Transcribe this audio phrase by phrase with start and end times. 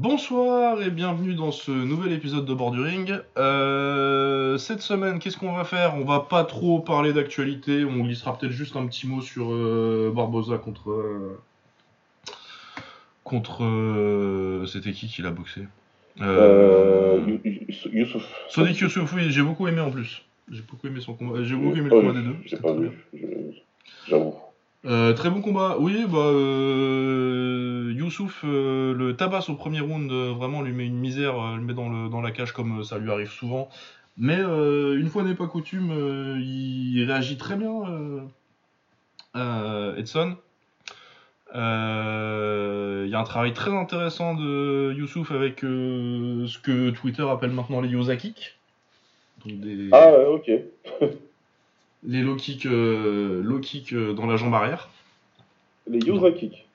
[0.00, 3.14] Bonsoir et bienvenue dans ce nouvel épisode de Borduring.
[3.38, 5.94] Euh, cette semaine, qu'est-ce qu'on va faire?
[5.96, 10.12] On va pas trop parler d'actualité, on glissera peut-être juste un petit mot sur euh,
[10.14, 10.90] Barbosa contre.
[10.90, 11.40] euh,
[13.24, 13.64] contre.
[13.64, 15.62] euh, C'était qui qui l'a boxé?
[16.20, 18.24] Euh, You- You- Youssouf.
[18.50, 20.22] Sonic Youssouf, oui, j'ai beaucoup aimé en plus.
[20.52, 21.42] J'ai beaucoup aimé son combat.
[21.42, 22.36] J'ai beaucoup aimé le combat des deux.
[22.44, 22.90] J'ai c'était pas très bien.
[22.90, 24.34] vu, je- j'avoue.
[24.84, 25.76] Euh, très bon combat.
[25.80, 27.45] Oui, bah, euh,
[28.06, 31.62] Youssouf euh, le tabasse au premier round, euh, vraiment lui met une misère, euh, le
[31.62, 33.68] met dans, le, dans la cage comme ça lui arrive souvent.
[34.16, 35.90] Mais une fois n'est pas coutume,
[36.40, 37.82] il réagit très bien,
[39.34, 40.36] Edson.
[41.52, 47.82] Il y a un travail très intéressant de Youssouf avec ce que Twitter appelle maintenant
[47.82, 48.56] les Yosakik.
[49.44, 50.50] Des, Ah, ouais, ok.
[52.04, 53.60] les low kicks, low
[54.14, 54.88] dans la jambe arrière.
[55.88, 56.65] Les Yosa Kick.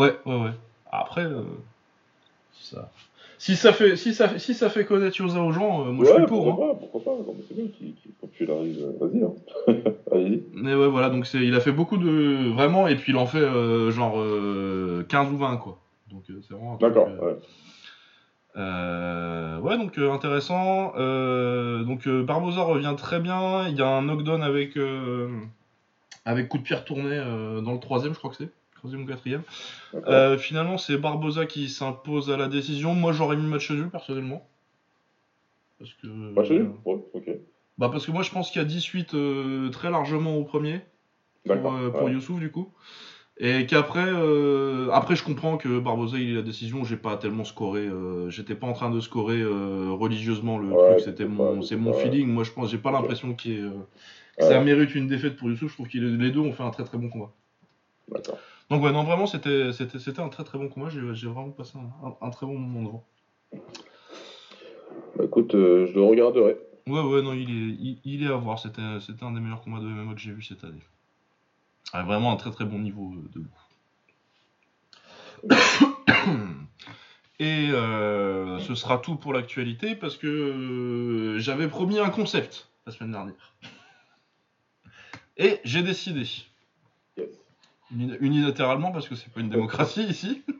[0.00, 0.50] Ouais, ouais, ouais.
[0.90, 1.42] Après, euh,
[2.52, 2.90] ça...
[3.38, 6.12] Si, ça fait, si, ça si ça fait connaître Yosa aux gens, euh, moi je
[6.12, 6.44] suis pour.
[6.44, 6.74] pourquoi hein.
[6.74, 7.32] pas, pourquoi pas.
[7.48, 8.82] C'est bien qu'il popularise.
[8.82, 9.32] euh, Vas-y, hein.
[10.12, 10.42] Allez-y.
[10.52, 12.52] Mais ouais, voilà, donc il a fait beaucoup de.
[12.52, 15.78] Vraiment, et puis il en fait euh, genre euh, 15 ou 20, quoi.
[16.10, 16.76] Donc c'est vraiment.
[16.76, 17.36] D'accord, ouais.
[18.56, 20.92] Euh, ouais, donc euh, intéressant.
[20.96, 23.68] Euh, donc Barbosa revient très bien.
[23.68, 24.76] Il y a un knockdown avec,
[26.26, 28.50] avec coup de pied retourné euh, dans le troisième, je crois que c'est.
[28.80, 29.42] Troisième ou quatrième.
[29.94, 32.94] Euh, finalement, c'est Barbosa qui s'impose à la décision.
[32.94, 34.48] Moi, j'aurais mis match nul personnellement.
[35.78, 36.06] Parce que.
[36.32, 37.30] Bah, c'est lui Ouais, ok.
[37.76, 40.80] Bah, parce que moi, je pense qu'il y a 18 euh, très largement au premier.
[41.46, 42.12] Pour, euh, pour ouais.
[42.12, 42.70] Youssouf, du coup.
[43.38, 46.84] Et qu'après, euh, après, je comprends que Barbosa, il ait la décision.
[46.84, 47.80] J'ai pas tellement scoré.
[47.80, 51.00] euh, J'étais pas en train de scorer euh, religieusement le Ouais, truc.
[51.00, 52.28] C'était c'est mon, c'est mon feeling.
[52.28, 53.70] Moi, je pense, j'ai pas l'impression qu'il euh,
[54.38, 55.70] que ça mérite une défaite pour Youssouf.
[55.70, 57.30] Je trouve que les deux ont fait un très très bon combat.
[58.08, 58.38] D'accord.
[58.70, 60.88] Donc ouais, non, vraiment, c'était c'était c'était un très très bon combat.
[60.90, 63.04] J'ai j'ai vraiment passé un, un- un très bon moment devant.
[65.16, 66.56] Bah, écoute, euh, je le regarderai.
[66.86, 68.58] Ouais, ouais, non, il est, il, il est à voir.
[68.60, 70.82] C'était c'était un des meilleurs combats de MMA que j'ai vu cette année.
[71.92, 73.50] Ah, vraiment un très très bon niveau euh, de loup.
[77.40, 82.92] Et euh, ce sera tout pour l'actualité parce que euh, j'avais promis un concept la
[82.92, 83.54] semaine dernière.
[85.38, 86.24] Et j'ai décidé,
[87.92, 90.42] unilatéralement parce que c'est pas une démocratie ici.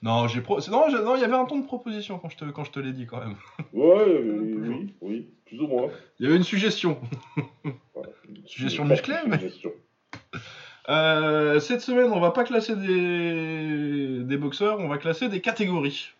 [0.00, 0.60] Non, j'ai pro...
[0.70, 2.70] non, j'ai- non, il y avait un ton de proposition quand je te, quand je
[2.70, 3.34] te l'ai dit quand même.
[3.72, 5.88] Ouais, euh, oui, oui, plus ou moins.
[6.20, 7.00] Il y avait une suggestion.
[7.94, 8.10] Voilà.
[8.46, 9.72] Suggestion musclée, mais- suggestion.
[10.88, 16.10] Euh, cette semaine, on va pas classer des, des boxeurs, on va classer des catégories.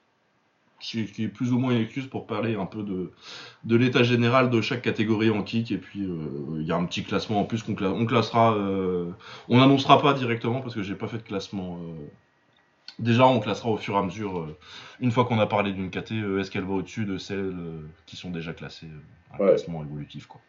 [0.80, 3.10] Qui, qui est plus ou moins une excuse pour parler un peu de,
[3.64, 5.72] de l'état général de chaque catégorie en kick.
[5.72, 8.54] Et puis, euh, il y a un petit classement en plus qu'on cla- on classera.
[8.54, 9.10] euh,
[9.48, 11.80] on n'annoncera pas directement parce que j'ai pas fait de classement.
[11.82, 12.06] euh.
[13.00, 14.54] Déjà, on classera au fur et à mesure.
[15.00, 17.54] une fois qu'on a parlé d'une KT, est-ce qu'elle va au-dessus de celles
[18.06, 18.88] qui sont déjà classées
[19.34, 19.48] Un Ouais.
[19.48, 20.40] classement évolutif, quoi.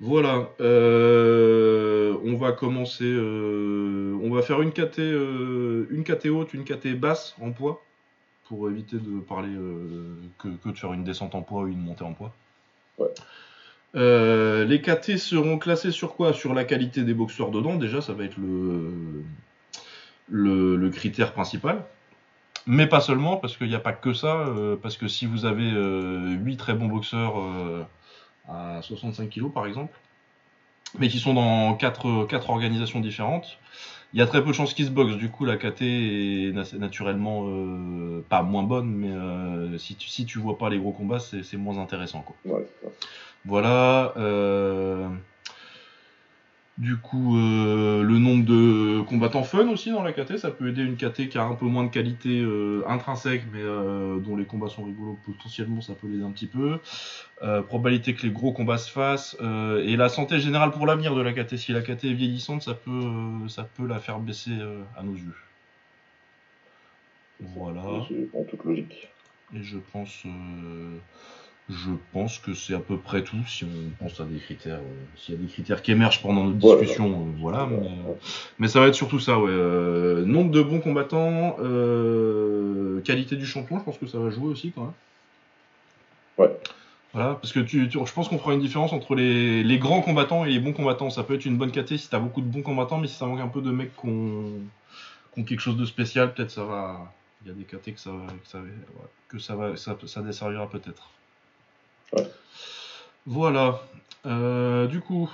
[0.00, 6.54] Voilà, euh, on va commencer, euh, on va faire une KT, euh, une KT haute,
[6.54, 7.82] une KT basse en poids,
[8.48, 11.80] pour éviter de parler euh, que, que de faire une descente en poids ou une
[11.80, 12.32] montée en poids.
[12.98, 13.08] Ouais.
[13.94, 16.32] Euh, les KT seront classés sur quoi?
[16.32, 19.22] Sur la qualité des boxeurs dedans, déjà, ça va être le,
[20.28, 21.84] le, le critère principal.
[22.66, 25.46] Mais pas seulement, parce qu'il n'y a pas que ça, euh, parce que si vous
[25.46, 27.82] avez 8 très bons boxeurs euh,
[28.48, 29.98] à 65 kg par exemple,
[30.98, 33.58] mais qui sont dans 4, quatre organisations différentes,
[34.12, 35.16] il y a très peu de chances qu'ils se boxent.
[35.16, 35.82] Du coup, la KT
[36.48, 40.70] est na- naturellement euh, pas moins bonne, mais euh, si, tu, si tu vois pas
[40.70, 42.22] les gros combats, c'est moins intéressant.
[42.22, 42.36] Quoi.
[42.44, 42.66] Ouais.
[43.44, 44.12] Voilà.
[44.16, 45.08] euh,
[46.78, 50.82] Du coup, euh, le nombre de combattants fun aussi dans la KT, ça peut aider
[50.82, 54.44] une KT qui a un peu moins de qualité euh, intrinsèque, mais euh, dont les
[54.44, 56.78] combats sont rigolos, potentiellement ça peut l'aider un petit peu.
[57.42, 59.36] Euh, probabilité que les gros combats se fassent.
[59.40, 61.56] euh, et la santé générale pour l'avenir de la KT.
[61.56, 65.02] Si la KT est vieillissante, ça peut, euh, ça peut la faire baisser euh, à
[65.02, 65.34] nos yeux.
[67.40, 67.82] Voilà.
[68.08, 69.08] C'est en toute logique.
[69.52, 70.98] Et je pense, euh,
[71.70, 73.36] je pense que c'est à peu près tout.
[73.46, 76.44] Si on pense à des critères, euh, s'il y a des critères qui émergent pendant
[76.44, 77.66] notre discussion, euh, voilà.
[77.66, 78.16] Ouais, Mais, ouais.
[78.58, 79.50] mais ça va être surtout ça, ouais.
[79.50, 84.46] Euh, nombre de bons combattants, euh, qualité du champion, je pense que ça va jouer
[84.48, 84.92] aussi quand même.
[86.38, 86.56] Ouais.
[87.14, 90.02] Voilà, parce que tu, tu- je pense qu'on fera une différence entre les, les grands
[90.02, 91.10] combattants et les bons combattants.
[91.10, 93.26] Ça peut être une bonne KT si t'as beaucoup de bons combattants, mais si ça
[93.26, 94.52] manque un peu de mecs qui ont,
[95.44, 97.12] quelque chose de spécial, peut-être ça va.
[97.44, 99.76] Il y a des KT que ça, va- que ça, va- ouais, que ça, va,
[99.76, 101.10] ça, ça desservira peut-être.
[102.12, 102.26] Ouais.
[103.26, 103.82] Voilà.
[104.26, 105.30] Euh, du coup,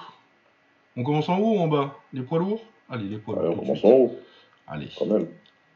[0.97, 1.95] on commence en haut ou en bas?
[2.13, 2.63] Les poids lourds?
[2.91, 3.55] Allez, les poids lourds.
[3.57, 4.19] on commence en haut,
[4.67, 5.27] Allez, quand même.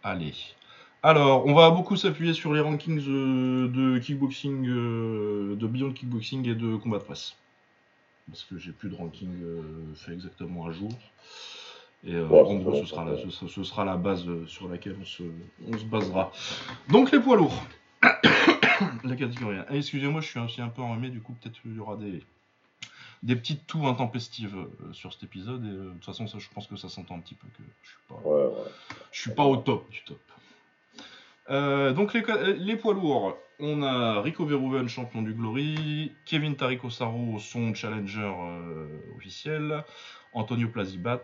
[0.02, 0.34] allez.
[1.02, 6.48] Alors, on va beaucoup s'appuyer sur les rankings euh, de kickboxing, euh, de Beyond Kickboxing
[6.48, 7.34] et de combat de presse.
[8.28, 9.62] Parce que j'ai plus de ranking euh,
[9.94, 10.90] fait exactement à jour.
[12.04, 13.18] Et euh, Ouais, en gros, ce sera, la, va.
[13.30, 15.22] ce, ce sera la base sur laquelle on se,
[15.66, 16.30] on se basera.
[16.90, 17.62] Donc, les poids lourds.
[19.04, 19.58] la catégorie.
[19.68, 22.22] Ah, Excusez-moi, je suis aussi un peu enrhumé, du coup, peut-être il y aura des,
[23.22, 25.64] des petites toux intempestives euh, sur cet épisode.
[25.64, 27.62] Et euh, de toute façon, ça, je pense que ça s'entend un petit peu que
[27.82, 28.28] je suis pas.
[28.28, 28.70] Ouais, ouais.
[29.12, 30.18] Je suis pas au top du top.
[31.50, 32.22] Euh, donc les,
[32.58, 38.30] les poids lourds, on a Rico Verhoeven, champion du Glory, Kevin Tarico Saro, son challenger
[39.16, 39.82] officiel,
[40.34, 41.22] Antonio Plazibat,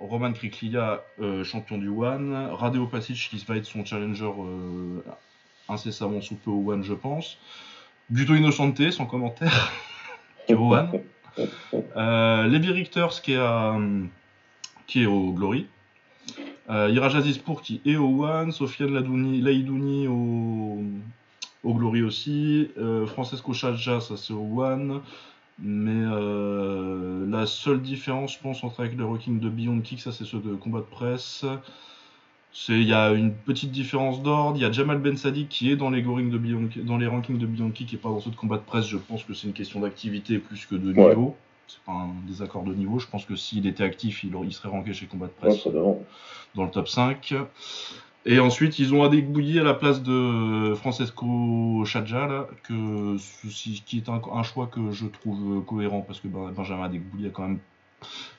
[0.00, 1.04] Roman Kriklia,
[1.44, 4.30] champion du One, Radeo Pasic qui va être son challenger
[5.68, 7.38] incessamment sous peu One je pense,
[8.10, 9.72] Guto Innocente sans commentaire,
[10.50, 11.00] au One,
[11.96, 13.76] euh, Levi Richters qui est, à,
[14.86, 15.66] qui est au Glory,
[16.70, 20.82] euh, Iraj Azizpour qui est au One, Sofiane Laidouni au,
[21.64, 25.00] au Glory aussi, euh, Francesco Chaja, ça c'est au One,
[25.58, 30.12] mais euh, la seule différence, je pense, entre avec le Rocking de Beyond Kick, ça
[30.12, 31.44] c'est ceux de combat de presse.
[32.68, 34.56] Il y a une petite différence d'ordre.
[34.56, 37.06] Il y a Jamal Ben Sadiq qui est dans les, gorings de Beyond, dans les
[37.06, 38.86] rankings de Beyond Kick et pas dans ceux de combat de presse.
[38.86, 41.08] Je pense que c'est une question d'activité plus que de Ouais.
[41.08, 41.36] niveau.
[41.66, 42.98] C'est pas un désaccord de niveau.
[42.98, 45.66] Je pense que s'il était actif, il, serait ranké chez combat de presse
[46.54, 47.34] dans le top 5.
[48.26, 53.16] Et ensuite, ils ont Adek Bouilly à la place de Francesco Chadja, que
[53.84, 57.26] qui est un, un choix que je trouve cohérent parce que ben- Benjamin Adek Bouilly
[57.26, 57.58] a quand même,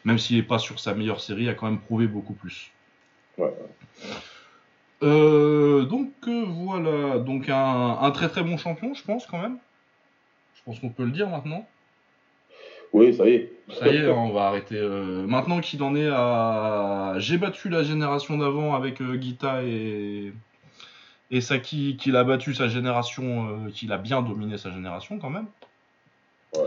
[0.05, 2.71] même s'il n'est pas sur sa meilleure série, a quand même prouvé beaucoup plus.
[3.37, 3.53] Ouais.
[5.03, 9.57] Euh, donc euh, voilà, donc un, un très très bon champion, je pense quand même.
[10.55, 11.67] Je pense qu'on peut le dire maintenant.
[12.93, 13.51] Oui, ça y est.
[13.77, 14.77] Ça y est, on va arrêter.
[14.77, 17.15] euh, Maintenant qu'il en est à.
[17.17, 20.33] J'ai battu la génération d'avant avec Guita et.
[21.31, 25.47] Et Saki, qu'il a battu sa génération, qu'il a bien dominé sa génération quand même.
[26.55, 26.61] Ouais.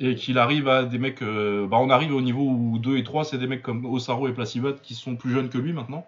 [0.00, 1.20] Et qu'il arrive à des mecs.
[1.22, 4.32] Bah, on arrive au niveau où 2 et 3, c'est des mecs comme Osaro et
[4.32, 6.06] Placibat qui sont plus jeunes que lui maintenant.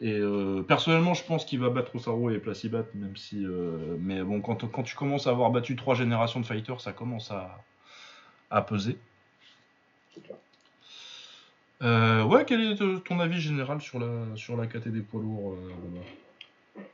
[0.00, 3.44] Et euh, personnellement, je pense qu'il va battre Osaro et Placibat, même si.
[3.44, 7.30] euh, Mais bon, quand, tu commences à avoir battu trois générations de fighters, ça commence
[8.50, 8.96] à, peser.
[11.82, 15.56] Euh, ouais, quel est ton avis général sur la, sur la KT des poids lourds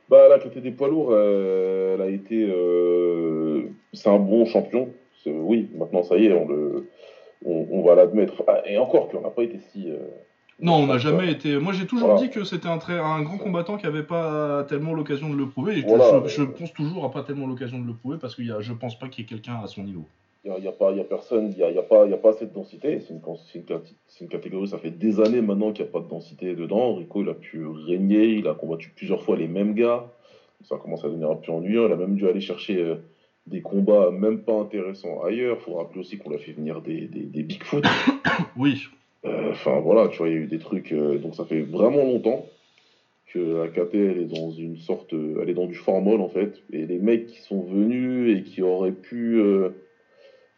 [0.09, 2.47] Bah, la côté des poids lourds, elle a été.
[3.93, 4.89] c'est un bon champion.
[5.25, 6.89] Oui, maintenant, ça y est, on, le,
[7.45, 8.43] on va l'admettre.
[8.47, 9.91] Ah, et encore qu'on n'a pas été si.
[10.61, 10.97] Non, on n'a quoi.
[10.97, 11.57] jamais été.
[11.57, 12.21] Moi, j'ai toujours Voilà.
[12.21, 15.47] dit que c'était un, très, un grand combattant qui n'avait pas tellement l'occasion de le
[15.47, 15.77] prouver.
[15.79, 16.21] Et Voilà.
[16.27, 18.59] je, je pense toujours à pas tellement l'occasion de le prouver parce que y a,
[18.59, 20.05] je pense pas qu'il y ait quelqu'un à son niveau.
[20.45, 22.05] Il n'y a, y a pas- y a personne, il n'y a, y a, pas-
[22.07, 22.99] y a pas assez de densité.
[23.01, 23.21] C'est une,
[23.51, 25.99] c'est une, cate- c'est une catégorie, ça fait des années maintenant qu'il n'y a pas
[25.99, 26.95] de densité dedans.
[26.95, 30.05] Rico, il a pu régner, il a combattu plusieurs fois les mêmes gars.
[30.63, 31.85] Ça commence à devenir un peu ennuyant.
[31.87, 32.95] Il a même dû aller chercher euh,
[33.47, 35.57] des combats même pas intéressants ailleurs.
[35.59, 37.85] Il faut rappeler aussi qu'on l'a fait venir des, des, des Bigfoot.
[38.57, 38.81] Oui,
[39.23, 40.91] Enfin voilà, tu vois, il y a eu des trucs.
[40.91, 42.45] euh, donc ça fait vraiment longtemps
[43.27, 46.61] que la KT est dans une sorte, euh, elle est dans du formol en fait.
[46.71, 49.69] Et les mecs qui sont venus et qui auraient pu, euh,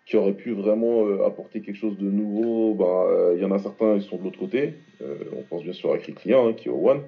[0.05, 3.51] qui auraient pu vraiment euh, apporter quelque chose de nouveau, bah euh, il y en
[3.51, 4.75] a certains ils sont de l'autre côté.
[5.01, 7.01] Euh, on pense bien sûr à Kriklia hein, qui est au One,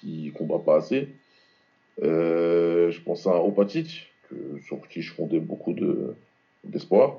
[0.00, 1.08] qui combat pas assez.
[2.02, 4.12] Euh, je pense à Opatic,
[4.66, 6.14] sur qui je fondais beaucoup de
[6.64, 7.18] d'espoir.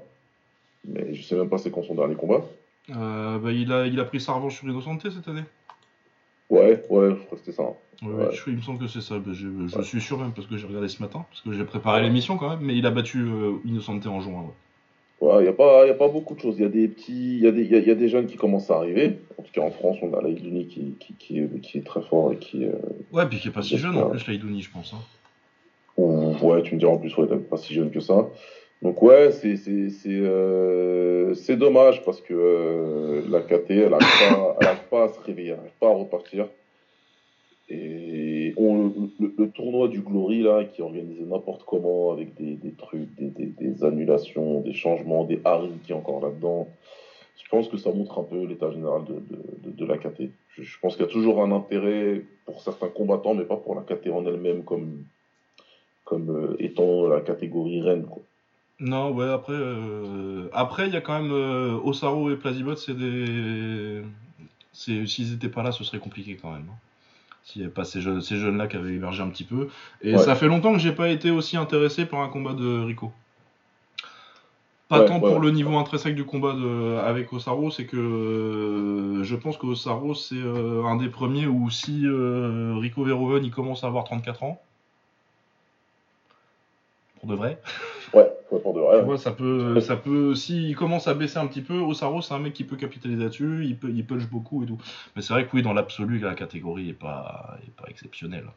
[0.85, 2.45] Mais je sais même pas c'est quand son dernier combat.
[2.95, 5.43] Euh, bah, il, a, il a pris sa revanche sur Innocente cette année.
[6.49, 7.63] Ouais, ouais, je crois que c'était ça.
[8.01, 8.33] Ouais, Ouais.
[8.33, 9.19] je- il me semble que c'est ça.
[9.19, 9.83] Bah, je je Ouais.
[9.83, 12.49] suis sûr même parce que j'ai regardé ce matin, parce que j'ai préparé l'émission quand
[12.49, 12.61] même.
[12.61, 14.41] Mais il a battu euh, Innocente en juin.
[15.21, 15.39] ouais.
[15.39, 16.55] Il n'y a, pas- y a pas beaucoup de choses.
[16.57, 18.25] Il y a des petits, il y, a des- y a- y a des jeunes
[18.25, 19.19] qui commencent à arriver.
[19.37, 22.01] En tout cas, en France, on a Laïduni qui, qui, qui, est, qui est très
[22.01, 22.65] fort et qui.
[22.65, 22.71] euh,
[23.11, 24.93] Ouais, puis qui est pas si jeune en plus, Laidouni, je pense.
[24.93, 25.01] hein.
[25.97, 28.25] ou- ouais, tu me diras en plus, ouais, t'es pas si jeune que ça.
[28.81, 29.57] Donc, ouais, c'est
[30.07, 35.57] euh, dommage parce que euh, la KT, elle n'arrive pas, pas à se réveiller, elle
[35.57, 36.47] n'arrive pas à repartir.
[37.69, 42.55] Et on, le, le tournoi du Glory, là, qui est organisé n'importe comment, avec des,
[42.55, 46.67] des trucs, des, des, des annulations, des changements, des Harry qui est encore là-dedans,
[47.43, 50.29] je pense que ça montre un peu l'état général de, de, de, de la KT.
[50.49, 53.75] Je, je pense qu'il y a toujours un intérêt pour certains combattants, mais pas pour
[53.75, 55.03] la KT en elle-même comme,
[56.05, 58.05] comme euh, étant la catégorie reine.
[58.05, 58.23] Quoi.
[58.79, 62.93] Non, ouais, après, euh, après, il y a quand même euh, Osaro et Plazibot, c'est
[62.97, 64.01] des.
[64.71, 66.65] c'est- S'ils étaient pas là, ce serait compliqué quand même.
[66.69, 66.75] hein.
[67.43, 69.67] S'il n'y avait pas ces jeunes, ces jeunes-là qui avaient émergé un petit peu.
[70.01, 70.19] Et Ouais.
[70.23, 73.11] ça fait longtemps que j'ai pas été aussi intéressé par un combat de Rico.
[74.87, 77.97] Pas Ouais, tant ouais, pour le niveau intrinsèque du combat de- avec Osaru, c'est que
[77.97, 83.83] euh, je pense qu'Osaru c'est euh, un des premiers où si Rico Verhoeven il commence
[83.83, 84.61] à avoir 34 ans,
[87.19, 87.61] pour de vrai,
[88.13, 88.99] Ouais, pour de vrai.
[88.99, 92.33] tu vois, ça peut, ça peut, s'il commence à baisser un petit peu, Osaru c'est
[92.33, 94.77] un mec qui peut capitaliser là-dessus, il, peut, il punch beaucoup et tout.
[95.15, 98.47] Mais c'est vrai que oui, dans l'absolu, la catégorie est pas, est pas exceptionnelle.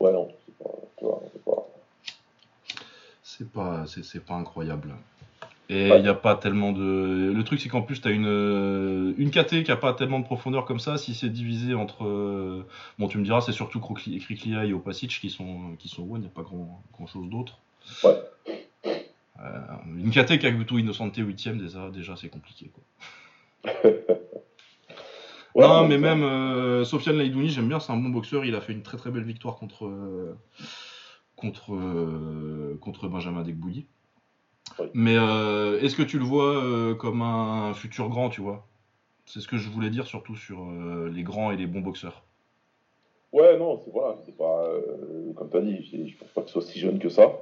[0.00, 1.66] Ouais, non, c'est pas, tu vois, c'est pas-
[3.22, 4.94] C'est pas, c'est, c'est pas incroyable.
[5.70, 6.00] Et il Ouais.
[6.00, 7.30] n'y a pas tellement de.
[7.36, 10.24] Le truc, c'est qu'en plus, tu as une, une KT qui a pas tellement de
[10.24, 10.96] profondeur comme ça.
[10.96, 12.06] Si c'est divisé entre.
[12.06, 12.66] euh,
[12.98, 16.20] Bon, tu me diras, c'est surtout Kriklia et Opasic qui sont, qui sont one, il
[16.20, 17.58] n'y a pas grand, grand chose d'autre.
[18.04, 18.22] Ouais.
[19.40, 19.60] Euh,
[19.96, 20.42] une KT
[20.72, 22.70] Innocente 8ème, déjà, déjà c'est compliqué.
[22.72, 23.72] Quoi.
[25.54, 28.44] Ouais, non, mais même euh, Sofiane Laïdouni, j'aime bien, c'est un bon boxeur.
[28.44, 30.38] Il a fait une très très belle victoire contre, euh,
[31.34, 31.76] contre,
[32.80, 33.86] contre Benjamin Degbouilly.
[34.78, 34.86] Oui.
[34.94, 38.68] Mais est-ce que tu le vois comme un futur grand, tu vois?
[39.26, 40.70] C'est ce que je voulais dire surtout sur
[41.10, 42.22] les grands et les bons boxeurs.
[43.32, 44.64] Ouais, non, c'est voilà, c'est pas.
[45.34, 47.32] comme tu as dit, je je pense pas qu'il soit si jeune que ça.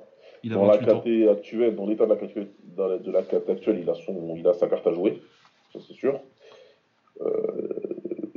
[0.47, 1.01] Il a Dans la 28 ans.
[1.01, 2.19] KT actuelle, dans l'état de la
[2.77, 5.21] dans la- de la actuelle, il a, son, il a sa carte à jouer,
[5.73, 6.21] ça c'est sûr.
[7.21, 7.69] Euh,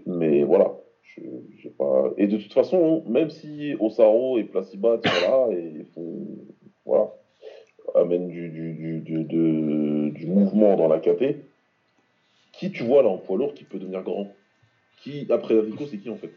[0.07, 0.71] mais voilà,
[1.03, 1.21] je,
[1.59, 2.09] j'ai pas.
[2.17, 6.25] Et de toute façon, même si Osaro et Placibat sont là et font,
[6.83, 7.11] voilà,
[7.93, 11.35] amènent du, du, du, du, de- du mouvement dans la KT,
[12.53, 14.33] qui tu vois là en poids lourd qui peut devenir grand?
[14.97, 16.31] Qui après Rico, c'est qui en fait?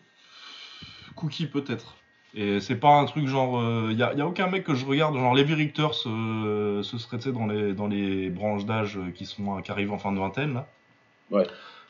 [1.17, 1.97] Cookie peut-être.
[2.35, 3.63] Et c'est pas un truc genre.
[3.91, 6.97] Il y, a, y a aucun mec que je regarde, genre Levi Richter, ce, ce
[6.99, 10.55] serait dans les, dans les branches d'âge qui, sont, qui arrivent en fin de vingtaine
[10.55, 10.67] là.
[11.31, 11.45] Ouais.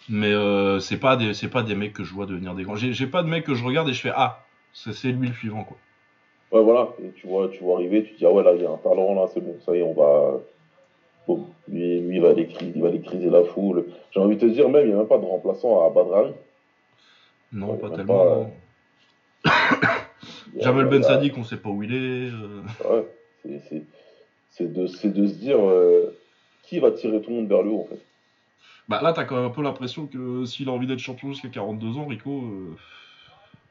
[0.09, 2.75] Mais euh, c'est pas, des- c'est pas des mecs que je vois devenir des grands.
[2.75, 5.35] J'ai pas de mec que je regarde et je fais Ah, c'est c'est lui le
[5.35, 5.77] suivant quoi.
[6.51, 8.61] Ouais, voilà, et tu vois, tu vois arriver, tu te dis, ah ouais, là, il
[8.63, 10.39] y a un talent, là, c'est bon, ça y est, on va.
[11.27, 13.87] Bon, lui, lui il, va aller cri- il va aller criser la foule.
[14.11, 16.33] J'ai envie de te dire, même, il n'y a même pas de remplaçant à Badrari.
[17.53, 18.51] Non, Ouais, pas tellement.
[19.45, 19.51] pas,
[20.59, 22.31] Jamel y Ben a- Sadik, on sait pas où il est.
[22.31, 22.63] euh.
[22.91, 23.59] Ouais,
[24.51, 26.15] c'est- de, c'est de se dire, euh,
[26.65, 28.01] qui va tirer tout le monde vers le haut, en fait.
[28.89, 31.49] Bah là, t'as quand même un peu l'impression que s'il a envie d'être champion jusqu'à
[31.49, 32.77] 42 ans, Rico, euh,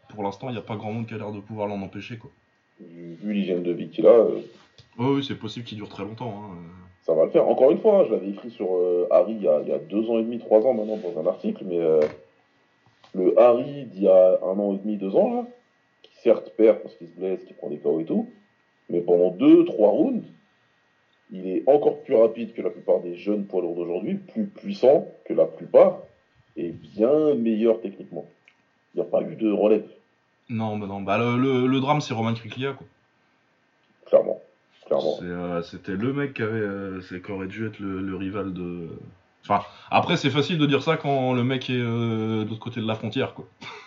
[0.09, 2.17] pour l'instant, il n'y a pas grand monde qui a l'air de pouvoir l'en empêcher
[2.17, 2.31] quoi.
[2.79, 4.39] Vu, l'hygiène de vie qu'il a, euh,
[4.97, 6.43] Ouais, oui, c'est possible qu'il dure très longtemps.
[6.51, 6.55] hein.
[7.05, 7.47] ça va le faire.
[7.47, 9.71] Encore une fois, hein, je l'avais écrit sur euh, Harry il y, a, il y
[9.73, 11.99] a deux ans et demi, trois ans maintenant dans un article, mais euh,
[13.13, 15.45] le Harry d'il y a un an et demi, deux ans, là,
[16.23, 18.29] certes perd parce qu'il se blesse, qui prend des KO et tout,
[18.89, 20.25] mais pendant deux, trois rounds,
[21.31, 25.07] il est encore plus rapide que la plupart des jeunes poids lourds d'aujourd'hui, plus puissant
[25.25, 25.99] que la plupart,
[26.57, 28.27] et bien meilleur techniquement.
[28.93, 29.87] Il n'y a pas eu de relève,
[30.49, 32.85] Non, bah non, bah le, le- le drame c'est Roman Kriklia quoi.
[34.05, 34.41] clairement.
[35.21, 38.89] euh, C'était le mec qui, avait, euh, qui aurait dû être le, le rival de.
[39.43, 42.81] Enfin, après c'est facile de dire ça quand le mec est euh, de l'autre côté
[42.81, 43.47] de la frontière quoi.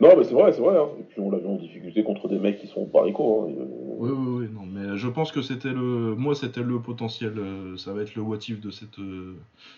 [0.00, 0.76] Non, mais c'est vrai, c'est vrai.
[0.76, 0.88] hein.
[0.98, 3.44] Et puis on l'a vu en difficulté contre des mecs qui sont paricots.
[3.46, 3.50] Hein.
[3.50, 3.64] Et, euh,
[3.98, 6.14] Oui, oui, oui, non, mais je pense que c'était le.
[6.16, 9.36] Moi c'était le potentiel, euh, ça va être le what if de cette, euh,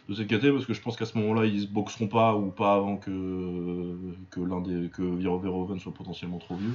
[0.09, 2.47] de cette KT parce que je pense qu'à ce moment-là ils se boxeront pas ou
[2.51, 3.11] pas avant que,
[4.31, 4.89] que l'un des.
[4.89, 6.75] que Vero Verhoeven soit potentiellement trop vieux.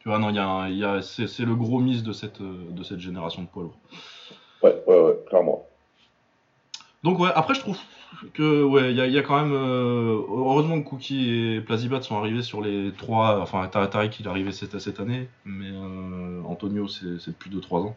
[0.00, 2.82] Tu vois, non, y a, un- y a, c'est, le gros miss de cette, de
[2.84, 3.78] cette génération de poids lourds.
[4.62, 5.67] Ouais, ouais, ouais, clairement.
[7.04, 7.78] Donc ouais, après je trouve
[8.34, 12.02] que ouais, il y, a- y a quand même euh, heureusement que Cookie et Plazibat
[12.02, 15.70] sont arrivés sur les trois, enfin Tar- Tariq il est arrivé cette, cette année, mais
[15.70, 17.94] euh, Antonio c'est c'est depuis 2-3 ans.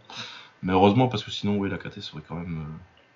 [0.62, 2.60] Mais heureusement parce que sinon ouais la KT serait quand même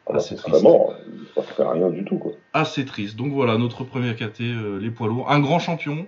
[0.10, 0.58] euh, Ah très triste.
[0.60, 2.32] se passerait rien du tout, quoi.
[2.54, 3.16] assez triste.
[3.16, 4.40] Donc voilà notre premier KT,
[4.82, 6.08] les poids lourds, un grand champion.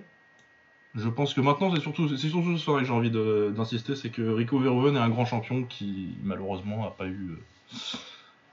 [0.96, 3.94] Je pense que maintenant c'est surtout c'est surtout ce soir que j'ai envie de- d'insister,
[3.94, 7.38] c'est que Rico Verhoeven est un grand champion qui malheureusement n'a pas eu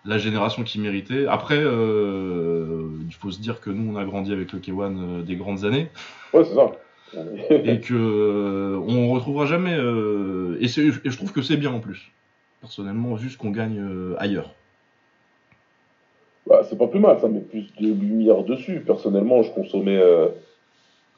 [0.06, 1.26] la génération qu'il méritait.
[1.28, 5.22] Après, euh, il faut se dire que nous, on a grandi avec le K1 euh,
[5.22, 5.90] des grandes années
[6.34, 6.72] Ouais, c'est ça.
[7.64, 9.76] Et que euh, on retrouvera jamais.
[9.76, 12.12] euh, et, je trouve que c'est bien en plus,
[12.62, 13.82] personnellement, vu ce qu'on gagne
[14.18, 14.54] ailleurs.
[16.48, 18.82] Bah, c'est pas plus mal, ça met plus de lumière dessus.
[18.86, 20.00] Personnellement, je consommais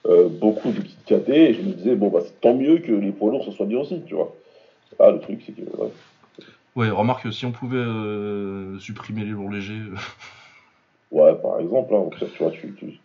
[0.06, 3.12] beaucoup de petites KT et je me disais, bon, bah, c'est tant mieux que les
[3.12, 4.34] poids lourds ce soit bien aussi, tu vois.
[5.00, 5.62] Ah, le truc, c'est que.
[5.62, 5.92] ouais.
[6.78, 9.96] Ouais, remarque, si on pouvait euh, supprimer les lourds légers, euh,
[11.10, 13.00] Ouais, par exemple, hein, tu vois, tu, tu-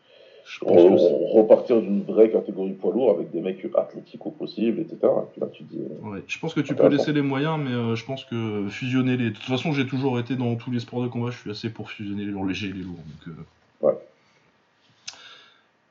[0.45, 4.26] je pense que c'est- re- repartir d'une vraie catégorie poids lourd avec des mecs athlétiques
[4.26, 4.99] au possible, etc.
[5.37, 5.79] Et là, tu dis.
[5.79, 8.69] euh, Ouais, je pense que tu peux laisser les moyens, mais euh, je pense que
[8.69, 9.31] fusionner les.
[9.31, 11.71] De toute façon, j'ai toujours été dans tous les sports de combat, je suis assez
[11.71, 12.97] pour fusionner les lourds légers et les lourds.
[12.97, 13.87] Donc, euh.
[13.87, 13.95] Ouais.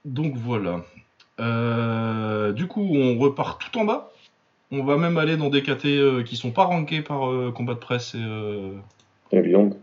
[0.06, 0.84] donc voilà.
[2.52, 4.12] Du coup, on repart tout en bas?
[4.72, 7.74] On va même aller dans des KT euh, qui sont pas rankés par euh, Combat
[7.74, 8.72] de Presse et, euh,
[9.32, 9.78] Et Beyond.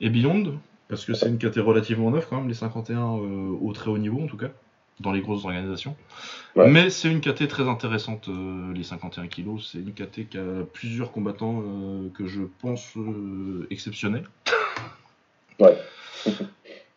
[0.00, 0.54] et Beyond,
[0.88, 3.98] parce que c'est une KT relativement neuve quand même, les 51 euh, au très haut
[3.98, 4.50] niveau en tout cas,
[5.00, 5.96] dans les grosses organisations.
[6.54, 6.68] Ouais.
[6.68, 9.70] Mais c'est une KT très intéressante, euh, les 51 kilos.
[9.72, 14.28] C'est une KT qui a plusieurs combattants euh, que je pense euh, exceptionnels.
[15.58, 15.76] Ouais.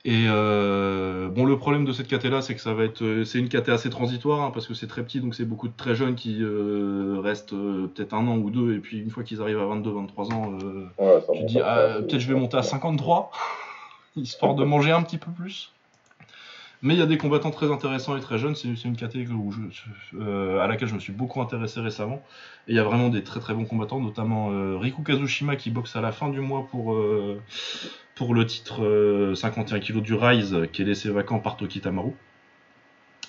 [0.06, 3.24] Et euh, bon, le problème de cette KT là, c'est que ça va être, euh,
[3.24, 5.74] c'est une KT assez transitoire hein, parce que c'est très petit, donc c'est beaucoup de
[5.78, 9.24] très jeunes qui euh, restent euh, peut-être un an ou deux, et puis une fois
[9.24, 12.64] qu'ils arrivent à 22-23 ans, euh, Ouais, tu dis ah, peut-être je vais monter à
[12.64, 13.32] 53,
[14.18, 15.72] histoire de manger un petit peu plus.
[16.82, 18.56] Mais il y a des combattants très intéressants et très jeunes.
[18.56, 19.62] C'est c'est une catégorie où je-
[20.20, 22.22] euh, à laquelle je me suis beaucoup intéressé récemment.
[22.68, 25.70] Et il y a vraiment des très très bons combattants, notamment euh, Riku Kazushima qui
[25.72, 27.40] boxe à la fin du mois pour, euh,
[28.16, 32.12] pour le titre euh, 51 kg du Rise qui est laissé vacant par Toki Tamaru.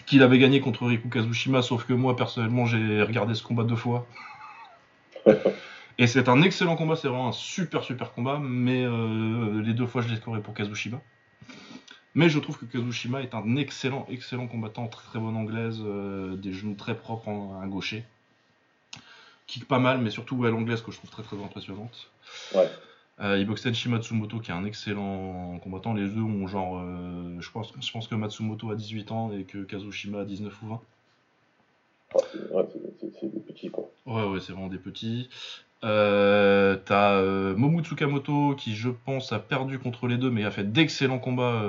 [0.06, 3.76] Qu'il avait gagné contre Riku Kazushima, sauf que moi personnellement j'ai regardé ce combat deux
[3.76, 4.06] fois.
[5.96, 9.86] Et c'est un excellent combat, c'est vraiment un super super combat, mais euh, les deux
[9.86, 11.00] fois je l'ai scoré pour Kazushima.
[12.16, 16.36] Mais je trouve que Kazushima est un excellent, excellent combattant, très très bonne anglaise, euh,
[16.36, 18.04] des genoux très propres en un gaucher.
[19.46, 22.10] Kick pas mal, mais surtout ouais, l'anglaise que je trouve très très impressionnante.
[22.54, 22.70] Ouais.
[23.20, 25.94] Euh, il Tenshi Matsumoto qui est un excellent combattant.
[25.94, 29.44] Les deux ont genre, euh, je, pense, je pense que Matsumoto a 18 ans et
[29.44, 30.80] que Kazushima a 19 ou 20.
[32.14, 32.66] Ah, c'est- ouais,
[33.20, 33.88] c'est- des petits, quoi.
[34.06, 35.28] Ouais, ouais, c'est vraiment des petits.
[35.84, 40.50] Euh, T'as euh, Momu Tsukamoto qui, je pense, a perdu contre les deux, mais a
[40.50, 41.62] fait d'excellents combats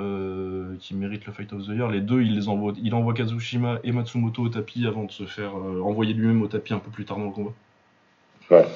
[0.80, 1.88] qui méritent le Fight of the Year.
[1.90, 5.26] Les deux, il les envoie, il envoie Kazushima et Matsumoto au tapis avant de se
[5.26, 7.52] faire envoyer lui-même au tapis un peu plus tard dans le combat.
[8.50, 8.66] Ouais.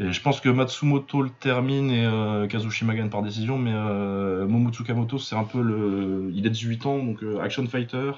[0.00, 4.44] Et je pense que Matsumoto le termine et euh, Kazushima gagne par décision, mais euh,
[4.46, 6.30] Momu Tsukamoto, c'est un peu le.
[6.34, 8.12] Il est 18 ans, donc euh, action fighter.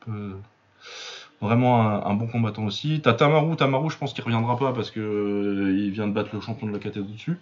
[0.00, 0.36] Peu-
[1.40, 3.00] Vraiment un, un bon combattant aussi.
[3.00, 6.30] T'as Tamaru, Tamaru, je pense qu'il reviendra pas parce que euh, il vient de battre
[6.34, 7.38] le champion de la KT dessus.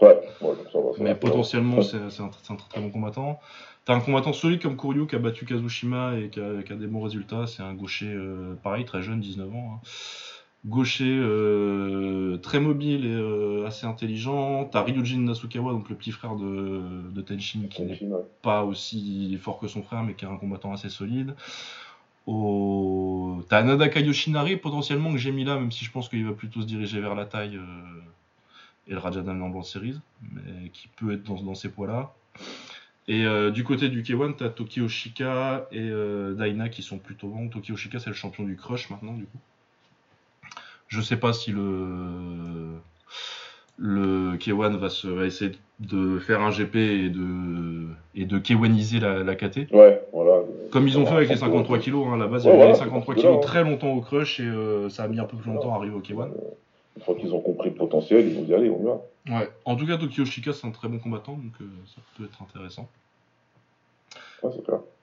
[0.00, 0.92] Ouais, ouais, ça va.
[0.96, 1.82] ça Mais potentiellement, Ouais.
[1.82, 3.40] c'est c'est un, c'est un très, très bon combattant.
[3.86, 6.76] T'as un combattant solide comme Kuryu qui a battu Kazushima et qui a, qui a
[6.76, 7.46] des bons résultats.
[7.46, 9.80] C'est un gaucher, euh, pareil, très jeune, 19 ans.
[9.82, 9.86] hein.
[10.64, 14.64] Gaucher euh, très mobile et euh, assez intelligent.
[14.66, 18.20] T'as Ryujin Nasukawa, donc le petit frère de, de Tenshin, qui n'est ouais.
[18.42, 21.34] pas aussi fort que son frère, mais qui est un combattant assez solide.
[23.48, 26.60] T'as Nadaka Yoshinari potentiellement que j'ai mis là, même si je pense qu'il va plutôt
[26.62, 28.00] se diriger vers la taille euh,
[28.86, 30.00] et le Rajadan World Series,
[30.32, 32.14] mais qui peut être dans, dans ces poids-là.
[33.08, 37.28] Et euh, du côté du K1, t'as Toki Oshika et euh, Daina qui sont plutôt
[37.28, 37.48] bons.
[37.48, 39.38] Toki Oshika, c'est le champion du Crush maintenant, du coup.
[40.92, 41.62] Je sais pas si le
[43.78, 49.00] le K1 va, se, va essayer de faire un GP et de, et de K1iser
[49.00, 49.72] la, la KT.
[49.72, 50.42] Ouais, voilà.
[50.70, 52.52] Comme ils ont fait avec les ça 53 peut- kilos, hein, à la base, Ouais,
[52.52, 53.48] il y avait voilà, les c'est 53 parti de là, kilos hein.
[53.48, 55.94] très longtemps au crush et euh, ça a mis un peu plus longtemps à arriver
[55.94, 56.28] au K1.
[56.96, 59.00] Une fois qu'ils ont compris le potentiel, ils vont y aller, on y va.
[59.40, 59.48] Ouais.
[59.64, 62.42] En tout cas, Tokyo Shika, c'est un très bon combattant, donc euh, ça peut être
[62.42, 62.90] intéressant.
[64.42, 64.50] Ouais.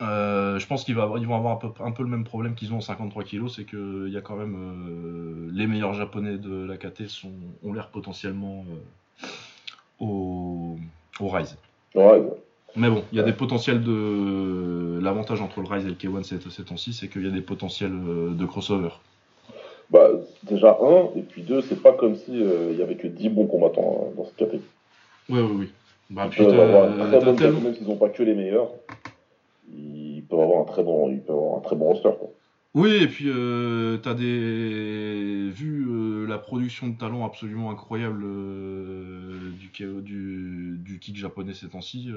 [0.02, 2.78] Euh, je pense qu'ils vont avoir un peu, un peu le même problème qu'ils ont
[2.78, 6.78] en 53 kilos, c'est qu'il y a quand même euh, les meilleurs japonais de la
[6.78, 7.32] KT sont,
[7.64, 9.28] ont l'air potentiellement euh,
[10.00, 10.78] au,
[11.20, 11.58] au Rise.
[11.96, 12.22] Ouais,
[12.76, 15.00] Mais bon, il y a des potentiels de.
[15.02, 17.92] L'avantage entre le Rise et le K1 ces, temps-ci, c'est qu'il y a des potentiels
[17.92, 18.90] de crossover.
[19.90, 20.10] bah,
[20.44, 23.48] déjà, un, et puis deux, c'est pas comme si il y avait que 10 bons
[23.48, 24.66] combattants hein, dans cette catégorie.
[25.30, 25.70] Oui, oui, oui.
[26.10, 28.70] Bah, Ils puis avoir une très bonne même s'ils n'ont pas que les meilleurs.
[29.74, 32.10] Ils peuvent avoir un très bon, ils peuvent avoir un très bon roster.
[32.20, 32.30] Quoi.
[32.76, 35.50] Oui, et puis euh, t'as des.
[35.50, 41.70] Vu euh, la production de talent absolument incroyable euh, du, du, du kick japonais ces
[41.70, 42.12] temps-ci,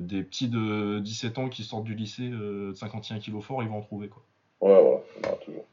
[0.00, 3.78] des petits de 17 ans qui sortent du lycée de 51 kg fort, ils vont
[3.78, 4.24] en trouver quoi.
[4.60, 5.64] Ouais, voilà, voilà, toujours.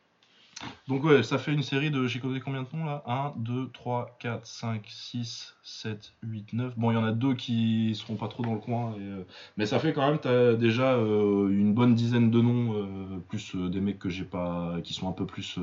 [0.87, 3.03] Donc ouais, ça fait une série de, j'ai compté combien de noms là?
[3.05, 6.73] 1, 2, 3, 4, 5, 6, 7, 8, 9.
[6.77, 8.93] Bon, il y en a deux qui seront pas trop dans le coin.
[8.97, 9.23] et, euh,
[9.57, 13.55] Mais ça fait quand même t'as déjà euh, une bonne dizaine de noms, euh, plus
[13.55, 15.59] euh, des mecs que j'ai pas, qui sont un peu plus,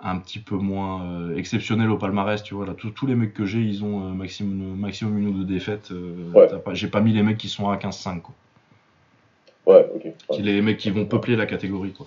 [0.00, 2.66] un petit peu moins exceptionnels au palmarès, tu vois.
[2.66, 5.92] Là, tous les mecs que j'ai, ils ont maximum, maximum une ou deux défaites.
[6.34, 6.48] Ouais.
[6.72, 8.34] j'ai pas mis les mecs qui sont à 15-5, quoi.
[9.66, 10.04] Ouais, ok.
[10.04, 10.42] Ouais.
[10.42, 12.06] les mecs qui vont peupler la catégorie quoi.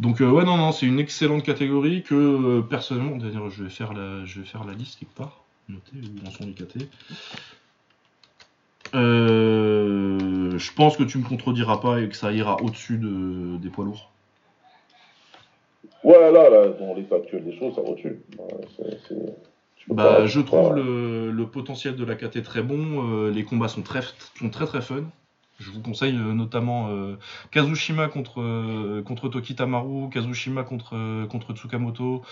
[0.00, 3.70] Donc euh, ouais non non c'est une excellente catégorie que euh, personnellement d'ailleurs je vais
[3.70, 6.88] faire la je vais faire la liste quelque part noter où en sont les KT.
[8.94, 13.68] Euh, je pense que tu me contrediras pas et que ça ira au-dessus de, des
[13.68, 14.10] poids lourds.
[16.02, 17.82] Ouais, là, là, dans l'état actuel des choses, ça.
[17.82, 17.96] Ouais,
[19.76, 23.68] tu peux Bah je trouve le, le potentiel de la KT très bon, les combats
[23.68, 24.00] sont très
[24.38, 25.04] sont très très fun.
[25.60, 27.16] Je vous conseille euh, notamment euh,
[27.50, 32.22] Kazushima contre, euh, contre Tokitamaru, Kazushima contre, contre Tsukamoto,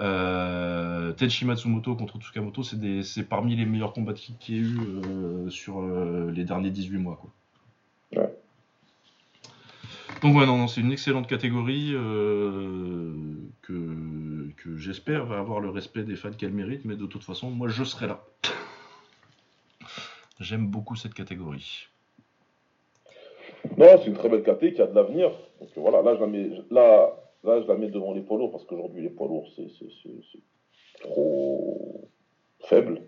[0.00, 2.62] euh, Tenshi Matsumoto contre Tsukamoto.
[2.62, 7.20] C'est parmi les meilleurs combats qu'il y ait eu euh, sur les derniers 18 mois.
[7.20, 8.22] Quoi.
[8.22, 8.32] Ouais.
[10.22, 13.12] Donc ouais, non, non, c'est une excellente catégorie euh,
[13.60, 17.50] que, que j'espère va avoir le respect des fans qu'elle mérite, mais de toute façon,
[17.50, 18.24] moi je serai là.
[20.38, 21.88] J'aime beaucoup cette catégorie.
[23.76, 25.30] Non, c'est une très belle KT qui a de l'avenir.
[25.60, 27.12] Donc voilà, là je la mets, là,
[27.44, 29.88] là, je la mets devant les poids lourds parce qu'aujourd'hui les poids lourds c'est, c'est,
[30.02, 32.08] c'est- c'est trop
[32.60, 33.02] faible.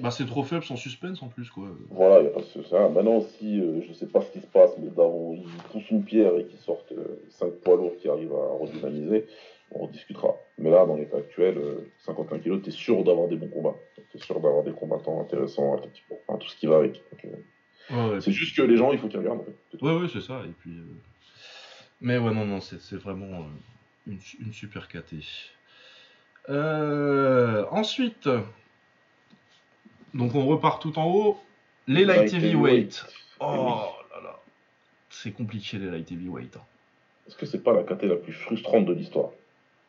[0.00, 1.68] Bah c'est trop faible sans suspense en plus quoi.
[1.90, 2.88] Voilà, il a pas de ça.
[2.88, 6.02] Maintenant, si euh, je sais pas ce qui se passe, mais Daron, ils poussent une
[6.04, 6.92] pierre et qu'ils sortent
[7.30, 9.26] 5 poids lourds qui arrivent à redynamiser,
[9.70, 10.34] on discutera.
[10.58, 13.76] Mais là, dans l'état actuel, euh, 51 kg, tu es sûr d'avoir des bons combats.
[14.10, 16.94] Tu es sûr d'avoir des combattants intéressants, tout ce qui va avec.
[17.12, 17.36] Donc, euh,
[17.90, 19.40] Ouais, c'est juste que les gens, il faut qu'ils regardent.
[19.40, 19.82] En fait.
[19.82, 20.40] Ouais, ouais, c'est ça.
[20.46, 20.82] Et puis, euh,
[22.00, 25.16] Mais ouais, non, non, c'est vraiment euh, une, une super KT.
[26.50, 28.28] Euh, ensuite,
[30.12, 31.40] donc on repart tout en haut.
[31.86, 33.04] Les light heavyweight.
[33.40, 34.40] Oh là là,
[35.10, 36.56] c'est compliqué les light heavyweight.
[36.56, 36.62] hein.
[37.26, 39.30] Est-ce que c'est pas la KT la plus frustrante de l'histoire?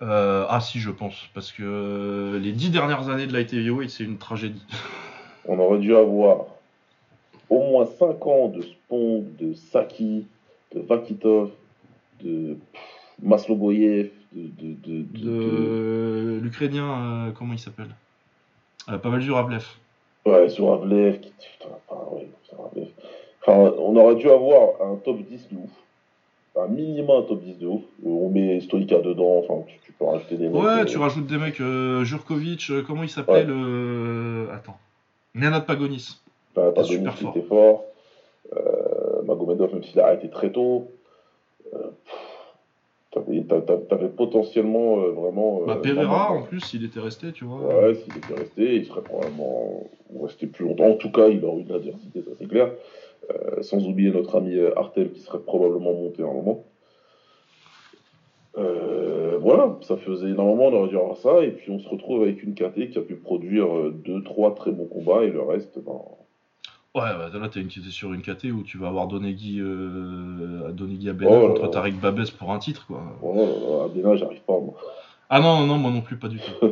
[0.02, 4.04] Euh, ah si, je pense, parce que les dix dernières années de light heavyweight, c'est
[4.04, 4.64] une tragédie.
[5.46, 6.48] On aurait dû avoir
[7.50, 10.26] au moins 5 ans de Spong, de Saki,
[10.74, 11.52] de Vakitov,
[12.24, 12.82] de pff,
[13.22, 17.90] Masloboyev, de, de, de, de- de- De l'Ukrainien, euh, comment il s'appelle?
[18.90, 19.64] Euh, Pavel Zurablev.
[20.26, 21.32] Ouais, qui...
[21.32, 22.88] Putain, ah ouais, sur Avlev.
[23.42, 25.70] Enfin, on aurait dû avoir un top 10 de ouf.
[26.58, 27.82] Un minimum un top 10 de ouf.
[28.04, 30.56] On met Stoïka dedans, enfin, tu, tu peux rajouter des mecs.
[30.62, 33.58] Ouais, euh, tu rajoutes des mecs, euh, Jurkovic, comment il s'appelle Ouais.
[33.58, 34.78] euh, Attends.
[35.36, 36.20] Nenad Pagonis.
[36.56, 37.86] T'as Denis qui était fort.
[38.56, 40.88] Euh, Magomedov, même s'il a arrêté très tôt.
[41.74, 41.90] Euh,
[43.12, 45.62] T'avais potentiellement euh, vraiment.
[45.66, 47.62] Bah, Pereira, en plus, s'il était resté, tu vois.
[47.62, 49.84] Ouais, s'il était resté, il serait probablement
[50.22, 50.90] resté plus longtemps.
[50.90, 52.72] En tout cas, il aurait eu de l'adversité, ça c'est clair.
[53.62, 56.66] Sans oublier notre ami Artel qui serait probablement monté à un moment.
[58.58, 62.22] Euh, voilà, ça faisait normalement on aurait dû avoir ça, et puis on se retrouve
[62.24, 66.00] avec une KT qui a pu produire 2-3 très bons combats, et le reste, ben,
[66.96, 71.10] Ouais, bah, là, t'es une- sur une KT où tu vas avoir Donegui, euh, Donegui
[71.10, 71.68] Abena Oh contre là.
[71.68, 73.02] Tarek Babès pour un titre, quoi.
[73.84, 74.76] à Dena, j'arrive pas, moi.
[75.30, 76.68] Ah non, non, non, moi non plus, pas du tout.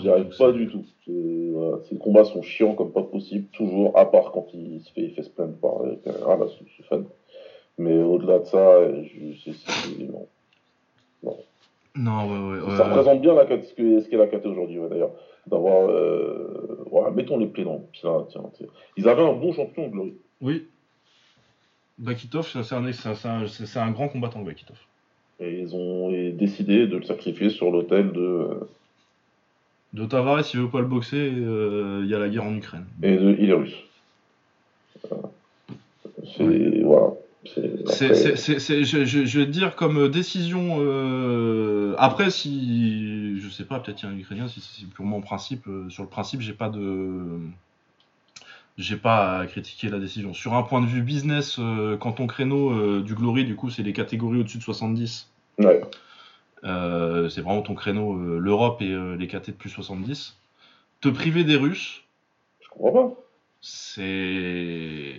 [0.00, 0.84] J'y arrive pas du tout.
[1.06, 5.02] Voilà, ces combats sont chiants comme pas possible, toujours, à part quand il se fait,
[5.02, 6.46] il fait se plaindre par euh, là,
[6.76, 7.02] c'est fun.
[7.76, 10.26] Mais au-delà de ça, je, c'est, c'est- non.
[11.94, 12.76] Non, ouais, ouais.
[12.76, 15.12] Ça représente bien la, ce qu'est ce qu'est la KT aujourd'hui, ouais, d'ailleurs.
[15.46, 15.88] D'avoir.
[15.90, 18.42] Euh, voilà, mettons les plaies dans tiens, tiens.
[18.96, 20.14] Ils avaient un bon champion, Glory.
[20.40, 20.66] Oui.
[21.98, 24.76] Bakitov, c'est un, grand combattant, Bakitov.
[25.40, 28.54] Et ils ont décidé de le sacrifier sur l'autel de, euh,
[29.94, 32.84] De Tavares, il veut pas le boxer, euh, il y a la guerre en Ukraine.
[33.02, 33.74] et de Ilerus.
[35.08, 35.22] Voilà.
[36.36, 36.82] C'est.
[36.82, 37.12] Voilà.
[37.44, 38.12] C'est,
[38.84, 40.78] je, je- je vais te dire comme décision.
[40.80, 43.05] euh, Après, si
[43.46, 45.66] je sais pas, peut-être il y a un Ukrainien, si c'est purement principe.
[45.68, 47.38] euh, sur le principe, j'ai pas de,
[48.78, 50.34] j'ai pas à critiquer la décision.
[50.34, 53.70] Sur un point de vue business, euh, quand ton créneau euh, du Glory, du coup,
[53.70, 55.30] c'est les catégories au-dessus de 70.
[55.58, 55.80] Ouais.
[56.62, 60.36] c'est vraiment ton créneau, l'Europe et les KT de plus 70.
[61.00, 62.02] Te priver des Russes,
[62.60, 63.14] Je comprends pas.
[63.60, 65.14] c'est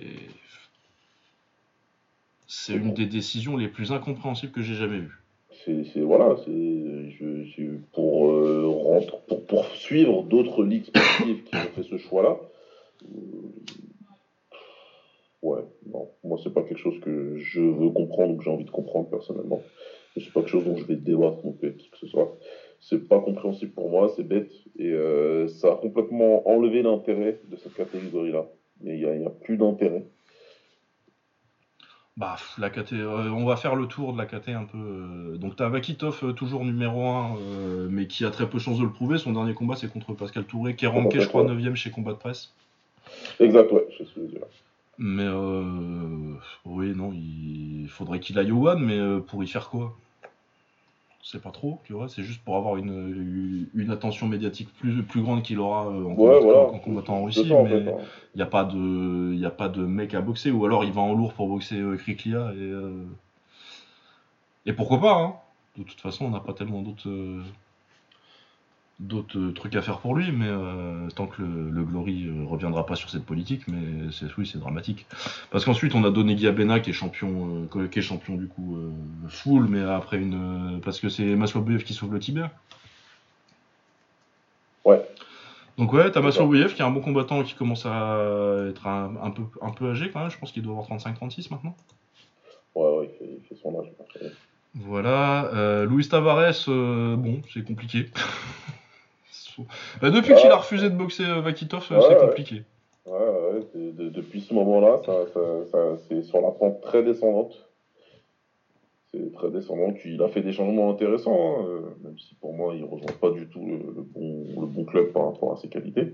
[2.47, 5.21] c'est une des décisions les plus incompréhensibles que j'ai jamais vues.
[5.67, 6.51] C'est, voilà, c'est
[7.91, 12.37] pour, euh, pour poursuivre d'autres ligues sportives qui ont fait ce choix-là.
[13.03, 13.51] euh,
[15.41, 18.63] ouais, non, moi c'est pas quelque chose que je veux comprendre ou que j'ai envie
[18.63, 19.61] de comprendre personnellement.
[20.15, 22.37] C'est pas quelque chose dont je vais débattre avec qui que ce soit.
[22.79, 27.57] C'est pas compréhensible pour moi, c'est bête et euh, ça a complètement enlevé l'intérêt de
[27.57, 28.47] cette catégorie-là.
[28.83, 30.05] Il y a, il y a plus d'intérêt.
[32.17, 34.77] Bah, la KT, euh, on va faire le tour de la KT un peu.
[34.77, 37.37] euh, donc t'as Vakitov euh, toujours numéro 1,
[37.89, 39.19] mais qui a très peu de chances de le prouver.
[39.19, 42.13] Son dernier combat c'est contre Pascal Touré, qui est ranké je crois 9ème chez Combat
[42.13, 42.53] de Presse.
[43.39, 44.41] Exact, ouais, je veux dire.
[44.97, 46.33] Mais euh,
[46.65, 49.95] oui, non, il faudrait qu'il aille au One, mais euh, pour y faire quoi?
[51.29, 55.21] C'est pas trop, tu vois, c'est juste pour avoir une, une attention médiatique plus, plus
[55.21, 56.59] grande qu'il aura euh, en, Ouais, combattant, voilà.
[56.71, 57.97] en combattant en C'est Russie, mais hein.
[58.33, 60.93] il n'y a, pas de- y a pas de mec à boxer, ou alors il
[60.93, 63.03] va en lourd pour boxer euh, Kriklia, et, euh,
[64.65, 65.35] et pourquoi pas, hein
[65.77, 67.09] De toute façon, on n'a pas tellement d'autres...
[68.99, 72.85] d'autres trucs à faire pour lui, mais euh, tant que le, le Glory euh, reviendra
[72.85, 75.05] pas sur cette politique, mais c'est oui, c'est dramatique.
[75.51, 78.77] Parce qu'ensuite on a donné Guiabena qui est champion, euh, qui est champion du coup
[79.29, 82.51] full, mais après une, parce que c'est Maslobiev qui sauve le tibia.
[84.83, 85.05] Ouais.
[85.77, 86.21] Donc ouais, t'as.
[86.21, 88.19] Maslobiev qui est un bon combattant qui commence à
[88.67, 90.31] être un, un peu un peu âgé quand même.
[90.31, 91.75] Je pense qu'il doit avoir 35-36 maintenant.
[92.73, 93.91] Ouais, ouais, il fait, il fait son âge.
[94.73, 98.09] Voilà, Luis Tavares, bon, c'est compliqué.
[100.01, 102.17] Bah, depuis qu'il a refusé de boxer euh, Vakitov, euh, c'est ouais.
[102.27, 102.63] compliqué.
[103.05, 107.03] Ouais, ouais, de- de- depuis ce moment-là, ça, ça, ça- c'est sur la pente très
[107.03, 107.63] descendante.
[109.11, 109.93] C'est très descendant.
[110.03, 113.15] Il a fait des changements intéressants, hein, euh, même si pour moi, il ne rejoint
[113.21, 116.13] pas du tout le, le bon, le bon club par rapport à ses qualités.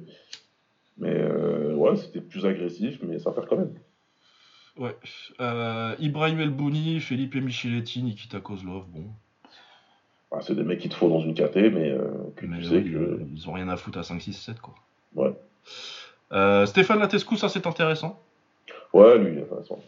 [0.97, 3.73] Mais euh, ouais, c'était plus agressif, mais ça perd quand même.
[4.77, 4.95] Ouais.
[5.39, 9.05] Euh, Ibrahim Elbouni, Felipe Micheletti, Nikita Kozlov, bon.
[10.41, 12.75] C'est des mecs qu'il te faut dans une KT, mais euh, que Mais tu sais
[12.77, 12.97] oui, que.
[12.97, 14.73] euh, ils ont rien à foutre à 5, 6, 7, quoi.
[15.15, 15.33] Ouais.
[16.31, 18.19] Euh, Stéphane Latescu, ça c'est intéressant.
[18.93, 19.79] Ouais, lui, il est intéressant.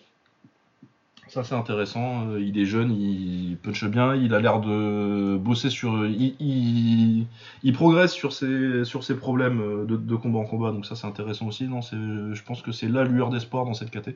[1.27, 2.27] Ça c'est intéressant.
[2.29, 6.05] Euh, il est jeune, il punche bien, il a l'air de bosser sur.
[6.05, 7.25] Il, il,
[7.63, 11.07] il progresse sur ses, sur ses problèmes de, de combat en combat, donc ça c'est
[11.07, 11.63] intéressant aussi.
[11.67, 14.11] Non, c'est- je pense que c'est la lueur d'espoir dans cette KT.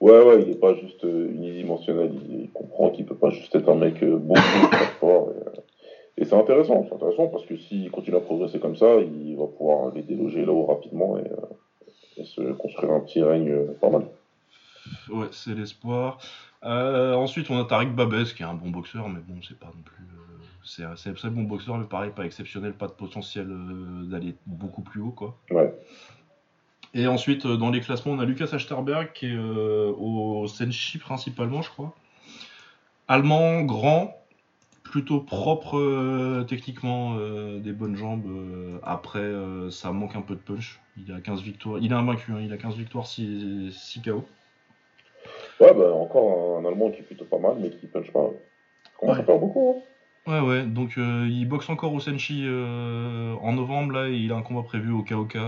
[0.00, 2.12] Ouais, ouais, il n'est pas juste euh, unidimensionnel.
[2.30, 5.32] Il, comprend qu'il peut pas juste être un mec euh, beaucoup très fort.
[5.32, 5.62] Et, euh,
[6.18, 9.46] et c'est intéressant, c'est intéressant parce que s'il continue à progresser comme ça, il va
[9.46, 14.02] pouvoir les déloger là-haut rapidement et, et se construire un petit règne pas mal.
[15.10, 16.18] Ouais, c'est l'espoir.
[16.64, 19.66] Euh, ensuite, on a Tariq Babes qui est un bon boxeur, mais bon, c'est pas
[19.66, 20.04] non plus.
[20.04, 24.04] euh, c'est un c'est un bon boxeur, mais pareil, pas exceptionnel, pas de potentiel euh,
[24.04, 25.36] d'aller beaucoup plus haut, quoi.
[25.50, 25.72] Ouais.
[26.94, 30.98] Et ensuite, euh, dans les classements, on a Lucas Achterberg qui est euh, au Senshi
[30.98, 31.94] principalement, je crois.
[33.08, 34.14] Allemand, grand,
[34.82, 38.26] plutôt propre euh, techniquement, euh, des bonnes jambes.
[38.82, 39.30] après,
[39.70, 40.80] ça manque un peu de punch.
[40.96, 41.78] Il a 15 victoires.
[41.80, 44.24] Il est invaincu, hein, il a 15 victoires, 6, 6 KO.
[45.60, 48.30] Ouais, bah, encore un, un Allemand qui est plutôt pas mal, mais qui punch pas.
[48.98, 49.18] Comment Ouais.
[49.18, 49.82] ça faire beaucoup hein
[50.26, 54.42] Ouais, ouais, donc il boxe encore au Senshi en novembre, là, et il a un
[54.42, 55.38] combat prévu au KOK.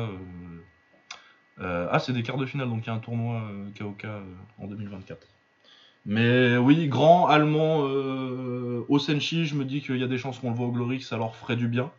[1.60, 3.68] Euh, euh, ah, c'est des quarts de finale, donc il y a un tournoi euh,
[3.78, 4.22] KOK euh,
[4.58, 5.26] en 2024.
[6.06, 10.50] Mais oui, grand allemand euh, Senshi, je me dis qu'il y a des chances qu'on
[10.50, 11.90] le voit au Glory, que ça leur ferait du bien.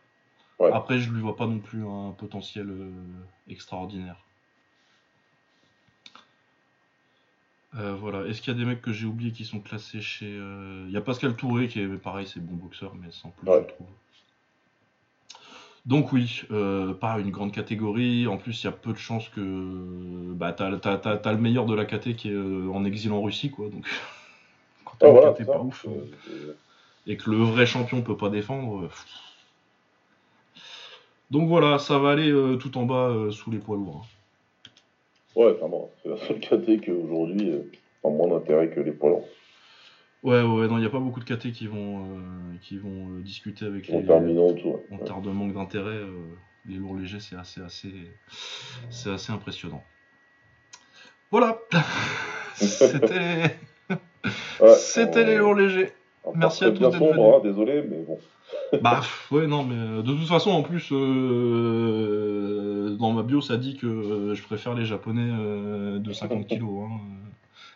[0.59, 0.71] Ouais.
[0.73, 2.91] Après, je lui vois pas non plus un potentiel euh,
[3.47, 4.17] extraordinaire.
[7.77, 8.27] Euh, voilà.
[8.27, 10.25] Est-ce qu'il y a des mecs que j'ai oubliés qui sont classés chez.
[10.37, 13.47] euh, Il y a Pascal Touré qui est pareil, c'est bon boxeur, mais sans plus,
[13.47, 13.65] Ouais.
[13.67, 13.87] je trouve.
[15.85, 18.27] Donc oui, euh, pas une grande catégorie.
[18.27, 19.41] En plus, il y a peu de chances que
[20.33, 23.11] bah t'as, t'as- t'as- t'as le meilleur de la KT qui est euh, en exil
[23.11, 23.67] en Russie, quoi.
[23.69, 23.85] Donc
[24.85, 25.61] quand t'as Ah, une voilà, pas ça.
[25.61, 26.55] ouf Euh,
[27.07, 28.89] et que le vrai champion peut pas défendre.
[31.31, 34.03] Donc voilà, ça va aller tout en bas sous les poids lourds.
[34.03, 34.07] hein.
[35.35, 35.89] Ouais, clairement.
[36.03, 37.63] C'est la seule KT qu'aujourd'hui euh,
[38.03, 39.27] a moins d'intérêt que les poids lourds.
[40.23, 43.09] Ouais, ouais, non, il n'y a pas beaucoup de KT qui vont, euh, qui vont
[43.09, 44.07] euh, discuter avec les.
[44.07, 44.75] en ouais.
[44.91, 46.11] En termes de manque d'intérêt, euh,
[46.67, 47.91] les lourds légers, c'est assez, assez,
[48.91, 49.83] c'est assez impressionnant.
[51.31, 51.57] Voilà,
[52.53, 53.57] c'était,
[54.61, 55.91] Ouais, c'était les lourds légers.
[56.35, 58.19] Merci à tous d'être hein, désolé, mais bon.
[58.81, 60.91] Bah ouais, non, mais de toute façon, en plus,
[62.97, 65.31] dans ma bio, ça dit que je préfère les Japonais
[65.99, 66.83] de 50 kilos.
[66.85, 66.99] hein.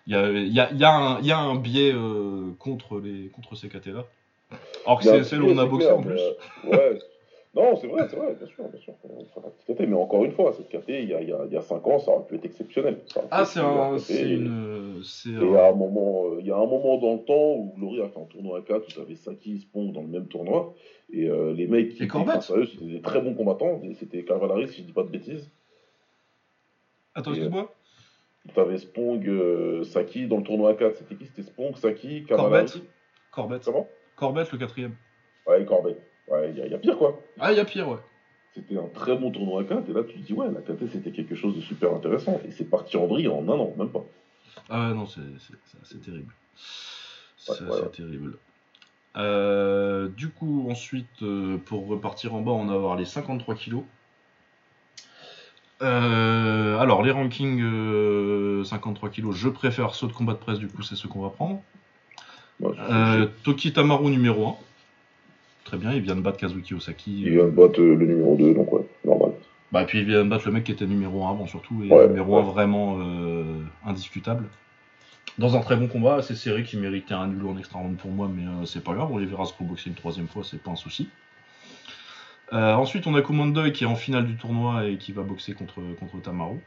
[0.08, 1.92] Il y a, il y a- il y a un- il y a un biais
[1.94, 4.06] euh, contre, les, contre ces KT-là.
[4.86, 6.14] Alors que Il y a c'est on a boxé c'est en clair,
[6.64, 6.70] plus.
[6.72, 7.00] euh, ouais.
[7.56, 8.94] Non, c'est vrai, c'est vrai, bien sûr, bien sûr.
[9.80, 11.62] Mais encore une fois, cette KT, il y a, il y a, il y a
[11.62, 12.98] 5 ans, ça aurait pu être exceptionnel.
[13.32, 13.98] Ah, c'est un,
[14.34, 15.02] une,
[15.42, 17.74] Et un- à un moment, euh, il y a un moment dans le temps où
[17.78, 20.28] Glory a fait un tournoi à 4 où tu avais Saki Spong dans le même
[20.28, 20.74] tournoi.
[21.14, 23.82] Et euh, les mecs qui étaient face à eux, c'était des très bons combattants.
[24.00, 25.50] C'était Cavalaris, si je dis pas de bêtises.
[27.14, 27.74] Attends, et, excuse-moi.
[28.54, 30.98] Tu avais Spong, euh, Saki dans le tournoi à 4.
[30.98, 31.26] C'était qui?
[31.26, 32.28] C'était Spong, Saki, Corbett.
[32.68, 32.84] Cavalaris.
[33.32, 33.64] Corbett.
[33.66, 33.88] Comment?
[34.16, 34.96] Corbett, le quatrième.
[35.48, 35.98] Ouais, et Corbett.
[36.28, 37.20] Ouais, il y, a- il y a pire quoi.
[37.40, 37.98] Ah, il y a pire, ouais.
[38.54, 39.90] C'était un très bon tournoi à 4.
[39.90, 42.40] Et là, tu te dis, ouais, la KT c'était quelque chose de super intéressant.
[42.48, 44.06] Et c'est parti en vrille en un an, même pas.
[44.70, 45.22] Ah ouais, non, c'est
[46.02, 46.34] terrible.
[46.56, 48.38] C'est Ouais, terrible.
[49.18, 53.84] Euh, du coup, ensuite, euh, pour repartir en bas, on va avoir les 53 kilos.
[55.82, 60.68] Euh, alors, les rankings euh, 53 kilos, je préfère ceux de combat de presse, du
[60.68, 61.62] coup, c'est ceux qu'on va prendre.
[62.62, 64.56] Ouais, Euh, Toki Tamaru numéro 1.
[65.66, 67.22] Très bien, il vient de battre Kazuki Osaki.
[67.24, 69.32] Il vient de battre euh, le numéro 2, donc ouais, normal.
[69.72, 71.84] Bah, et puis il vient de battre le mec qui était numéro 1 avant, surtout,
[71.84, 72.52] et Ouais, numéro 1 ouais.
[72.52, 73.44] vraiment euh,
[73.86, 74.46] indiscutable.
[75.38, 78.12] Dans un très bon combat, assez serré, qui méritait un nul en extra round pour
[78.12, 80.62] moi, mais euh, c'est pas grave, on les verra se boxer une troisième fois, c'est
[80.62, 81.10] pas un souci.
[82.54, 85.54] Euh, ensuite, on a Kumandoy qui est en finale du tournoi et qui va boxer
[85.54, 86.60] contre, contre Tamaru.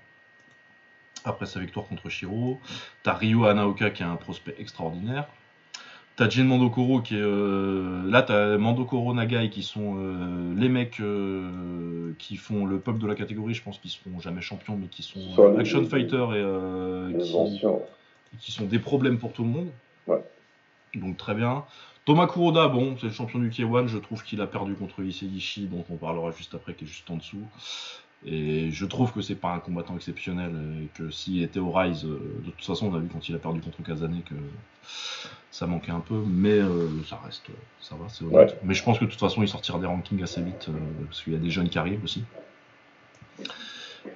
[1.25, 2.61] Après sa victoire contre Shiro.
[3.03, 5.27] T'as Ryo Anaoka qui est un prospect extraordinaire.
[6.17, 7.21] T'as Jin Mandokoro qui est.
[7.21, 12.99] euh, Là, t'as Mandokoro Nagai qui sont euh, les mecs euh, qui font le peuple
[12.99, 13.55] de la catégorie.
[13.55, 15.21] Je pense qu'ils seront jamais champions, mais qui sont
[15.59, 17.19] action fighter et
[18.41, 19.69] qui, sont des problèmes pour tout le monde.
[20.09, 20.23] Ouais.
[20.95, 21.64] Donc très bien.
[22.09, 23.87] Thomas Kuroda, bon, c'est le champion du K1.
[23.87, 27.11] Je trouve qu'il a perdu contre Isegishi, dont on parlera juste après, qui est juste
[27.11, 27.44] en dessous.
[28.25, 32.07] Et je trouve que c'est pas un combattant exceptionnel et que s'il était au Rise,
[32.07, 34.35] euh, de toute façon, on a vu quand il a perdu contre Kazane que
[35.51, 38.53] ça manquait un peu, mais euh, ça reste, euh, ça va, c'est honnête.
[38.53, 38.59] Ouais.
[38.62, 41.23] Mais je pense que de toute façon, il sortira des rankings assez vite euh, parce
[41.23, 42.25] qu'il y a des jeunes qui arrivent aussi.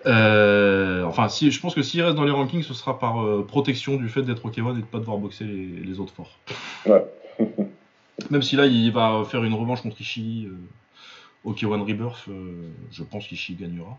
[0.07, 3.45] Euh, enfin, si, je pense que s'il reste dans les rankings, ce sera par euh,
[3.47, 6.39] protection du fait d'être au K1 et de pas devoir boxer les, les autres forts.
[6.87, 7.05] Ouais.
[8.31, 10.57] Même si là, il va faire une revanche contre Ishii euh,
[11.45, 13.99] au K1 Rebirth, euh, je pense qu'Ishii gagnera.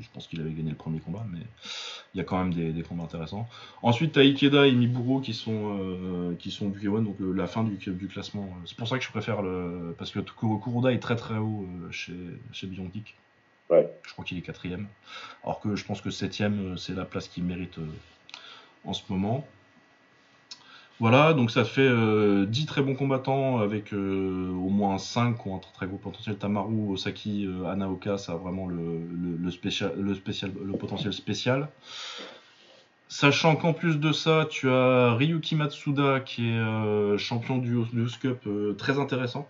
[0.00, 1.38] Je pense qu'il avait gagné le premier combat, mais
[2.12, 3.48] il y a quand même des, des combats intéressants.
[3.82, 7.32] Ensuite, tu as Ikeda et Miburo qui sont, euh, qui sont du K1, donc euh,
[7.32, 8.48] la fin du, du classement.
[8.66, 9.94] C'est pour ça que je préfère le.
[9.96, 12.16] Parce que Kuro- Kuroda est très très haut euh, chez,
[12.52, 12.90] chez Beyond.
[13.70, 13.88] Ouais.
[14.02, 14.88] Je crois qu'il est quatrième.
[15.44, 17.86] Alors que je pense que septième, euh, c'est la place qu'il mérite euh,
[18.84, 19.46] en ce moment.
[20.98, 25.48] Voilà, donc ça fait euh, 10 très bons combattants avec euh, au moins 5 qui
[25.48, 26.36] ont un très, très gros potentiel.
[26.36, 31.12] Tamaru, Osaki, euh, Anaoka, ça a vraiment le, le, le spécial, le, spécial, le potentiel
[31.12, 31.68] spécial.
[33.08, 38.18] Sachant qu'en plus de ça, tu as Ryuki Matsuda qui est euh, champion du Youth
[38.18, 39.46] Cup euh, très intéressant.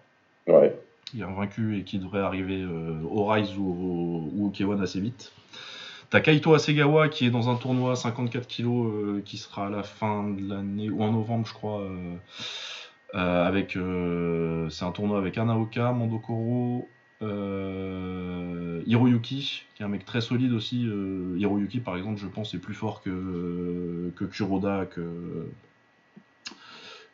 [0.46, 0.78] Ouais.
[1.14, 4.82] Il est invaincu et qui devrait arriver euh, au Rise ou au, ou au K1
[4.82, 5.32] assez vite.
[6.10, 9.82] T'as Kaito Asegawa qui est dans un tournoi 54 kg euh, qui sera à la
[9.82, 11.80] fin de l'année ou en novembre je crois.
[11.80, 12.14] euh,
[13.14, 13.78] euh, avec
[14.70, 16.88] c'est un tournoi avec Anaoka, Mandokoro,
[18.86, 20.86] Hiroyuki qui est un mec très solide aussi.
[21.38, 24.86] Hiroyuki par exemple je pense est plus fort que Kuroda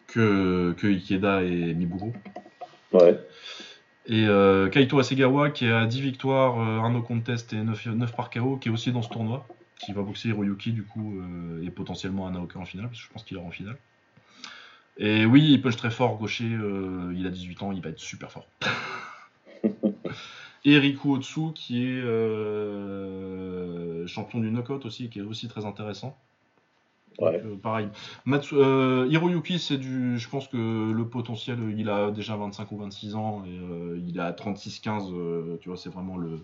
[0.07, 2.13] que Ikeda et Miburo.
[2.93, 3.19] Ouais.
[4.07, 8.17] Et euh, Kaito Asegawa qui a 10 victoires, euh, 1 no contest et 9, 9
[8.17, 9.47] par KO, qui est aussi dans ce tournoi,
[9.79, 13.13] qui va boxer Hiroyuki du coup, euh, et potentiellement Anaoka en finale, parce que je
[13.13, 13.77] pense qu'il est en finale.
[14.99, 17.99] Et oui, il punch très fort, gaucher, euh, il a 18 ans, il va être
[17.99, 18.47] super fort.
[20.65, 23.27] et Riku Otsu qui est euh,
[24.07, 26.19] champion du knockout aussi, qui est aussi très intéressant.
[27.19, 27.41] Ouais.
[27.41, 27.89] Donc, euh, pareil.
[28.25, 30.19] Matsu- euh, Hiroyuki, c'est du.
[30.19, 34.19] Je pense que le potentiel, il a déjà 25 ou 26 ans et euh, il
[34.21, 35.11] a 36-15.
[35.13, 36.41] euh, tu vois, c'est vraiment le,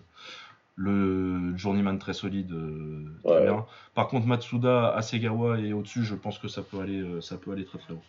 [0.75, 2.53] le journeyman très solide.
[3.23, 3.65] très bien.
[3.93, 7.65] Par contre, Matsuda, Asegawa et au-dessus, je pense que ça peut aller, ça peut aller
[7.65, 8.03] très très haut.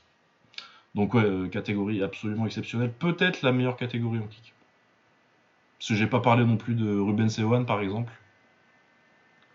[0.94, 2.92] Donc, ouais, catégorie absolument exceptionnelle.
[2.92, 4.53] Peut-être la meilleure catégorie en kick.
[5.79, 8.12] Parce que j'ai pas parlé non plus de Ruben Seoane, par exemple.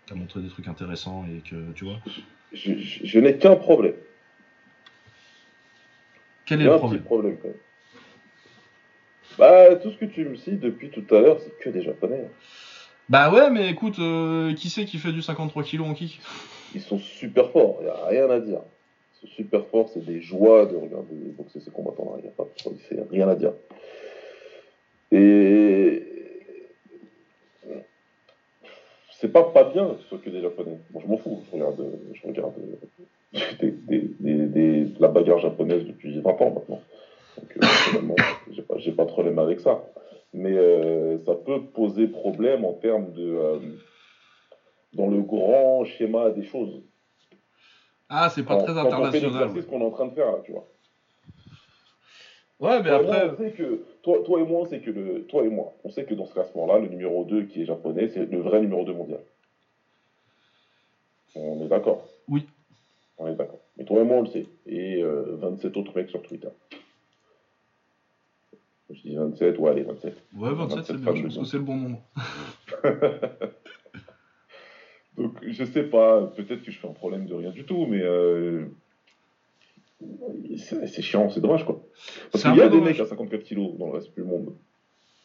[0.06, 1.98] Qui a montré des trucs intéressants et que, tu vois.
[2.52, 3.94] Je, je- je n'ai qu'un problème.
[6.44, 7.56] Quel est le problème petit problème quand même.
[9.38, 12.24] Bah, tout ce que tu me cites depuis tout à l'heure, c'est que des japonais.
[13.08, 16.20] Bah ouais, mais écoute, euh, qui c'est qui fait du 53 kg en kick?
[16.74, 18.60] Ils sont super forts, il n'y a rien à dire.
[19.14, 22.32] Ils sont super forts, c'est des joies de regarder boxer ces combattants-là, il n'y a
[22.32, 23.52] pas de c'est rien à dire.
[25.12, 26.02] Et.
[29.18, 30.78] C'est pas pas bien que ce soit que des japonais.
[30.92, 35.08] Moi je m'en fous, je regarde, je regarde euh, des, des, des, des- de la
[35.08, 36.80] bagarre japonaise depuis 20 ans maintenant.
[37.38, 38.14] Donc euh, personnellement,
[38.50, 39.82] j'ai pas, j'ai pas de problème avec ça.
[40.34, 43.22] Mais euh, ça peut poser problème en termes de.
[43.26, 43.58] euh,
[44.92, 46.82] dans le grand schéma des choses.
[48.08, 49.64] Ah, c'est pas Quand- très quand on fait international.
[49.66, 50.66] qu'on est en train de faire là, tu vois.
[52.58, 53.30] Ouais, mais Toi moi, après.
[53.30, 55.90] on sait que, toi, toi et moi, on sait que le, toi et moi, on
[55.90, 58.84] sait que dans ce classement-là, le numéro 2 qui est japonais, c'est le vrai numéro
[58.84, 59.20] 2 mondial.
[61.34, 62.02] On est d'accord?
[62.28, 62.46] Oui.
[63.18, 63.60] On est d'accord.
[63.76, 64.46] Mais toi et moi, on le sait.
[64.64, 66.48] Et euh, 27 autres mecs sur Twitter.
[68.88, 70.14] Je dis 27, ouais, allez, 27.
[70.36, 72.00] Ouais, 27, c'est 27 bien, je pense que c'est le bon nombre.
[75.18, 78.02] Donc, je sais pas, peut-être que je fais un problème de rien du tout, mais
[78.02, 78.66] euh,
[80.56, 81.80] c'est chiant, c'est dommage, quoi.
[82.32, 82.98] Parce qu'il y a des dommage.
[82.98, 84.54] mecs à 54 kilos dans le reste du monde.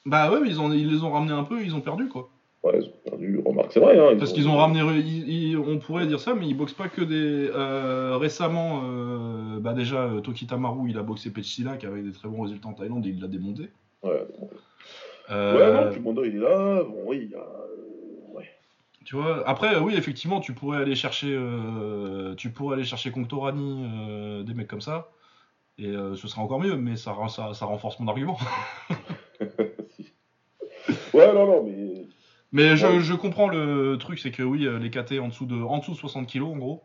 [0.06, 2.30] Bah ouais, mais ils, ont, ils les ont ramenés un peu, ils ont perdu quoi.
[2.63, 3.40] Ouais, ils ont perdu.
[3.46, 3.98] Remarque, c'est vrai.
[4.00, 4.80] Hein, Parce qu'ils ont ramené.
[5.00, 7.50] ils- ils- on pourrait dire ça, mais ils boxent pas que des.
[7.54, 12.12] euh, récemment, euh, bah déjà, euh, Toki Tamaru, il a boxé Pechila qui avait des
[12.12, 13.63] très bons résultats en Thaïlande et il l'a démonté.
[14.04, 14.50] Ouais, bon.
[15.30, 16.84] Euh, ouais non, Kumondo, il est là.
[16.84, 17.46] Bon, oui, il y a.
[19.04, 23.85] Tu vois, après, oui, effectivement, tu pourrais aller chercher, euh, tu pourrais aller chercher Kongtorani,
[23.89, 25.10] euh, des mecs comme ça,
[25.79, 28.37] et euh, ce serait encore mieux, mais ça, ça, ça renforce mon argument.
[31.13, 32.06] Ouais, non, non, mais.
[32.52, 32.99] Mais je, Ouais.
[33.02, 35.97] je comprends le truc, c'est que oui, les KT en dessous de, en dessous de
[35.97, 36.83] 60 kg en gros.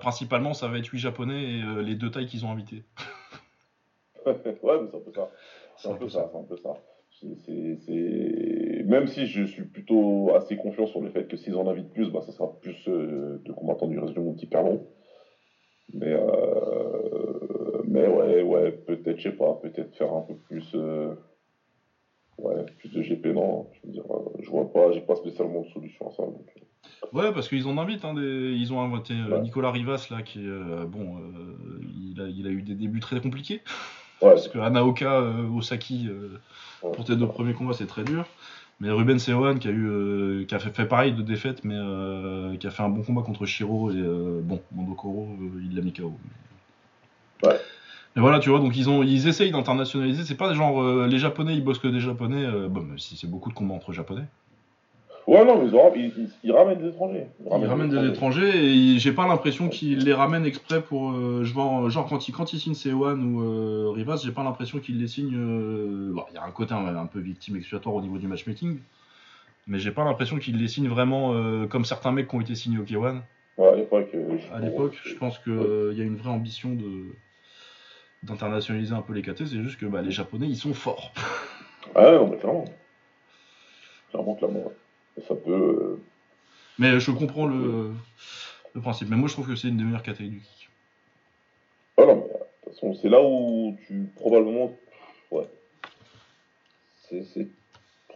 [0.00, 2.84] principalement, ça va être 8 japonais et les deux tailles qu'ils ont invités.
[4.26, 5.30] ouais, mais c'est un peu ça.
[5.76, 6.76] C'est un peu ça, c'est un peu ça.
[7.20, 11.92] C'est- Même si je suis plutôt assez confiant sur le fait que s'ils en invitent
[11.92, 14.84] plus, bah, ça sera plus euh, de combattants du reste du monde qui perdront.
[15.92, 17.82] Mais, euh...
[17.84, 20.70] mais ouais, ouais, peut-être, je sais pas, peut-être faire un peu plus.
[20.74, 21.14] euh,
[22.38, 23.66] Ouais, plus de GP, non.
[23.72, 24.04] Je veux dire,
[24.38, 26.22] je vois pas, j'ai pas spécialement de solution à ça.
[26.22, 26.46] Donc...
[27.12, 28.54] Ouais, parce qu'ils en invitent, hein, des...
[28.56, 29.40] ils ont invité Ouais.
[29.40, 31.18] Nicolas Rivas là, qui est bon,
[31.82, 33.60] il, a, il a eu des débuts très compliqués.
[34.22, 36.38] Ouais, Parce que Anaoka euh, Osaki, euh,
[36.82, 38.26] ouais, pour tes deux premiers combats, c'est très dur.
[38.80, 41.76] Mais Ruben Seohan qui a eu, euh, qui a fait, fait pareil de défaite, mais
[41.76, 45.76] euh, qui a fait un bon combat contre Shiro et euh, bon, Mandokoro, euh, il
[45.76, 46.14] l'a mis KO.
[47.42, 47.60] Ouais.
[48.16, 50.24] Mais voilà, tu vois, donc ils ont, ils essayent d'internationaliser.
[50.24, 52.44] C'est pas genre les Japonais, ils bossent que des Japonais.
[52.68, 54.24] bon, même si c'est beaucoup de combats entre Japonais.
[55.30, 57.26] Ouais, non, mais ils, auront- ils, ils- ils ramènent des étrangers.
[57.46, 58.50] Ils ramènent des étrangers
[58.94, 61.12] et j'ai pas l'impression qu'ils les ramènent exprès pour.
[61.12, 64.80] euh, vois, genre quand ils, quand ils signent Seohan ou euh, Rivas, j'ai pas l'impression
[64.80, 65.36] qu'ils les signent.
[65.36, 68.26] euh, bon, Il y a un côté un, un peu victime expiatoire au niveau du
[68.26, 68.80] matchmaking.
[69.68, 72.56] Mais j'ai pas l'impression qu'ils les signent vraiment euh, comme certains mecs qui ont été
[72.56, 73.20] signés au K1
[73.56, 74.08] Ouais, à l'époque.
[74.52, 74.98] à l'époque.
[75.04, 75.94] Je pense qu'il Ouais.
[75.94, 77.04] y a une vraie ambition de
[78.24, 81.12] d'internationaliser un peu les KT, c'est juste que bah, les Japonais ils sont forts.
[81.94, 82.64] Ah, non, mais clairement.
[84.10, 84.58] Clairement, clairement.
[84.66, 84.76] ouais.
[85.16, 85.50] Et ça peut.
[85.52, 86.00] euh,
[86.78, 87.92] Mais je comprends le,
[88.74, 89.08] le principe.
[89.10, 90.70] Mais moi je trouve que c'est une des meilleures catégories du kick.
[91.96, 92.34] Voilà, mais euh, de
[92.64, 94.72] toute façon, c'est là où tu probablement.
[95.30, 95.48] Ouais.
[97.08, 97.48] C'est c'est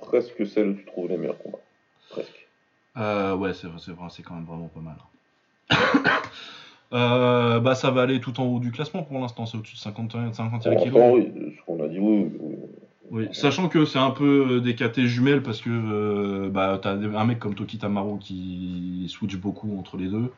[0.01, 1.59] presque celle où tu trouves les meilleurs combats.
[2.11, 2.49] Presque.
[2.97, 4.97] Euh, ouais, c'est vrai, c'est vrai, c'est quand même vraiment pas mal.
[6.93, 9.81] Euh, bah, ça va aller tout en haut du classement pour l'instant, c'est au-dessus de
[9.81, 10.95] 51, 51 Pour kilos.
[10.95, 12.31] l'instant, oui, de ce qu'on a dit, oui.
[12.39, 12.69] oui, oui.
[13.11, 16.93] Oui, sachant que c'est un peu euh, des KT jumelles parce que euh, bah, t'as
[16.93, 20.33] un mec comme Toki Tamaru qui switch beaucoup entre les deux.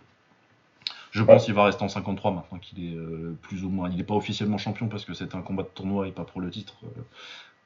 [1.13, 3.89] Je pense qu'il va rester en 53 maintenant qu'il est euh, plus ou moins.
[3.89, 6.41] Il n'est pas officiellement champion parce que c'est un combat de tournoi et pas pour
[6.41, 6.75] le titre.
[6.85, 7.03] euh,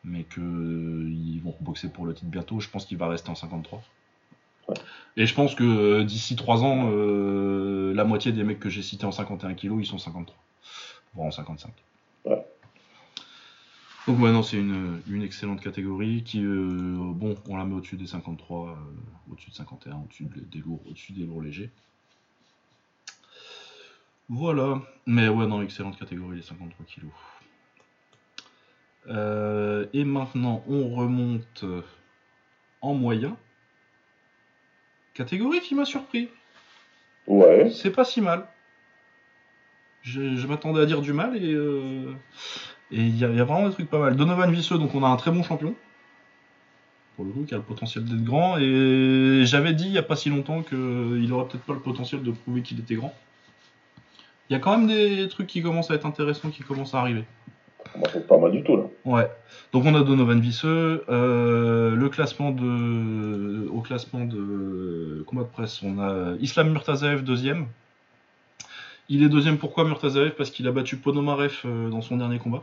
[0.05, 2.61] mais que euh, ils vont boxer pour le titre bientôt.
[2.61, 3.83] Je pense qu'il va rester en 53.
[4.69, 4.75] Ouais.
[5.17, 8.83] Et je pense que euh, d'ici 3 ans, euh, la moitié des mecs que j'ai
[8.83, 10.37] cités en 51 kg, ils sont 53.
[11.15, 11.73] Voire en 55.
[12.25, 12.45] Ouais.
[14.07, 18.07] Donc non, c'est une, une excellente catégorie qui, euh, bon, on la met au-dessus des
[18.07, 18.75] 53, euh,
[19.31, 21.71] au-dessus de 51, au-dessus de- des lourds, au-dessus des lourds légers.
[24.29, 24.81] Voilà.
[25.07, 27.11] Mais ouais, non, excellente catégorie, les 53 kilos.
[29.09, 31.65] Euh, et maintenant, on remonte
[32.81, 33.37] en moyen.
[35.15, 36.29] Catégorie qui m'a surpris.
[37.27, 37.71] Ouais.
[37.71, 38.47] C'est pas si mal.
[40.03, 41.55] Je, je m'attendais à dire du mal et
[42.93, 44.17] et il y, a il y a vraiment des trucs pas mal.
[44.17, 45.75] Donovan Visseux, donc on a un très bon champion.
[47.17, 48.59] Pour le coup, qui a le potentiel d'être grand.
[48.59, 52.23] Et j'avais dit il y a pas si longtemps qu'il aurait peut-être pas le potentiel
[52.23, 53.15] de prouver qu'il était grand.
[54.49, 57.01] Il y a quand même des trucs qui commencent à être intéressants, qui commencent à
[57.01, 57.25] arriver.
[58.29, 58.85] Pas mal du tout, là.
[59.05, 59.31] Ouais.
[59.73, 61.05] Donc on a Donovan Visseux.
[61.09, 67.67] Euh, le classement de, au classement de combat de presse, on a Islam Murtazaev deuxième.
[69.09, 70.31] Il est deuxième pourquoi Murtazaev?
[70.37, 72.63] Parce qu'il a battu Ponomarev euh, dans son dernier combat.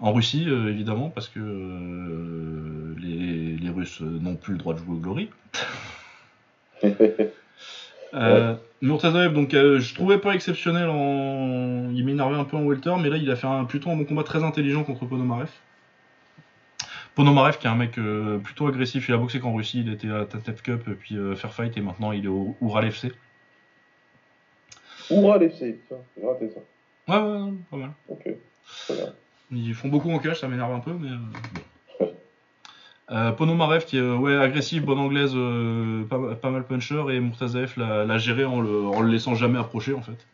[0.00, 4.78] En Russie, euh, évidemment, parce que euh, les, les Russes n'ont plus le droit de
[4.78, 5.30] jouer au Glory.
[8.14, 11.90] Euh, Murtazaev, donc euh, je trouvais pas exceptionnel en.
[11.92, 14.06] Il m'énervait un peu en welter, mais là il a fait un, plutôt un bon
[14.06, 15.50] combat très intelligent contre Ponomarev.
[17.14, 17.98] Ponomarev qui est un mec
[18.42, 21.76] plutôt agressif, il a boxé qu'en Russie, il était à Tatef Cup, puis Fair Fight,
[21.76, 23.12] et maintenant il est au Ural FC.
[25.10, 26.60] Les FC, tiens, j'ai raté ça.
[27.08, 27.90] Ouais, ouais, ouais, pas mal.
[28.08, 28.22] Ok.
[28.86, 29.12] Très bien.
[29.50, 31.08] Ils font beaucoup en cash, ça m'énerve un peu, mais.
[31.08, 32.06] euh.
[33.10, 37.72] Euh, Ponomarev qui est euh, ouais, agressif, bonne anglaise, euh, pas, mal puncher, et Murtazaev
[37.78, 40.26] l'a géré en le laissant jamais approcher en fait.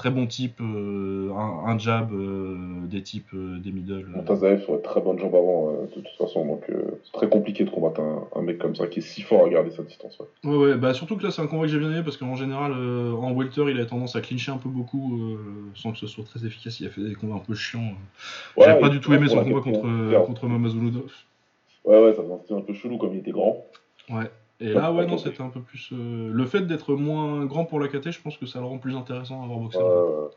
[0.00, 4.06] Très bon type, euh, un, un jab, euh, des types, euh, des middle.
[4.16, 6.62] Montazaev, très bonne jambe avant, de toute façon, donc
[7.04, 9.50] c'est très compliqué de combattre un, un mec comme ça qui est si fort à
[9.50, 10.18] garder sa distance.
[10.18, 10.50] Ouais.
[10.50, 12.34] Ouais, ouais, bah surtout que là c'est un combat que j'ai bien aimé parce qu'en
[12.34, 15.36] général en welter il a tendance à clincher un peu beaucoup
[15.74, 16.80] sans que ce soit très efficace.
[16.80, 17.92] Il a fait des combats un peu chiants.
[18.56, 21.12] Ouais, pas et du tout aimé son combat contre, contre Mamazuludov.
[21.84, 23.66] Ouais, ouais, ça faisait un peu chelou comme il était grand.
[24.08, 24.30] Ouais.
[24.60, 25.88] Et là, ouais, non, c'était un peu plus.
[25.92, 28.78] euh, Le fait d'être moins grand pour la KT, je pense que ça le rend
[28.78, 29.78] plus intéressant à avoir boxé.
[29.80, 30.28] Euh,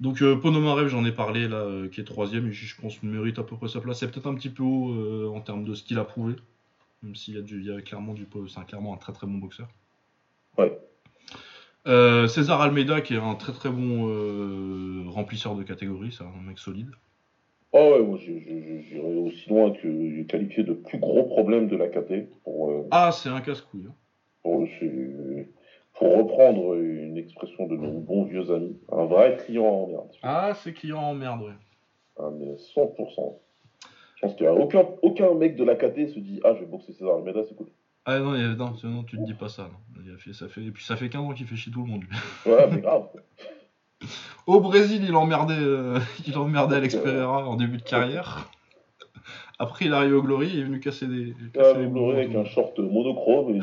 [0.00, 3.08] Donc, euh, Ponomarev, j'en ai parlé, là, euh, qui est troisième, et je pense qu'il
[3.10, 3.98] mérite à peu près sa place.
[3.98, 6.36] C'est peut-être un petit peu haut en termes de ce qu'il a prouvé.
[7.02, 8.26] Même s'il y a, du, il y a clairement du.
[8.48, 9.68] C'est un- clairement un très très bon boxeur.
[10.56, 10.78] Ouais.
[12.28, 16.90] César Almeida, qui est un très très bon remplisseur de catégorie, c'est un mec solide.
[17.76, 22.28] Oh ouais, moi j'irais aussi loin que qualifier de plus gros problème de la KT.
[22.44, 23.86] Pour, euh, Ah, c'est un casse-couille.
[23.88, 23.94] hein.
[24.44, 30.08] pour, reprendre une expression de nos bons vieux amis, un vrai client en merde.
[30.22, 31.54] Ah, c'est client en merde, ouais.
[32.16, 33.40] Ah, mais 100%.
[34.14, 36.60] Je pense qu'il n'y a aucun, aucun mec de la KT se dit Ah, je
[36.60, 37.66] vais boxer César Almeida, c'est cool.
[38.04, 39.68] Ah non, il- non, non, tu te dis pas ça.
[39.96, 40.14] Non.
[40.32, 42.02] Ça fait, et puis ça fait 15 ans qu'il fait chier tout le monde.
[42.04, 42.52] lui.
[42.52, 43.08] Ouais, mais grave.
[44.46, 48.50] Au Brésil, il emmerdait, euh, il emmerdait Alex Pereira en début de carrière.
[49.58, 51.34] Après, il est arrivé au Glory, il est venu casser des.
[51.54, 53.60] Ah, casser les l'aurez tout avec un short monochrome.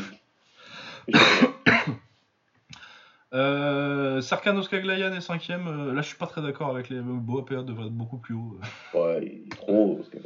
[1.08, 1.12] Et...
[1.12, 1.14] et
[3.34, 4.22] Euh,
[4.58, 5.68] Oskaglayan est cinquième.
[5.68, 8.60] euh, là, je suis pas très d'accord avec les Boapea devrait être beaucoup plus haut.
[8.94, 9.96] ouais, il est trop.
[9.96, 10.18] Parce que,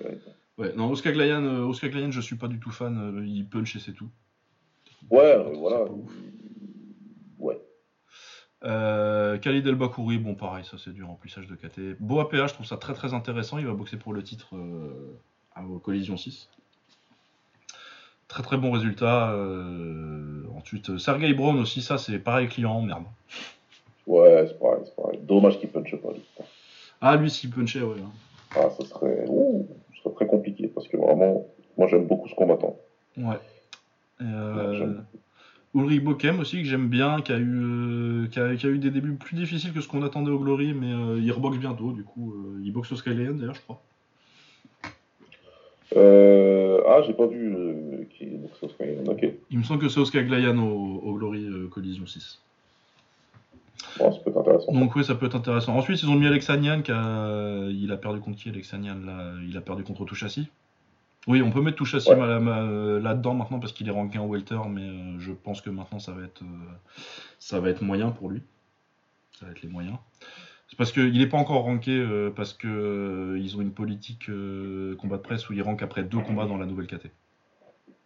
[0.58, 3.24] ouais, non, Oskaglayan, euh, Oskaglayan, je suis pas du tout fan.
[3.28, 4.10] il punch et c'est tout.
[5.12, 5.86] Ouais, voilà.
[7.38, 7.62] Ouais.
[8.66, 11.99] Euh, Khalid El Bakouri, bon pareil, ça c'est du remplissage de KT.
[11.99, 13.57] Boapea, je trouve ça très très intéressant.
[13.59, 15.16] Il va boxer pour le titre euh,
[15.55, 16.49] à Collision 6.
[18.28, 19.32] Très très bon résultat.
[19.34, 23.03] euh, ensuite, Sergei Brown aussi, ça c'est pareil, client, merde.
[24.07, 25.20] Ouais, c'est pareil, c'est pareil.
[25.22, 26.11] Dommage qu'il punche pas.
[26.11, 26.24] lui.
[27.01, 27.97] Ah, lui, s'il punchait, ouais.
[28.01, 28.11] hein.
[28.55, 29.26] Ah, ça serait.
[29.28, 31.45] Ouh, ce serait très compliqué parce que vraiment,
[31.78, 32.76] moi j'aime beaucoup ce combattant.
[33.18, 33.38] Ouais.
[34.22, 34.95] Euh.
[35.76, 38.80] Ulrich Bokem aussi, que j'aime bien, qui a, eu, euh, qui, a, qui a eu
[38.80, 41.91] des débuts plus difficiles que ce qu'on attendait au Glory, mais euh, il reboxe bientôt,
[41.91, 42.34] du coup.
[42.34, 43.82] euh, il boxe au Skyline d'ailleurs, je crois.
[46.88, 48.97] Ah, j'ai pas vu qui donc ça serait.
[49.07, 52.39] Ok, Il me semble que c'est Oscar Glayan au, au Glory Collision 6.
[53.99, 54.71] bon, ça peut être intéressant.
[54.71, 55.76] Donc oui, ça peut être intéressant.
[55.76, 57.67] Ensuite, ils ont mis Alexanian, qui a...
[57.69, 60.47] il a perdu contre qui Alexanian là Il a perdu contre Touchassi.
[61.28, 62.39] Oui, on peut mettre Touchassi Ouais.
[62.39, 62.61] ma-
[62.99, 66.11] là-dedans maintenant parce qu'il est ranké en welter, mais euh, je pense que maintenant ça
[66.11, 66.45] va être, euh,
[67.39, 68.41] ça va être moyen pour lui.
[69.39, 69.97] Ça va être les moyens.
[70.69, 74.30] C'est parce qu'il n'est pas encore ranké euh, parce que euh, ils ont une politique
[74.30, 77.07] euh, combat de presse où ils rankent après deux combats dans la nouvelle KT.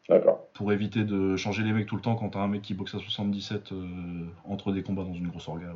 [0.09, 0.47] D'accord.
[0.53, 2.95] Pour éviter de changer les mecs tout le temps quand t'as un mec qui boxe
[2.95, 5.67] à 77 euh, entre des combats dans une grosse orga,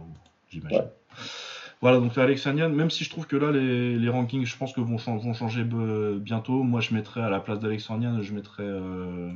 [0.50, 0.80] j'imagine.
[0.80, 0.86] Ouais.
[1.82, 4.82] Voilà, donc Alexanian, même si je trouve que là les, les rankings, je pense que
[4.82, 6.64] vont, vont changer bientôt.
[6.64, 9.32] Moi, je mettrais à la place d'Alexanian, je mettrais euh,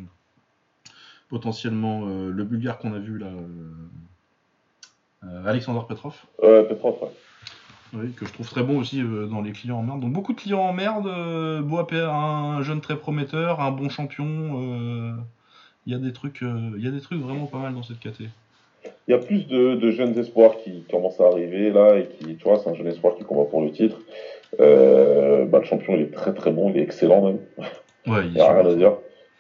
[1.30, 3.68] potentiellement euh, le bulgare qu'on a vu là, euh,
[5.26, 6.16] euh, Alexander Petrov.
[6.42, 7.10] Petrov, ouais.
[7.94, 10.02] Oui, que je trouve très bon aussi dans les clients en merde.
[10.02, 11.10] Donc beaucoup de clients en merde,
[11.64, 15.16] Boapé, un jeune très prometteur, un bon champion.
[15.86, 18.02] Il y a des trucs, il y a des trucs vraiment pas mal dans cette
[18.02, 18.24] KT.
[19.08, 22.36] Il y a plus de, de jeunes espoirs qui commencent à arriver là et qui,
[22.36, 24.02] tu vois, c'est un jeune espoir qui combat pour le titre.
[24.60, 27.40] Euh, bah, le champion, il est très très bon, il est excellent même.
[28.06, 28.94] Ouais, il n'y a rien à dire.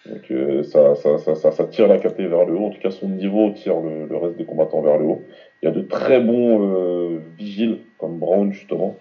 [0.05, 2.68] Donc euh, ça, ça, ça, ça, tire la KT vers le haut.
[2.68, 5.22] En tout cas, son niveau tire le, le reste des combattants vers le haut.
[5.61, 8.95] Il y a de très bons euh, vigiles, comme Brown justement.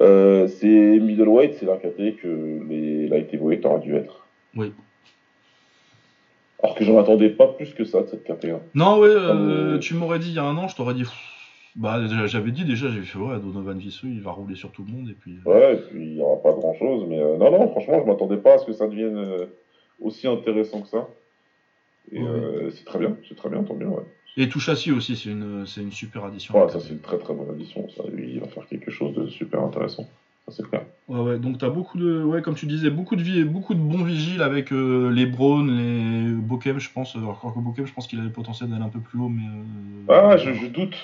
[0.00, 4.26] C'est middleweight, c'est la KT que les light heavyweight auraient dû être.
[4.56, 4.72] Oui.
[6.62, 8.46] Alors que j'en attendais pas plus que ça de cette KT.
[8.74, 11.04] Non, ouais, euh, euh, tu m'aurais dit il y a un an, je t'aurais dit.
[11.74, 14.84] Bah, déjà, j'avais dit déjà, j'ai fait ouais, Donovan Vissou, il va rouler sur tout
[14.86, 15.38] le monde et puis.
[15.46, 17.06] euh, Ouais, et puis il n'y aura pas grand chose.
[17.08, 19.46] Mais euh, non, non, franchement, je m'attendais pas à ce que ça devienne euh,
[20.00, 21.08] aussi intéressant que ça.
[22.10, 22.20] Et
[22.72, 23.86] c'est très bien, c'est très bien, tant mieux.
[23.86, 24.02] Ouais,
[24.36, 26.54] Et Touchassi aussi, c'est une, c'est une super addition.
[26.60, 27.88] Ouais, ça c'est une très très bonne addition.
[27.96, 30.06] Ça, lui, il va faire quelque chose de super intéressant.
[30.48, 30.84] C'est clair.
[31.08, 33.80] Ouais, ouais, donc t'as beaucoup de, ouais, comme tu disais, beaucoup de, vi- beaucoup de
[33.80, 37.16] bons vigiles avec euh, les Brown, les Bokem, je pense.
[37.16, 39.42] Alors que Bokem, je pense qu'il avait le potentiel d'aller un peu plus haut, mais.
[39.42, 40.94] euh, Ah, je, je doute.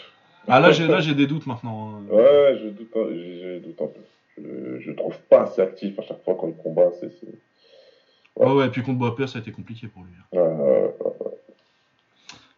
[0.47, 1.91] Ah, là, j'ai, là, j'ai des doutes maintenant.
[1.97, 2.03] hein.
[2.11, 4.01] Ouais, je doute, je doute un peu.
[4.37, 6.91] Je, je trouve pas assez actif à chaque fois quand il combat.
[7.01, 7.39] C'est, c'est...
[8.37, 10.13] Ouais, ouais, et puis contre Boapea, ça a été compliqué pour lui.
[10.33, 10.95] Ouais, ouais,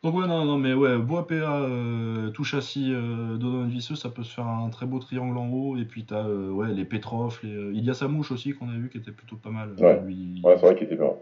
[0.02, 4.32] Donc, ouais, non, non, mais ouais, Boapea, euh, Touchassi, euh, Donovan Visseux, ça peut se
[4.32, 5.76] faire un très beau triangle en haut.
[5.76, 8.88] Et puis t'as euh, ouais, les Petrov, les, euh, Ilias Samouche aussi, qu'on a vu,
[8.88, 9.74] qui était plutôt pas mal.
[9.78, 10.00] Ouais.
[10.06, 10.40] lui.
[10.42, 11.12] ouais, c'est vrai qu'il était bien.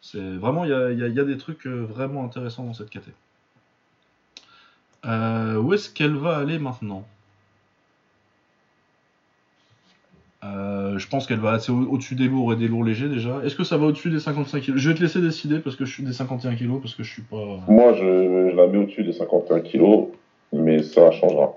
[0.00, 2.64] C'est vraiment, il y a, il y a- il y a des trucs vraiment intéressants
[2.64, 3.10] dans cette KT.
[5.06, 7.06] Euh, où est-ce qu'elle va aller maintenant?
[10.42, 13.40] Euh, Je pense qu'elle va assez au- au-dessus des lourds et des lourds légers déjà.
[13.44, 15.84] Est-ce que ça va au-dessus des 55 kg Je vais te laisser décider parce que
[15.84, 17.58] je suis des 51 kg parce que je suis pas.
[17.68, 18.00] Moi, je,
[18.50, 20.08] je la mets au-dessus des 51 kilos,
[20.52, 21.54] mais ça changera.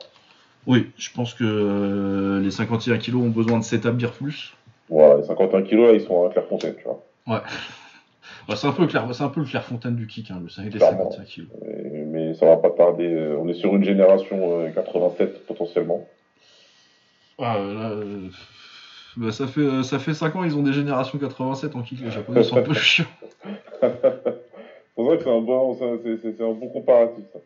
[0.67, 4.53] Oui, je pense que euh, les 51 kg ont besoin de s'établir plus.
[4.89, 7.03] Voilà, les 51 kilos, là, ils sont à Clairefontaine, tu vois.
[7.25, 7.43] Bah,
[8.55, 10.77] c'est un peu Claire, c'est un peu le Clairefontaine du kick, hein, le 5 des
[10.77, 11.09] Clairement.
[11.11, 11.47] 51 kg.
[12.07, 13.07] Mais ça va pas tarder.
[13.07, 16.05] euh, On est sur une génération euh, 87 potentiellement.
[17.39, 18.29] Ah, euh, là, euh,
[19.17, 22.01] bah, ça, fait, euh, ça fait 5 ans, ils ont des générations 87 en kick,
[22.01, 23.05] les japonais sont un peu chiants.
[23.81, 23.87] c'est
[24.97, 27.25] vrai que c'est un bon, c'est un bon comparatif.
[27.31, 27.39] Ça.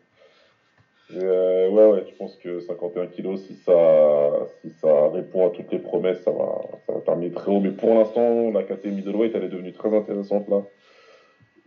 [1.10, 5.50] Et, euh, ouais, ouais, je pense que 51 kilos, si ça, si ça répond à
[5.50, 7.60] toutes les promesses, ça va, ça va terminer très haut.
[7.60, 10.62] Mais pour l'instant, la catégorie middleweight, elle est devenue très intéressante là.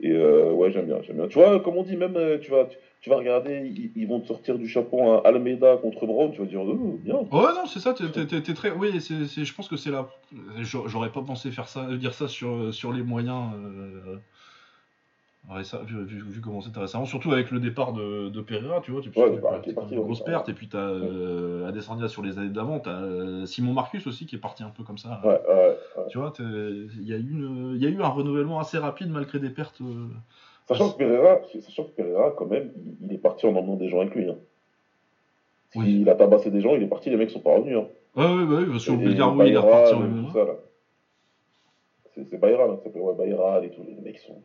[0.02, 1.28] Et euh, ouais, j'aime bien, j'aime bien.
[1.28, 2.68] Tu vois, comme on dit, même, euh, tu vas,
[3.02, 6.48] tu, vas regarder, ils, vont te sortir du chapeau un Almeida contre Brown, tu vas
[6.48, 7.16] dire, oh, bien.
[7.16, 8.72] Ouais, non, c'est ça, t'es très.
[8.72, 10.10] Oui, c'est, je pense que c'est là.
[10.64, 13.54] J'aurais pas pensé faire ça, dire ça sur, sur les moyens.
[13.54, 14.18] Euh,
[15.86, 19.10] vu, vu, comment c'était récemment, surtout avec le départ de, de Pereira, tu vois, tu
[19.10, 22.80] ouais, bah, une grosse perte, et puis tu as euh, Adesanya sur les années d'avant,
[22.80, 25.20] tu as euh, Simon Marcus aussi qui est parti un peu comme ça.
[25.24, 25.78] Ouais, ouais,
[26.12, 29.50] tu vois, il y, a eu y a eu un renouvellement assez rapide malgré des
[29.50, 29.80] pertes.
[29.82, 30.08] Euh,
[30.68, 34.02] sachant, que Pereira, sachant que Pereira, quand même, il, est parti en emmenant des gens
[34.02, 34.30] avec lui.
[34.30, 34.38] Hein.
[35.76, 37.78] Il a tabassé des gens, il est parti, les mecs sont pas revenus.
[37.78, 37.88] Hein.
[38.16, 40.28] Ouais, ouais, bah, oui, sur le Bulgaroui, il est reparti en même
[42.14, 44.42] C'est Bayra, là, ça s'appelle ouais, Bayra, les, les mecs sont.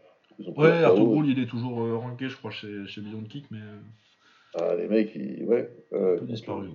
[0.56, 3.58] Ouais, Arthur il est toujours euh, ranké, je crois, chez, chez Beyond Kick, mais.
[3.58, 5.44] Euh, ah, les mecs, ils.
[5.44, 5.68] Ouais.
[5.92, 6.74] Euh, un peu disparu, ouais.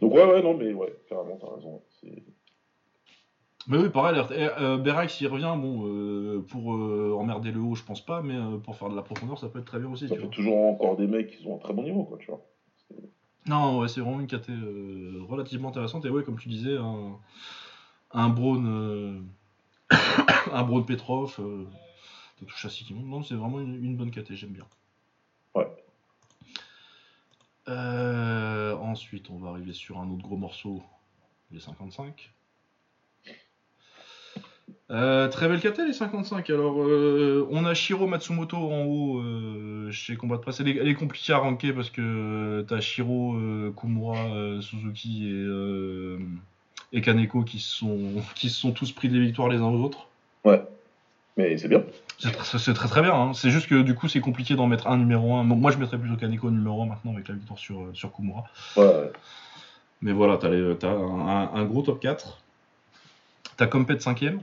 [0.00, 1.82] Donc, ouais, ouais, non, mais ouais, carrément, t'as raison.
[3.68, 8.22] Mais oui, pareil, euh, Berax, il revient, bon, pour emmerder le haut, je pense pas,
[8.22, 10.08] mais pour faire de la profondeur, ça peut être très bien aussi.
[10.08, 12.42] Ça fait toujours encore des mecs qui sont à très bon niveau, quoi, tu vois.
[13.46, 14.52] Non, ouais, c'est vraiment une caté
[15.28, 17.18] relativement intéressante, et ouais, comme tu disais, un,
[18.12, 19.26] un Braun,
[20.52, 21.38] un Braun Petrov,
[22.46, 24.66] touche à qui Non, c'est vraiment une, bonne KT, j'aime bien.
[25.54, 25.66] Ouais.
[27.68, 30.82] Euh, ensuite, on va arriver sur un autre gros morceau,
[31.50, 32.32] les 55.
[34.90, 36.48] Euh, très belle KT les 55.
[36.50, 39.22] Alors, euh, on a Shiro Matsumoto en haut
[39.90, 40.60] chez Combat de Presse.
[40.60, 43.36] Elle est, compliquée à ranker parce que t'as Shiro,
[43.76, 47.98] Kumura, Suzuki et, et Kaneko qui sont,
[48.34, 50.08] qui se sont tous pris des victoires les uns aux autres.
[50.44, 50.62] Ouais.
[51.38, 51.84] Mais c'est bien.
[52.18, 53.14] C'est très, très bien.
[53.14, 53.32] Hein.
[53.32, 55.44] C'est juste que du coup, c'est compliqué d'en mettre un numéro 1.
[55.44, 58.44] Moi, je mettrais plutôt Kaneko numéro 1 maintenant avec la victoire sur, euh, sur Kumura.
[58.76, 59.12] Ouais.
[60.02, 62.38] Mais voilà, t'as as un, un, gros top 4.
[63.56, 64.40] T'as Compet 5ème.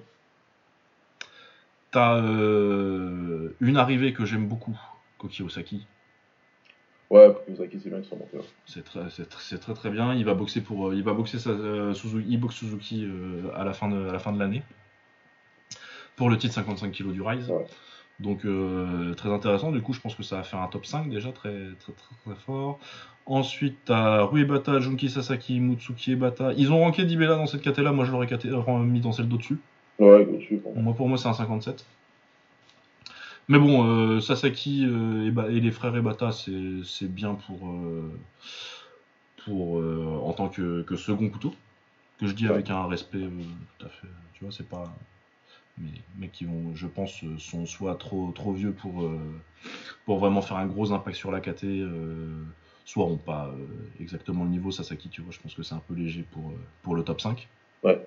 [1.96, 4.78] T'as euh, une arrivée que j'aime beaucoup,
[5.18, 5.88] Koki Osaki.
[7.10, 8.38] Ouais, Koki Osaki, c'est bien sont montés.
[8.66, 10.14] C'est très, très, très bien.
[10.14, 13.10] Il va boxer pour, euh, il va boxer sa, Suzuki, il boxe Suzuki
[13.56, 14.62] à la fin de l'année
[16.18, 17.50] pour le titre 55 kg du Rise.
[18.20, 21.10] Donc euh, très intéressant, du coup je pense que ça va faire un top 5
[21.10, 22.78] déjà très très très, très fort.
[23.26, 26.52] Ensuite t'as Ruebata, Junki Sasaki, Mutsuki Ebata.
[26.58, 28.28] Ils ont ranké Dibella dans cette caté là, moi je l'aurais
[28.84, 29.60] mis dans celle d'au-dessus.
[30.00, 30.28] Ouais.
[30.76, 31.86] Moi pour moi c'est un 57.
[33.48, 37.72] Mais bon, euh, Sasaki euh, et, les frères Ebata c'est bien pour,
[39.46, 41.54] pour en tant que, second couteau.
[42.20, 44.08] Que je dis avec un respect tout à fait.
[44.34, 44.96] Tu vois, c'est pas
[45.78, 49.20] mais, mais qui vont, je pense, euh, sont soit trop, trop vieux pour, euh,
[50.06, 52.44] pour vraiment faire un gros impact sur la KT, euh,
[52.86, 53.52] soit ont pas
[54.00, 56.96] exactement le niveau Sasaki, tu vois, je pense que c'est un peu léger pour, pour
[56.96, 57.48] le top 5.
[57.84, 58.00] Ouais.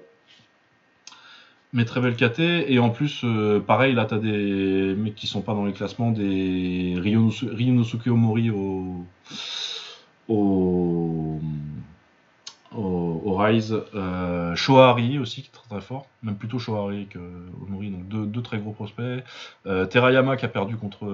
[1.74, 3.24] Mais très belle KT, et en plus,
[3.66, 8.50] pareil, là, tu as des mecs qui sont pas dans les classements, des Ryunosuke Omori
[8.50, 9.04] au,
[10.28, 11.38] au,
[12.74, 13.76] au, Rise.
[13.94, 14.54] Euh,
[15.20, 17.18] aussi, qui est très très fort, même plutôt Shohari que
[17.62, 19.24] Omori, donc deux, très gros prospects.
[19.66, 21.04] Euh, Terayama qui a perdu contre,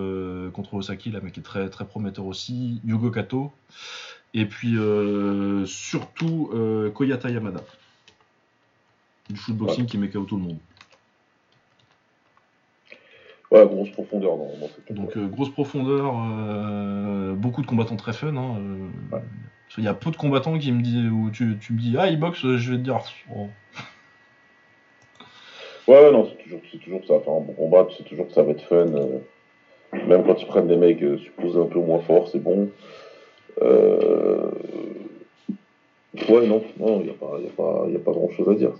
[0.73, 2.81] Osaki, là, mais qui est très, prometteur aussi.
[2.85, 3.53] Yugo Kato.
[4.37, 7.61] Et puis euh, surtout euh, Koyata Yamada.
[9.31, 10.59] Du shootboxing qui met KO tout le monde.
[13.51, 16.15] Ouais, grosse profondeur dans, cette Donc grosse profondeur,
[17.37, 18.37] beaucoup de combattants très fun.
[18.37, 18.59] Hein,
[19.79, 22.09] il y a peu de combattants qui me disent, où tu, tu me dis, ah,
[22.09, 23.01] il boxe, je vais te dire.
[23.35, 23.49] Oh.
[25.87, 28.43] Ouais, non, c'est toujours, toujours que ça faire un bon combat, c'est toujours que ça
[28.43, 28.87] va être fun.
[28.87, 29.19] Euh,
[30.07, 32.71] même quand ils prennent des mecs euh, supposés un peu moins forts, c'est bon.
[33.63, 34.51] Euh...
[36.29, 38.55] Ouais, non, il n'y a, pas, y a, pas, y a pas grand chose à
[38.55, 38.71] dire.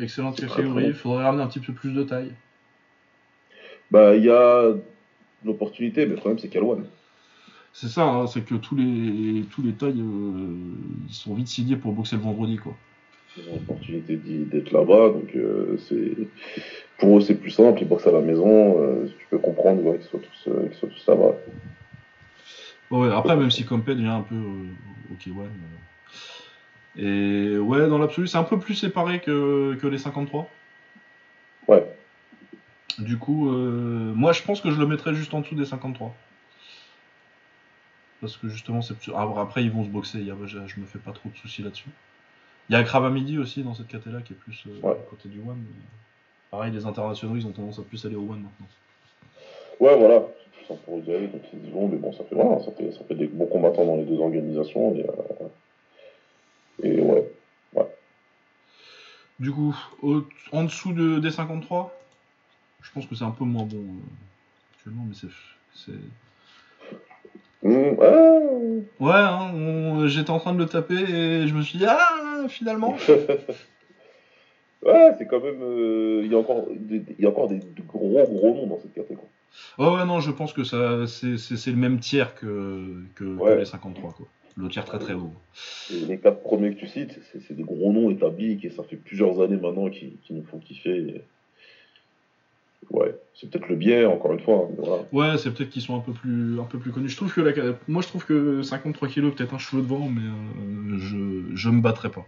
[0.00, 2.32] Excellente catégorie, il faudrait ramener un petit peu plus de taille.
[3.90, 4.72] Bah, il y a
[5.44, 6.76] l'opportunité, mais le problème, c'est qu'il y a.
[7.72, 10.56] C'est ça, hein, c'est que tous les, tous les tailles, euh,
[11.08, 12.76] ils sont vite signés pour boxer le vendredi, quoi.
[13.36, 16.28] Ils ont l'opportunité d'être là-bas, donc euh, c'est
[16.98, 20.02] pour eux c'est plus simple, ils boxent à la maison, euh, tu peux comprendre qu'ils
[20.02, 21.34] soient tous, tous là-bas.
[22.90, 24.36] ouais, après, même si Compet devient un peu
[25.12, 25.46] ok, ouais.
[26.96, 30.48] Et ouais, dans l'absolu, c'est un peu plus séparé que, que les 53.
[31.68, 31.86] Ouais.
[32.98, 36.14] Du coup, moi je pense que je le mettrais juste en dessous des 53
[38.22, 40.24] parce que justement, c'est ah, après ils vont se boxer.
[40.24, 41.90] je, me fais pas trop de soucis là-dessus.
[42.70, 45.28] Il y a Krava Midi aussi dans cette catégorie là qui est plus euh, côté
[45.28, 45.62] du one.
[46.50, 48.68] Pareil, les internationaux, ils ont tendance à plus aller au one maintenant.
[49.80, 50.22] Ouais, voilà.
[50.86, 53.00] pour y aller, donc ils y vont, mais bon, ça fait, voilà, ça fait, ça
[53.08, 55.48] fait des bons combattants dans les deux organisations, et, euh,
[56.82, 57.24] et ouais,
[57.74, 57.86] ouais.
[59.40, 60.22] Du coup, au-
[60.52, 61.92] en dessous de, des 53,
[62.82, 65.92] je pense que c'est un peu moins bon euh, actuellement, mais c'est.
[67.64, 67.96] Hum,
[69.00, 69.12] ouais.
[69.12, 72.94] Hein, j'étais en train de le taper et je me suis dit, ah, finalement.
[74.84, 75.62] ouais, c'est quand même.
[75.62, 76.66] euh, Il y a encore,
[77.18, 79.26] y a encore des, de gros gros noms dans cette catégorie.
[79.78, 83.64] Ouais, ouais, non, je pense que ça, c'est le même tiers que, que, que les
[83.64, 84.26] 53, quoi.
[84.56, 85.32] Le tiers très très haut.
[85.92, 88.82] Et les quatre premiers que tu cites, c'est c'est des gros noms établis et ça
[88.82, 90.96] fait plusieurs années maintenant qui, qui nous font kiffer.
[90.98, 91.22] et-
[92.90, 94.68] Ouais, c'est peut-être le biais, encore une fois.
[94.76, 95.04] voilà.
[95.12, 97.08] Ouais, c'est peut-être qu'ils sont un peu plus, un peu plus connus.
[97.08, 97.52] Je trouve que la,
[97.88, 101.80] moi, je trouve que 53 kilos, peut-être un cheveu devant, mais euh, je, je me
[101.80, 102.26] battrai pas.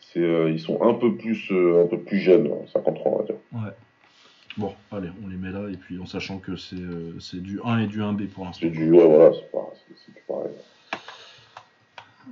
[0.00, 3.18] C'est, euh, ils sont un peu plus, euh, un peu plus jeunes, hein, 53 on
[3.18, 3.36] va dire.
[3.52, 3.70] Ouais.
[4.56, 7.78] Bon, allez, on les met là, et puis en sachant que c'est euh, du 1
[7.80, 8.60] et du 1B pour l'instant.
[8.62, 9.50] C'est du, ouais, voilà, c'est
[10.28, 10.52] pareil.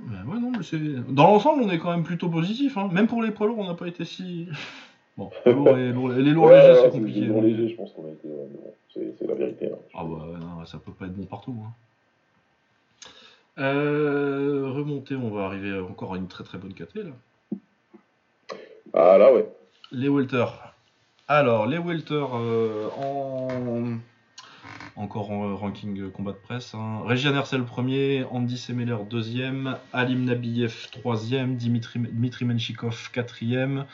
[0.07, 0.79] Ouais, ouais, non, mais c'est.
[1.13, 2.77] Dans l'ensemble, on est quand même plutôt positif.
[2.77, 2.89] Hein.
[2.93, 4.47] Même pour les poids lourds, on n'a pas été si.
[5.15, 7.19] Bon, lourds et lourds- les lourds Ouais, légers, c'est compliqué.
[7.19, 9.67] Les lourds mais- légers, je pense qu'on a été, bon, c'est, la vérité.
[9.71, 9.77] hein.
[9.93, 11.55] Ah bah ouais, non, ça peut pas être bon partout.
[11.63, 13.11] Hein.
[13.59, 17.11] Euh, remonter, on va arriver encore à une très très bonne KT là.
[18.95, 19.47] Ah là, ouais.
[19.91, 20.45] Les welter.
[21.35, 23.97] Alors, les welter euh, en
[24.95, 26.75] encore en euh, ranking combat de presse.
[26.75, 26.99] Hein.
[27.05, 33.85] Regian Hersel premier, Andy Semeler deuxième, Alim Nabiev troisième, Dimitri, Dmitri Menchikov quatrième,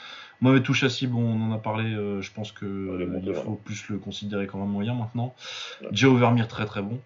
[0.41, 3.87] Mohamed Touchassi, bon on en a parlé, euh, je pense que euh, il faut plus
[3.87, 5.33] le considérer comme un moyen maintenant.
[5.81, 5.87] Ouais.
[5.93, 6.99] Joe Vermeer très très bon.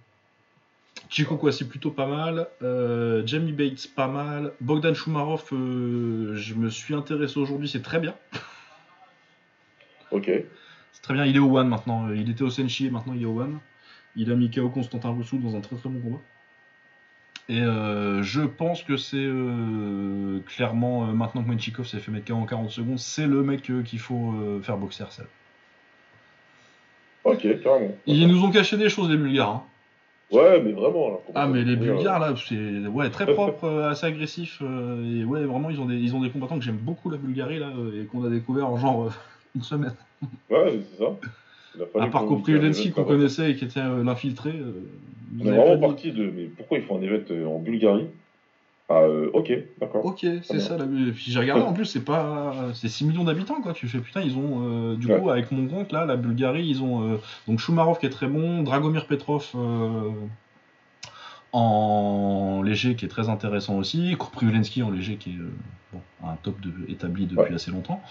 [1.10, 6.72] Chico Kwasi plutôt pas mal, euh, Jamie Bates pas mal, Bogdan Shumarov, euh, je me
[6.72, 8.16] suis intéressé aujourd'hui, c'est très bien.
[10.14, 10.32] Ok.
[10.94, 12.08] C'est très bien, il est au One maintenant.
[12.08, 13.60] Euh, Il était au Senshi et maintenant il est au One.
[14.16, 16.22] Il a mis KO Constantin Rousseau dans un très très bon combat.
[17.50, 22.26] Et euh, je pense que c'est euh, clairement, euh, maintenant que Menchikov s'est fait mettre
[22.28, 25.26] KO en 40 secondes, c'est le mec qu'il faut faire boxer Arcel.
[27.24, 27.96] Ok, carrément.
[28.06, 29.50] Ils nous ont caché des choses, les Bulgares.
[29.50, 29.64] hein.
[30.32, 31.10] Ouais, mais vraiment.
[31.10, 34.62] Là, Ah, mais les Bulgares, là, c'est ouais, très propre, assez agressif.
[34.62, 37.60] et ouais, vraiment, ils ont des, ils ont des combattants que j'aime beaucoup, la Bulgarie,
[37.60, 39.12] là, et qu'on a découvert en genre
[39.56, 39.96] une semaine.
[40.50, 41.16] Ouais, c'est ça.
[42.00, 44.52] À part qu'on- un qu'on connaissait et qui était euh, l'infiltré.
[44.52, 44.72] euh,
[45.42, 46.32] On est vraiment parti de.
[46.36, 48.08] Mais pourquoi ils font un event euh, en Bulgarie?
[48.90, 50.06] Ah, euh, ok, d'accord.
[50.06, 50.78] Ok, c'est ça.
[50.78, 50.86] La...
[50.86, 53.74] Puis j'ai regardé, en plus, c'est pas, c'est 6 millions d'habitants, quoi.
[53.74, 55.20] Tu fais putain, ils ont, du Ouais.
[55.20, 58.62] coup, avec mon compte là, la Bulgarie, ils ont donc Shumarov qui est très bon,
[58.62, 59.52] Dragomir Petrov
[61.54, 65.52] en léger qui est très intéressant aussi, Koprivilenski en léger qui est euh,
[65.94, 67.54] bon, un top de, établi depuis Ouais.
[67.54, 68.02] assez longtemps.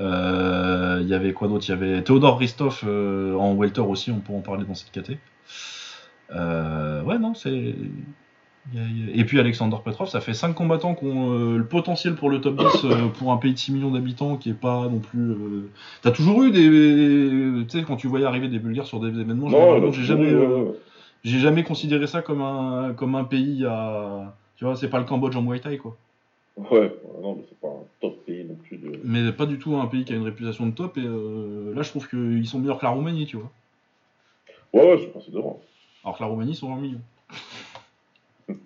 [0.00, 1.64] Euh, Il y avait quoi d'autre?
[1.68, 4.92] Il y avait Théodore Ristov euh, en welter aussi, on peut en parler dans cette
[4.92, 5.18] KT.
[6.34, 7.74] Euh, ouais, non, c'est.
[9.14, 12.40] Et puis Alexander Petrov, ça fait 5 combattants qui ont euh, le potentiel pour le
[12.40, 15.30] top 10 euh, pour un pays de 6 millions d'habitants qui est pas non plus.
[15.30, 15.70] euh,
[16.02, 17.64] T'as toujours eu des.
[17.68, 19.48] Tu sais, quand tu voyais arriver des Bulgares sur des événements,
[19.92, 20.32] j'ai jamais.
[21.26, 24.36] J'ai jamais considéré ça comme un, comme un pays à.
[24.54, 25.96] Tu vois, c'est pas le Cambodge en Muay Thai, quoi.
[26.56, 28.92] Ouais, non, mais c'est pas un top pays non plus de.
[29.04, 31.82] Mais pas du tout un pays qui a une réputation de top, et euh, là,
[31.82, 33.50] je trouve qu'ils sont meilleurs que la Roumanie, tu vois.
[34.72, 35.60] Ouais, ouais, je pense que c'est devant.
[36.04, 36.98] Alors que la Roumanie sont en milieu.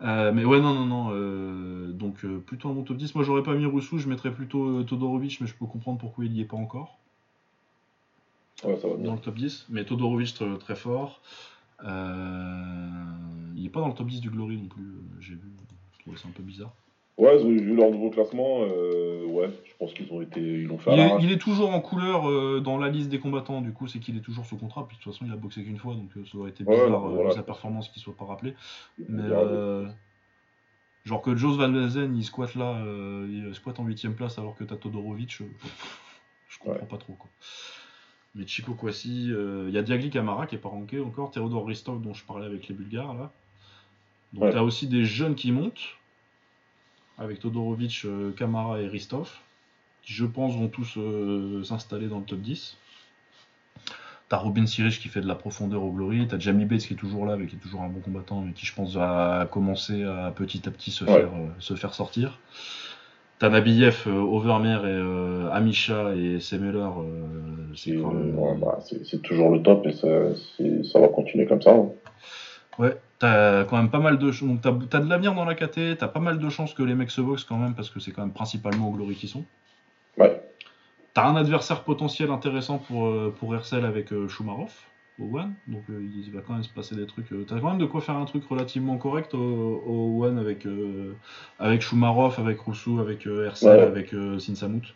[0.00, 1.08] Euh, mais ouais, non, non, non.
[1.10, 3.16] euh, donc, euh, plutôt un bon top 10.
[3.16, 6.32] Moi, j'aurais pas mis Roussou, je mettrais plutôt Todorovic, mais je peux comprendre pourquoi il
[6.34, 6.98] y est pas encore
[8.64, 9.66] Ouais, ça va dans le top 10.
[9.70, 11.20] Mais Todorovic, très, très fort.
[11.84, 12.88] Euh,
[13.56, 15.48] il est pas dans le top 10 du Glory non plus, euh, j'ai vu.
[15.92, 16.72] Je trouvais ça un peu bizarre.
[17.18, 18.60] Ouais, ils ont vu leur nouveau classement.
[18.62, 20.40] euh, ouais, je pense qu'ils ont été.
[20.40, 21.22] Ils l'ont fait à Il est, l'arrache.
[21.24, 24.16] il est toujours en couleur euh, dans la liste des combattants, du coup, c'est qu'il
[24.16, 24.86] est toujours sous contrat.
[24.88, 26.90] Puis de toute façon, il a boxé qu'une fois, donc ça aurait été Ouais, bizarre
[26.90, 27.30] non, voilà.
[27.30, 28.54] vu sa performance qu'il soit pas rappelé.
[29.08, 29.28] Mais
[31.04, 32.82] genre que Jos Van Lezen il squatte là,
[33.28, 35.30] il squatte en 8ème place alors que t'as Todorovic,
[36.48, 36.86] je comprends Ouais.
[36.86, 37.30] pas trop quoi.
[38.38, 41.66] Mais Chico Kwasi, euh, il y a Diagli Kamara qui est pas ranké encore, Theodore
[41.66, 43.32] Ristov dont je parlais avec les Bulgares là.
[44.32, 44.52] Donc Ouais.
[44.52, 45.96] t'as aussi des jeunes qui montent
[47.18, 49.28] avec Todorovic, euh, Kamara et Ristov
[50.02, 52.76] qui je pense vont tous euh, s'installer dans le top 10.
[54.28, 56.96] T'as Robin Sirich qui fait de la profondeur au Glory, t'as Jamie Bates qui est
[56.96, 60.04] toujours là, mais qui est toujours un bon combattant, mais qui je pense va commencer
[60.04, 61.20] à petit à petit se, Ouais.
[61.20, 62.38] faire, euh, se faire sortir.
[63.38, 68.36] T'as Nabiev, euh, Overmeer et euh, Amisha et Semeler, euh, c'est C'est quand même...
[68.36, 71.70] ouais, bah, c'est- c'est toujours le top et ça, va continuer comme ça.
[71.72, 71.88] hein.
[72.78, 74.60] Ouais, t'as quand même pas mal de donc
[74.90, 77.20] t'as, de l'avenir dans la KT, t'as pas mal de chances que les mecs se
[77.20, 79.44] boxent quand même parce que c'est quand même principalement au Glory qui sont.
[80.16, 80.40] Ouais.
[81.14, 84.72] T'as un adversaire potentiel intéressant pour, pour Hersel avec euh, Schumarov
[85.20, 87.32] au One, donc euh, il va quand même se passer des trucs.
[87.32, 89.38] euh, T'as quand même de quoi faire un truc relativement correct au,
[89.86, 91.14] au One avec, euh,
[91.58, 93.82] avec Schumarov, avec Rousseau, avec Hersel, Ouais.
[93.86, 94.94] avec Sinsamut.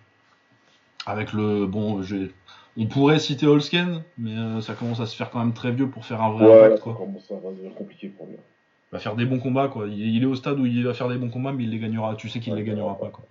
[1.06, 1.66] Avec le.
[1.66, 2.30] Bon, j'ai-
[2.76, 6.06] on pourrait citer Holsken, mais ça commence à se faire quand même très vieux pour
[6.06, 6.82] faire un vrai Ouais, impact.
[6.82, 6.94] Quoi.
[6.94, 8.34] commence à devenir compliqué pour lui.
[8.34, 9.88] Il va faire des bons combats, quoi.
[9.88, 11.78] Il, il est au stade où il va faire des bons combats, mais il les
[11.78, 12.14] gagnera.
[12.14, 13.24] Tu sais qu'il Ouais, les gagnera pas, quoi.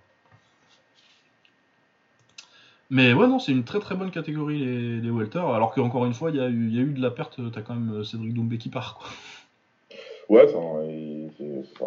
[2.92, 5.38] Mais ouais, non, c'est une très très bonne catégorie, les, les welter.
[5.38, 7.40] Alors qu'encore une fois, il y, a eu- il y a eu de la perte.
[7.52, 9.08] T'as quand même euh, Cédric Doumbé qui part, quoi.
[10.28, 11.86] Ouais, c'est ça.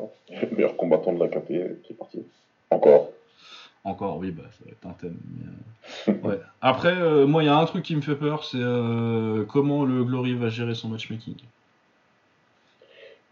[0.49, 1.47] Le meilleur combattant de la KT
[1.83, 2.23] qui est parti.
[2.71, 3.09] Encore.
[3.83, 5.17] Encore, oui, bah, ça va être un thème.
[5.37, 6.39] mais, euh, ouais.
[6.61, 9.85] Après, euh, moi, il y a un truc qui me fait peur, c'est euh, comment
[9.85, 11.35] le Glory va gérer son matchmaking.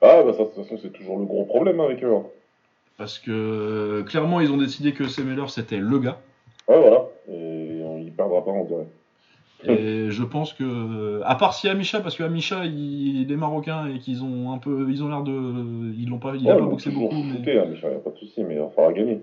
[0.02, 2.14] Ah, bah ça, de toute façon, c'est toujours le gros problème avec eux.
[2.14, 2.24] hein.
[2.98, 6.20] Parce que euh, clairement, ils ont décidé que Semeller c'était le gars.
[6.68, 7.06] Ouais, voilà.
[8.24, 8.88] Et on y perdra pas, on dirait.
[9.66, 13.88] Et je pense que, à part si Amisha, parce que Amisha, il, il est marocain
[13.88, 16.60] et qu'ils ont un peu, ils ont l'air de, ils l'ont pas, il a Ouais,
[16.60, 18.60] pas ils boxé beaucoup, mais, shooter, mais il n'y a pas de souci, mais il
[18.60, 19.22] va falloir gagner.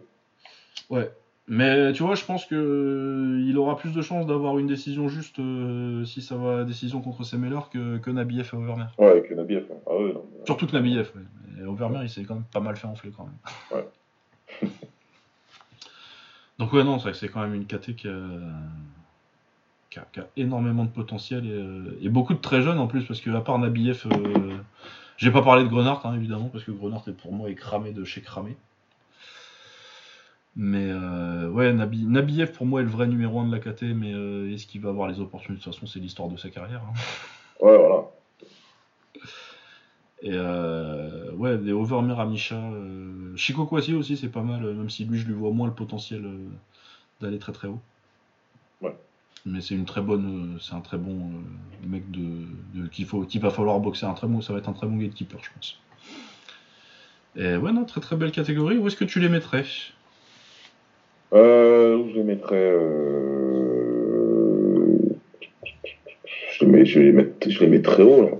[0.88, 1.10] ouais.
[1.52, 5.40] Mais tu vois, je pense que il aura plus de chances d'avoir une décision juste
[5.40, 8.86] euh, si ça va décision contre Semeller que, que Nabiev et Overmeer.
[8.98, 9.64] Ouais, avec Nabiev.
[9.68, 9.74] hein.
[9.88, 10.24] Ah ouais, non.
[10.38, 11.66] mais- Surtout que Nabiev, ouais.
[11.66, 13.34] Overmeer, il s'est quand même pas mal fait enfler quand même.
[13.74, 13.84] Ouais.
[16.60, 18.12] Donc ouais, non, c'est quand même une KT qui a,
[19.88, 23.20] qui a- énormément de potentiel et, euh, et beaucoup de très jeunes en plus, parce
[23.20, 24.56] que à part Nabiev, euh,
[25.16, 27.92] j'ai pas parlé de Grenard hein, évidemment, parce que Grenard est pour moi est cramé
[27.92, 28.58] de chez cramé.
[30.54, 33.94] Mais euh, ouais, Nabi, Nabiev pour moi est le vrai numéro 1 de la KT,
[33.94, 35.60] mais euh, est-ce qu'il va avoir les opportunités?
[35.60, 36.82] De toute façon, c'est l'histoire de sa carrière.
[36.82, 36.92] hein.
[37.60, 38.04] Ouais, voilà.
[40.22, 42.56] Et euh, ouais, des Overmeer à Misha.
[42.56, 45.72] Euh, Chico Kwasi aussi, c'est pas mal, même si lui, je lui vois moins le
[45.72, 46.36] potentiel euh,
[47.20, 47.80] d'aller très très haut.
[48.82, 48.94] Ouais.
[49.46, 51.30] Mais c'est une très bonne, euh, c'est un très bon
[51.86, 52.20] mec de,
[52.74, 54.86] de- qu'il faut, qu'il va falloir boxer un très bon, ça va être un très
[54.86, 55.80] bon gatekeeper, je pense.
[57.36, 58.76] Et ouais, non, très très belle catégorie.
[58.76, 59.64] Où est-ce que tu les mettrais?
[61.32, 62.72] Euh, où je les mettrais
[66.52, 68.30] je, les mets, je, les mets, je les mets très haut là.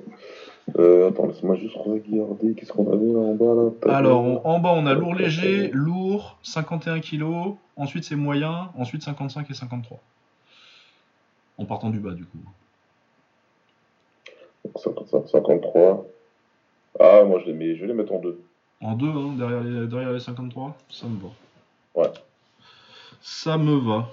[0.81, 2.55] Euh, attends, laisse-moi juste regarder.
[2.55, 3.95] Qu'est-ce qu'on avait là en bas là?
[3.95, 7.55] Alors, on- en bas, on a lourd léger, lourd, 51 kg.
[7.77, 8.71] Ensuite, c'est moyen.
[8.79, 9.99] Ensuite, 55 et 53.
[11.59, 12.39] En partant du bas, du coup.
[14.77, 16.07] 55, 53.
[16.99, 18.41] Ah, moi je les mets, je vais les mettre en deux.
[18.83, 21.29] En deux, hein, derrière, les, derrière les 53, ça me va.
[21.95, 22.11] Ouais.
[23.21, 24.09] Ça me va.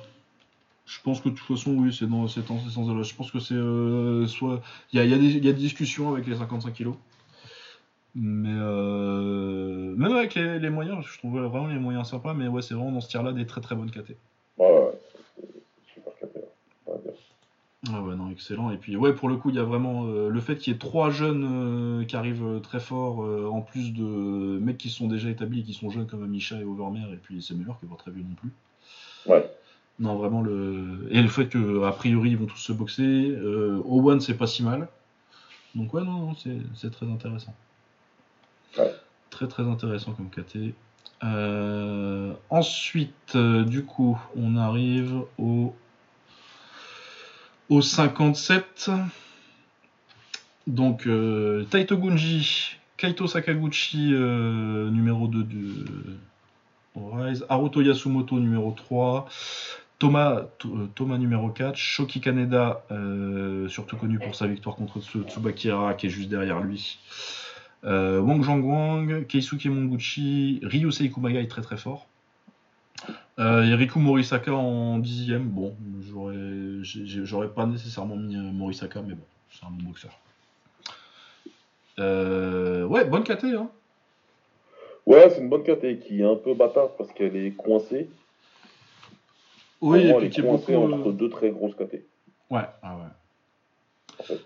[0.87, 3.03] Je pense que de toute façon, oui, c'est dans c'est ces sens-là.
[3.03, 4.61] Je pense que c'est euh, soit.
[4.93, 6.95] Il y a, y, a des- il y a des discussions avec les 55 kilos.
[8.15, 12.33] Mais euh, même avec les, les moyens, je trouve vraiment les moyens sympas.
[12.33, 14.15] Mais ouais, c'est vraiment dans ce tir-là des très très bonnes KT.
[14.57, 14.91] Ouais, ouais, ouais.
[15.85, 16.13] C'est super
[16.87, 17.11] va dire.
[17.93, 18.71] Ah ouais, non, excellent.
[18.71, 20.75] Et puis, ouais, pour le coup, il y a vraiment euh, le fait qu'il y
[20.75, 25.29] ait trois jeunes qui arrivent très forts, euh, en plus de mecs qui sont déjà
[25.29, 27.95] établis et qui sont jeunes comme Amisha et Overmeer, et puis Semeller qui est pas
[27.97, 28.51] très vieux non plus.
[29.27, 29.45] Ouais.
[29.99, 31.07] Non, vraiment, le...
[31.09, 34.47] et le fait que a priori ils vont tous se boxer, euh, Owen c'est pas
[34.47, 34.87] si mal.
[35.75, 36.35] Donc, ouais, non, non,
[36.75, 37.53] c'est très intéressant.
[38.77, 38.93] Ouais.
[39.29, 40.73] Très très intéressant comme KT.
[41.23, 45.73] Euh, ensuite, euh, du coup, on arrive au
[47.69, 48.91] au 57.
[50.67, 55.85] Donc, euh, Taito Gunji, Kaito Sakaguchi, euh, numéro 2 du
[56.95, 59.27] Rise, Haruto Yasumoto, numéro 3,
[59.99, 65.23] Thomas, euh, Thomas numéro 4, Shoki Kaneda, euh, surtout connu pour sa victoire contre Tsu-
[65.27, 66.99] Tsubakira, qui est juste derrière lui.
[67.83, 72.07] Euh, Wang Zhangwang, Keisuke Monguchi, Ryusei Kumaga est très très fort.
[73.39, 75.43] Euh, Riku Morisaka en dixième.
[75.43, 80.19] Bon, j'aurais, pas nécessairement mis euh, Morisaka, mais bon, c'est un bon boxeur.
[81.97, 83.69] Ouais, bonne KT, hein.
[85.07, 88.09] Ouais, c'est une bonne KT qui est un peu bâtard parce qu'elle est coincée.
[89.81, 90.73] Oui, et puis qui est beaucoup.
[90.73, 92.03] entre euh, deux très grosses KT.
[92.49, 93.03] Ouais, ah ouais.
[94.19, 94.39] En fait.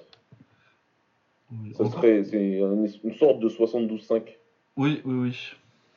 [1.51, 4.23] Oui, Ça serait c'est un- une sorte de 72-5,
[4.77, 5.37] oui, oui, oui.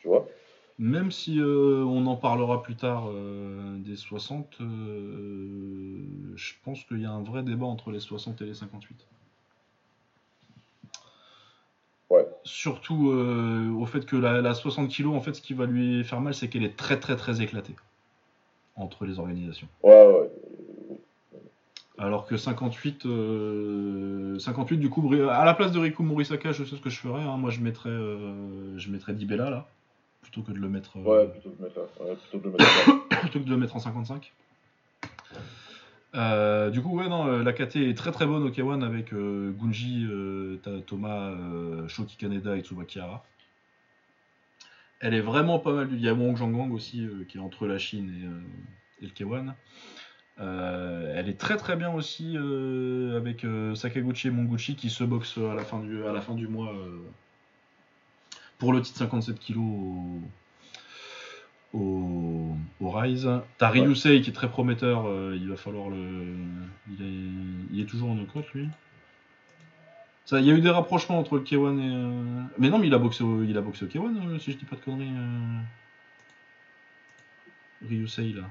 [0.00, 0.26] tu vois?
[0.78, 5.98] Même si euh, on en parlera plus tard euh, des 60, euh,
[6.34, 9.06] je pense qu'il y a un vrai débat entre les 60 et les 58.
[12.10, 12.26] Ouais.
[12.42, 13.06] Surtout
[13.80, 16.34] au fait que la, la 60 kg, en fait, ce qui va lui faire mal,
[16.34, 17.74] c'est qu'elle est très très très éclatée
[18.76, 19.68] entre les organisations.
[19.82, 20.30] Ouais, ouais.
[21.96, 26.74] Alors que 58, euh, 58 du coup, à la place de Riku Morisaka, je sais
[26.76, 27.22] ce que je ferais.
[27.22, 27.36] hein.
[27.36, 29.68] Moi, je mettrais, euh, je mettrais Dibella là,
[30.22, 32.04] plutôt que de le mettre, euh, Ouais, plutôt que de mettre là.
[32.04, 33.18] Ouais, plutôt que de mettre là.
[33.20, 34.32] plutôt que de le mettre en 55.
[36.16, 39.12] Euh, du coup, ouais, non, euh, la KT est très très bonne au K1 avec
[39.12, 41.32] euh, Gunji, euh, Thomas,
[41.88, 43.24] Shoki Kaneda et Tsubaki Hara.
[45.00, 45.88] Elle est vraiment pas mal.
[45.92, 48.40] Il y a Wong Zhangwang aussi euh, qui est entre la Chine et, euh,
[49.02, 49.52] et le K1.
[50.40, 52.36] Euh, elle est très très bien aussi
[53.16, 56.48] avec Sakaguchi et Monguchi qui se boxent à la fin du, à la fin du
[56.48, 56.74] mois
[58.58, 60.20] pour le titre 57 kg au,
[61.72, 63.30] au, au Rise.
[63.58, 63.80] T'as Ouais.
[63.80, 65.96] Ryusei qui est très prometteur, il va falloir le.
[66.90, 68.68] Il est, il est toujours en knockout lui?
[70.32, 71.94] Il y a eu des rapprochements entre le K1 et.
[71.94, 74.52] euh, Mais non, mais il a boxé au, il a boxé au K1, euh, si
[74.52, 75.10] je dis pas de conneries.
[75.14, 75.60] euh,
[77.88, 78.42] Ryusei là.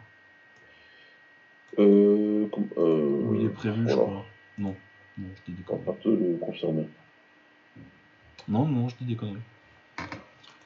[1.80, 4.26] Euh, com- euh, Où il est prévu, je crois.
[4.59, 4.76] Non,
[5.17, 5.84] non, je dis des conneries.
[5.86, 6.88] pas le confirmer.
[8.47, 9.38] Non, non, je dis des conneries.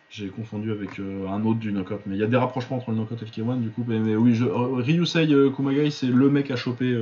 [0.09, 2.97] J'ai confondu avec un autre du knockout, mais il y a des rapprochements entre le
[2.97, 3.85] knockout et le K1, du coup.
[3.87, 6.97] Mais, mais oui, je, Ryusei Kumagai, c'est le mec à choper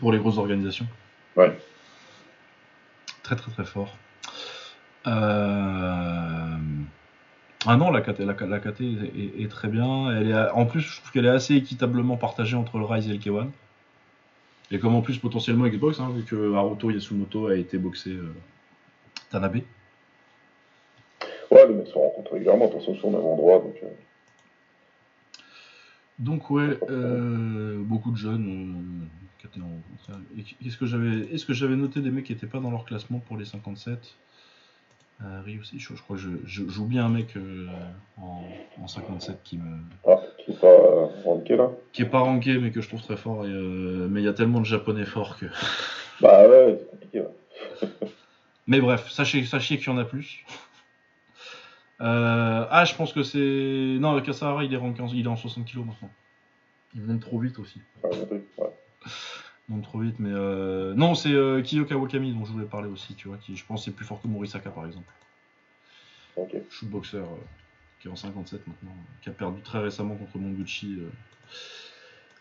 [0.00, 0.86] pour les grosses organisations.
[1.36, 1.56] Ouais.
[3.26, 3.96] Très très très fort.
[5.08, 6.56] Euh,
[7.66, 10.12] Ah non, la KT, la, la KT est, est- est très bien.
[10.12, 13.12] Elle est, en plus, je trouve qu'elle est assez équitablement partagée entre le Rise et
[13.12, 13.48] le K1.
[14.70, 18.32] Et comme en plus potentiellement Xbox, hein, vu que Haruto Yasumoto a été boxé euh,
[19.30, 19.56] Tanabe.
[21.50, 23.58] Ouais, les mecs se rencontrent régulièrement, de toute façon, sur le même endroit.
[23.58, 23.88] Donc, euh,
[26.20, 26.78] Donc ouais,
[27.80, 29.08] beaucoup de jeunes
[29.46, 32.32] euh, qui étaient en Et Est-ce que j'avais, est-ce que j'avais noté des mecs qui
[32.32, 34.16] n'étaient pas dans leur classement pour les 57
[35.22, 37.66] euh, Ryusei, je, je crois que j'oublie un mec euh,
[38.20, 38.44] en,
[38.82, 42.58] en 57 qui me, Ah, qui est pas euh, ranké là qui est pas ranké
[42.58, 43.46] mais que je trouve très fort.
[43.46, 45.46] Et, euh, mais il y a tellement de japonais forts que.
[46.20, 47.30] Bah ouais, c'est compliqué là.
[48.66, 50.44] Mais bref, sachez, sachez qu'il y en a plus.
[52.00, 53.98] Euh, ah, je pense que c'est.
[54.00, 54.94] Non, Kasahara, il est, en...
[55.12, 56.10] il est en 60 kg maintenant.
[56.94, 57.80] Il monte trop vite aussi.
[58.02, 58.66] Truc, ouais.
[59.68, 60.30] Monte trop vite, mais.
[60.32, 60.94] Euh...
[60.94, 63.88] Non, c'est euh, Kiyoka Wakami dont je voulais parler aussi, tu vois, qui je pense
[63.88, 65.12] est plus fort que Morisaka par exemple.
[66.36, 66.54] Ok.
[66.70, 67.24] Shootboxer, euh,
[68.00, 70.98] qui est en 57 maintenant, euh, qui a perdu très récemment contre Monguchi.
[71.00, 71.08] euh,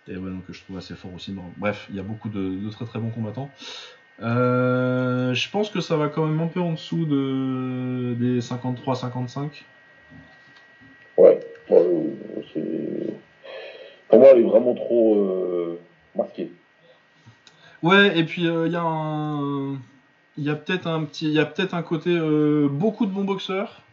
[0.07, 1.36] et ouais, donc je trouve assez fort aussi.
[1.57, 3.49] Bref, il y a beaucoup de, de très très bons combattants.
[4.19, 9.63] Je pense que ça va quand même un peu en dessous de, des 53-55.
[11.17, 11.86] Ouais, ouais,
[12.53, 13.13] c'est.
[14.09, 15.80] Pour moi, elle est vraiment trop
[16.15, 16.51] masquée.
[17.86, 19.73] Ouais, et puis euh, il y a un.
[20.38, 21.27] Il y a peut-être un petit.
[21.27, 22.09] Il y a peut-être un côté.
[22.09, 23.83] euh, beaucoup de bons boxeurs.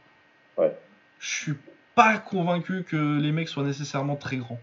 [0.56, 0.74] Ouais.
[1.18, 1.54] Je suis
[1.94, 4.58] pas convaincu que les mecs soient nécessairement très grands.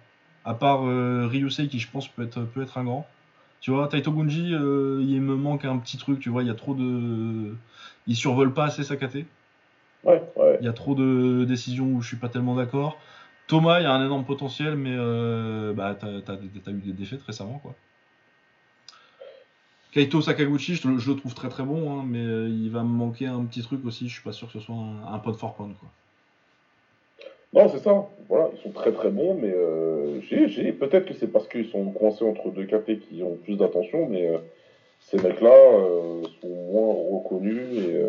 [0.45, 3.07] À part euh, Ryusei qui, je pense, peut être, peut être un grand.
[3.61, 6.51] Tu vois, Taito Gunji, euh, il me manque un petit truc, tu vois, il y
[6.51, 7.55] a trop de.
[8.07, 9.25] Il survole pas assez sa KT.
[10.05, 10.57] Ouais, ouais.
[10.59, 12.97] Il y a trop de décisions où je suis pas tellement d'accord.
[13.45, 17.21] Thomas, il y a un énorme potentiel, mais euh, bah, t'as, t'as eu des défaites
[17.23, 17.75] récemment, quoi.
[19.91, 22.83] Kaito Sakaguchi, je, le- je le trouve très très bon, hein, mais euh, il va
[22.83, 24.07] me manquer un petit truc aussi.
[24.07, 25.89] Je suis pas sûr que ce soit un, un pot de fort point, quoi.
[27.53, 28.07] Non, c'est ça.
[28.27, 31.85] Voilà, ils sont très très bons, mais euh, j'ai, peut-être que c'est parce qu'ils sont
[31.85, 34.37] coincés entre deux KT qui ont plus d'attention, mais euh,
[34.99, 37.99] ces mecs-là euh, sont moins reconnus et.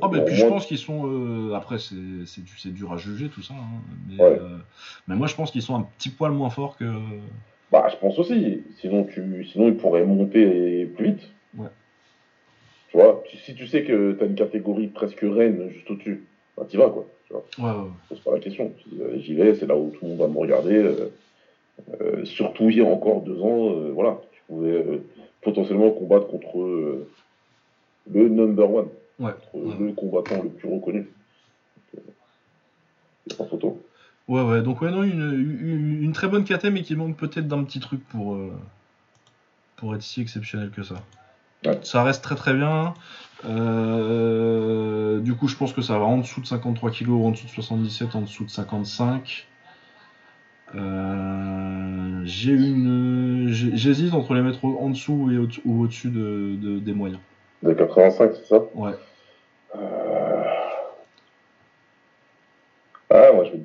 [0.00, 1.52] Ah, mais puis je pense qu'ils sont.
[1.54, 1.94] après, c'est,
[2.24, 4.38] c'est, du- c'est dur à juger tout ça, hein, mais, Ouais.
[5.08, 6.84] mais moi je pense qu'ils sont un petit poil moins forts que.
[7.74, 8.62] Bah, je pense aussi.
[8.76, 11.28] Sinon, tu, sinon ils pourraient monter plus vite.
[11.58, 11.66] Ouais.
[12.88, 16.22] Tu vois, tu- si tu sais que tu as une catégorie presque reine juste au-dessus,
[16.56, 17.04] bah, t'y vas, quoi.
[17.26, 17.90] Tu vois, Ouais, ouais, ouais.
[18.08, 18.72] pose pas la question.
[19.00, 20.76] Euh, J'y vais, c'est là où tout le monde va me regarder.
[20.76, 21.08] euh,
[22.00, 24.84] euh, surtout il y a encore deux ans, euh, voilà, tu pouvais
[25.40, 27.04] potentiellement combattre contre
[28.08, 29.86] le number one, Ouais, contre ouais.
[29.86, 31.00] le combattant le plus reconnu.
[31.94, 32.04] Donc,
[33.26, 33.80] c'est pas photo.
[34.28, 37.46] Ouais, ouais, donc ouais, non, une, une, une très bonne KT, mais qui manque peut-être
[37.46, 38.52] d'un petit truc pour, euh,
[39.76, 40.94] pour être si exceptionnel que ça.
[41.66, 41.78] Ouais.
[41.82, 42.94] Ça reste très très bien.
[43.44, 47.46] Euh, du coup, je pense que ça va en dessous de 53 kg, en dessous
[47.46, 49.46] de 77, en dessous de 55.
[50.74, 56.78] Euh, j'ai une, j'hésite entre les mettre en dessous et au- ou au-dessus de, de-
[56.80, 57.20] des moyens.
[57.62, 58.56] De 85, c'est ça?
[58.74, 58.92] Ouais.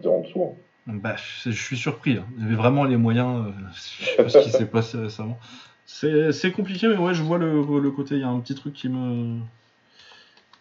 [0.05, 0.43] En dessous.
[0.87, 0.93] hein.
[1.01, 2.17] Bah, je suis surpris.
[2.17, 2.25] hein.
[2.37, 3.47] Il y avait vraiment les moyens.
[3.47, 5.37] euh, je sais pas ce qui s'est passé récemment.
[5.85, 8.15] C'est compliqué, mais ouais, je vois le, le côté.
[8.15, 9.39] Il y a un petit truc qui me.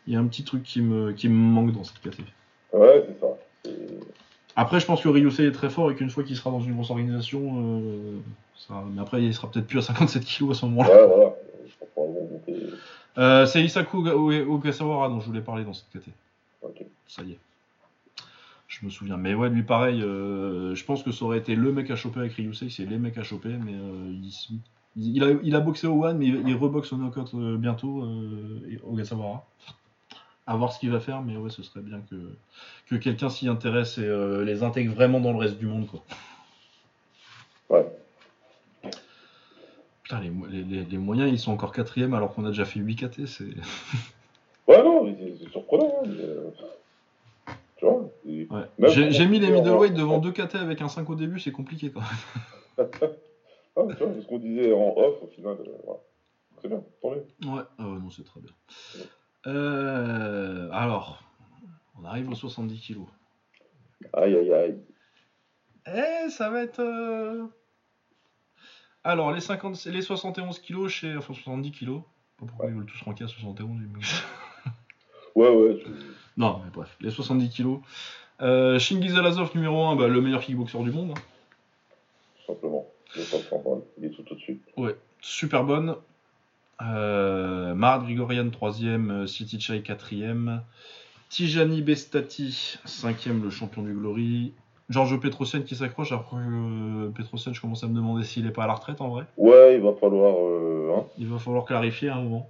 [0.06, 2.20] Il y a un petit truc qui me, qui me manque dans cette KT.
[2.72, 3.72] Ouais, c'est ça.
[4.56, 6.74] Après, je pense que Ryusei est très fort et qu'une fois qu'il sera dans une
[6.74, 8.18] grosse organisation, euh,
[8.56, 8.82] ça...
[8.92, 10.90] mais après, il sera peut-être plus à 57 kg à ce moment-là.
[10.90, 11.34] Ouais, voilà.
[13.18, 16.08] Euh, c'est Isaku Oga- Ogasawara dont je voulais parler dans cette KT.
[16.62, 16.82] Ok.
[17.06, 17.38] Ça y est.
[18.68, 19.16] Je me souviens.
[19.16, 22.20] Mais ouais, lui, pareil, euh, je pense que ça aurait été le mec à choper
[22.20, 22.68] avec Ryusei.
[22.70, 24.12] C'est les mecs à choper, mais euh,
[24.96, 27.56] il, il a, il a boxé au One, mais il, il reboxe au knockout euh,
[27.56, 29.46] bientôt, euh, et- au Gasawara.
[30.46, 32.16] À voir ce qu'il va faire, mais ouais, ce serait bien que,
[32.86, 36.02] que quelqu'un s'y intéresse et les intègre vraiment dans le reste du monde, quoi.
[37.70, 37.86] Ouais.
[40.02, 42.64] Putain, les, mo- les- les- les moyens, ils sont encore quatrième alors qu'on a déjà
[42.64, 43.44] fait 8 KT, c'est...
[44.66, 45.92] Ouais, non, mais c'est surprenant.
[46.02, 46.24] hein, mais,
[47.78, 48.88] tu vois Ouais.
[48.90, 52.00] J'ai mis les middleweight devant 2 KT avec un 5 au début, c'est compliqué quand
[52.00, 52.88] même.
[53.80, 56.00] Ah, tu vois, c'est ce qu'on disait en off, au final, euh, voilà.
[56.60, 57.24] C'est bien, tant mieux.
[57.48, 58.50] Ouais, ah ouais, non, c'est très bien.
[59.46, 61.22] Euh, alors,
[61.96, 63.06] on arrive aux 70 kilos.
[64.12, 64.80] Aïe, aïe, aïe.
[65.86, 66.80] Eh, ça va être.
[66.80, 67.44] euh,
[69.04, 71.16] Alors, les, 50, les 71 kilos chez.
[71.16, 72.02] Enfin, 70 kilos.
[72.36, 73.78] Pas pourquoi ils veulent tous ranker à 71.
[73.78, 74.00] mais-
[75.36, 75.82] Ouais, ouais.
[76.38, 77.80] Non, mais bref, les 70 kilos.
[78.40, 81.10] Euh, Shingiz Alazov, numéro 1, bah, le meilleur kickboxer du monde.
[81.10, 81.20] hein.
[82.46, 82.86] tout simplement.
[83.98, 84.60] Il est tout au-dessus.
[84.76, 85.96] Ouais, super bonne.
[86.80, 89.26] Euh, Marat Grigorian, 3ème.
[89.26, 90.60] City Chai, 4ème.
[91.28, 94.52] Tijani Bestati, 5ème, le champion du Glory.
[94.88, 96.12] Giorgio Petrosian qui s'accroche.
[96.12, 99.08] Après, euh, Petrosian, je commence à me demander s'il est pas à la retraite en
[99.08, 99.24] vrai.
[99.36, 100.36] Ouais, il va falloir.
[100.38, 101.04] euh, hein.
[101.18, 102.48] Il va falloir clarifier à un moment.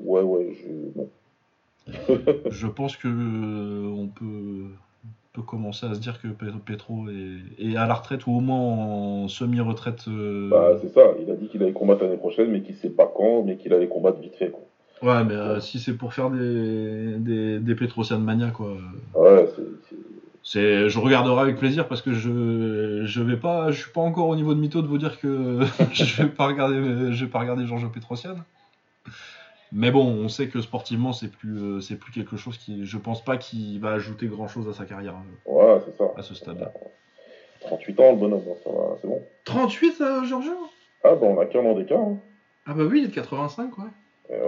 [0.00, 0.68] Ouais, ouais, je.
[0.98, 1.08] Bon.
[2.50, 4.66] Je pense que euh, on peut,
[5.32, 8.40] peut commencer à se dire que Pe- Petro est, est à la retraite ou au
[8.40, 10.04] moins en semi-retraite.
[10.08, 12.90] euh, Bah, c'est ça, il a dit qu'il allait combattre l'année prochaine, mais qu'il sait
[12.90, 14.62] pas quand, mais qu'il allait combattre vite fait, quoi.
[15.00, 18.76] Ouais, mais euh, si c'est pour faire des, des, des Petrosian Mania, quoi.
[19.14, 19.62] Ouais, c'est.
[19.88, 19.96] c'est-
[20.44, 24.28] C'est, je regarderai avec plaisir parce que je, je vais pas, je suis pas encore
[24.28, 25.60] au niveau de mytho de vous dire que
[25.92, 28.34] je vais pas regarder, je vais pas regarder Giorgio Petrosian.
[29.72, 32.96] Mais bon, on sait que sportivement, c'est plus, euh, c'est plus quelque chose qui, je
[32.96, 35.14] pense pas qu'il va ajouter grand chose à sa carrière
[35.46, 36.10] euh, Ouais, c'est ça.
[36.16, 36.72] à ce stade-là.
[37.60, 39.20] 38 ans, le bonhomme, hein, ça va, c'est bon.
[39.44, 40.52] 38, euh, Giorgio?
[41.04, 42.18] Ah, bah, on a qu'un an d'écart, hein.
[42.66, 43.84] Ah bah oui, il est de 85, ouais.
[44.30, 44.40] Eh ouais.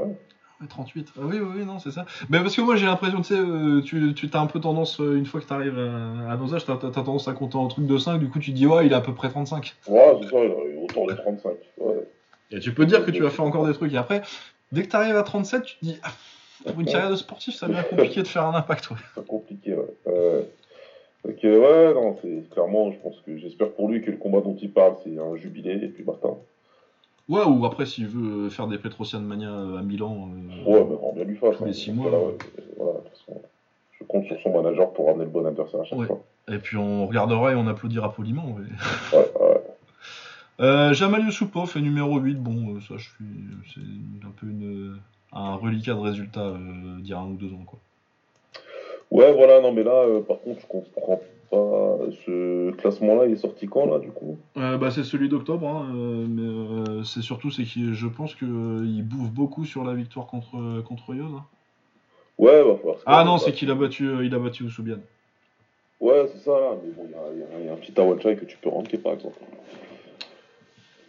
[0.60, 1.08] Ouais, 38.
[1.16, 2.04] Ah oui, oui, oui, non, c'est ça.
[2.28, 5.00] Mais parce que moi, j'ai l'impression, tu sais, euh, tu, tu as un peu tendance,
[5.00, 7.56] euh, une fois que tu arrives à, à nos âges, t'as as, tendance à compter
[7.56, 9.74] en truc de 5, du coup, tu dis, ouais, il est à peu près 35.
[9.88, 10.36] Ouais, c'est ça,
[10.82, 11.52] autour de 35.
[11.78, 11.94] Ouais.
[12.50, 13.92] Et tu peux dire que tu vas faire encore des trucs.
[13.92, 14.22] Et après,
[14.72, 16.10] dès que tu arrives à 37, tu te dis, ah,
[16.70, 18.96] pour une carrière de sportif, ça devient compliqué de faire un impact, ouais.
[19.14, 19.84] C'est compliqué, ouais.
[20.08, 20.42] Euh,
[21.24, 24.40] donc, euh, ouais, non, c'est clairement, je pense que j'espère pour lui que le combat
[24.40, 26.28] dont il parle, c'est un jubilé, et puis basta.
[27.28, 30.30] Ouais, ou après, s'il veut faire des Petrosian Mania à Milan.
[30.66, 31.56] euh, Ouais, mais rend bien lui face.
[31.56, 31.72] Tous les hein.
[31.74, 32.32] six mois, Voilà, ouais.
[32.32, 33.42] ouais, voilà, de toute façon,
[34.00, 36.06] je compte sur son manager pour ramener le bon adversaire à chaque Ouais.
[36.06, 36.20] fois.
[36.50, 38.46] Et puis on regardera et on applaudira poliment.
[38.46, 39.16] ouais.
[39.18, 39.49] Ouais, ouais.
[40.60, 42.34] Euh, Jamal Yusupov est numéro 8.
[42.34, 43.24] Bon, euh, ça, je suis.
[43.74, 44.98] C'est un peu une,
[45.32, 47.78] un reliquat de résultat euh, d'il y a un ou deux ans, quoi.
[49.10, 51.98] Ouais, voilà, non, mais là, euh, par contre, je comprends pas.
[52.26, 54.36] Ce classement-là, il est sorti quand, là, du coup?
[54.56, 55.88] Euh, bah, c'est celui d'octobre, hein,
[56.28, 61.14] mais c'est surtout c'est qu'il je pense qu'il bouffe beaucoup sur la victoire contre contre
[61.14, 61.32] Yoz.
[61.34, 61.44] hein.
[62.38, 62.96] Ouais, va falloir.
[63.06, 64.64] Ah non, bah, c'est qu'il a battu il a battu.
[66.00, 67.92] Ouais, c'est ça, là, mais bon, il y y, a- il y a un petit
[67.92, 69.38] Tawanchai que tu peux ranker, par exemple.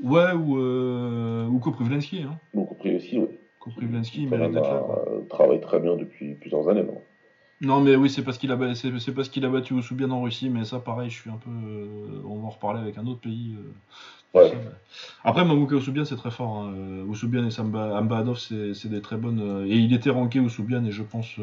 [0.04, 2.38] Ouais, ou euh, ou Koprivlensky, hein.
[2.72, 3.28] Après aussi, oui.
[3.60, 4.80] Koprivlensky, il mérite d'être là.
[4.80, 5.06] quoi.
[5.30, 7.00] travaille très bien depuis plusieurs années, non?
[7.64, 10.10] Non, mais oui, c'est parce qu'il a, ba- c'est, c'est parce qu'il a battu Oussoubian
[10.10, 11.52] en Russie, mais ça, pareil, je suis un peu.
[11.52, 13.56] euh, on va en reparler avec un autre pays.
[13.56, 14.50] euh, Ouais.
[14.50, 14.72] ça, mais-
[15.24, 16.58] Après, Mamouka Oussoubian, c'est très fort.
[16.58, 16.74] Hein.
[16.76, 19.66] Euh, Oussoubian et Samba, Ambadov, c'est, c'est des très bonnes.
[19.68, 21.36] et il était ranké Oussoubian, et je pense.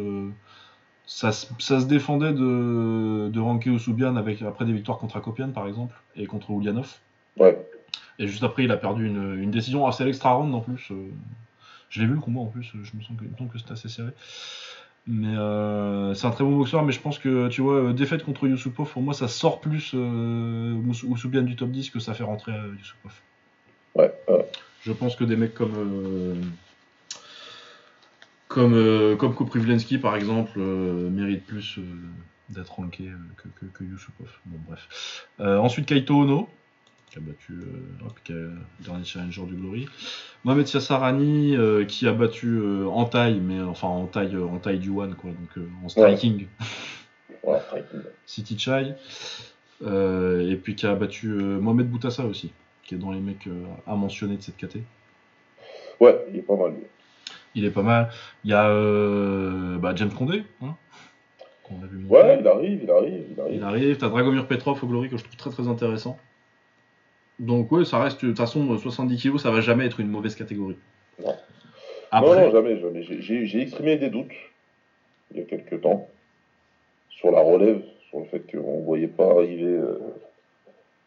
[1.07, 5.51] ça, se- ça se défendait de, de ranker Oussoubian avec, après des victoires contre Akopian,
[5.51, 6.99] par exemple, et contre Ulyanov.
[7.39, 7.57] Ouais.
[8.19, 10.91] Et juste après, il a perdu une, une décision assez l'extra round en plus.
[10.91, 11.11] euh,
[11.91, 13.89] je l'ai vu le combat en plus, je me sens que, me que c'était assez
[13.89, 14.11] serré.
[15.07, 18.25] Mais euh, c'est un très bon boxeur, mais je pense que, tu vois, euh, défaite
[18.25, 20.75] contre Yusupov, pour moi, ça sort plus euh,
[21.07, 23.13] Oussoubian du top 10 que ça fait rentrer euh, Yusupov.
[23.95, 24.47] Ouais, ouais.
[24.83, 25.73] Je pense que des mecs comme.
[25.77, 26.35] euh,
[28.49, 31.79] comme, comme Koprivlensky, par exemple, méritent plus
[32.51, 34.29] d'être rankés euh, que, que, que Yusupov.
[34.47, 35.27] Bon, bref.
[35.39, 36.49] Ensuite, Kaito Ono,
[37.11, 38.33] qui a battu euh, hop, qui
[38.81, 39.87] dernier challenger du Glory.
[40.45, 44.59] Mohamed Yassarani, euh, qui a battu euh, en taille, mais enfin en taille, euh, en
[44.59, 46.47] taille du One, quoi, donc euh, en striking,
[47.43, 48.03] striking.
[48.27, 48.95] City Chai.
[49.83, 52.53] Euh, et puis qui a battu euh, Mohamed Boutassa aussi,
[52.83, 54.79] qui est dans les mecs euh, à mentionner de cette KT.
[56.01, 56.83] Ouais, il est pas mal, lui.
[57.55, 58.11] Il est pas mal.
[58.45, 60.75] Il y a euh, bah, James Condé, hein,
[61.63, 62.05] qu'on a vu.
[62.07, 63.55] Ouais, il arrive, il arrive, il arrive.
[63.55, 63.97] Il arrive.
[63.99, 66.19] T'as Dragomir Petrov au Glory que je trouve très très intéressant.
[67.39, 68.23] Donc ouais, ça reste.
[68.23, 70.77] De toute façon, 70 kg, ça va jamais être une mauvaise catégorie.
[71.25, 71.35] Non.
[72.11, 73.03] Après, Non, non, jamais, jamais.
[73.03, 74.33] J'ai- exprimé des doutes
[75.33, 76.07] il y a quelques temps
[77.11, 79.99] sur la relève, sur le fait qu'on ne voyait pas arriver euh,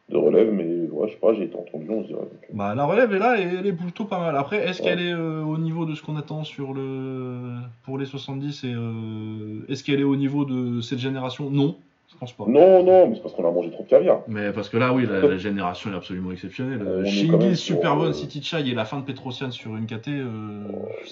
[0.10, 2.20] de relève, mais ouais, je sais pas, j'ai été entendu, on se dirait.
[2.20, 4.36] donc, euh, Bah, la relève est là et elle est plutôt pas mal.
[4.36, 4.90] Après, est-ce Ouais.
[4.90, 8.74] qu'elle est euh, au niveau de ce qu'on attend sur le pour les 70 et
[8.74, 11.50] euh, est-ce qu'elle est au niveau de cette génération?
[11.50, 11.78] Non,
[12.12, 12.46] je pense pas.
[12.48, 14.22] Non, non, mais c'est parce qu'on a mangé trop de caviar.
[14.28, 16.82] Mais parce que là, oui, la, la génération est absolument exceptionnelle.
[16.82, 20.10] On sur, Superbone, euh, City Chai et la fin de Petrosian sur une KT.
[20.10, 20.64] euh,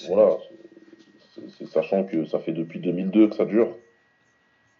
[0.07, 0.37] Voilà.
[1.71, 3.69] Sachant que ça fait depuis 2002 que ça dure.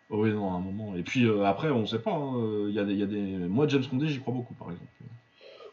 [0.09, 0.95] Oh oui, non, à un moment.
[0.95, 2.11] Et puis euh, après, on sait pas.
[2.13, 3.21] hein, Il y, a des- il y a des.
[3.47, 4.87] Moi, James Condé, j'y crois beaucoup, par exemple.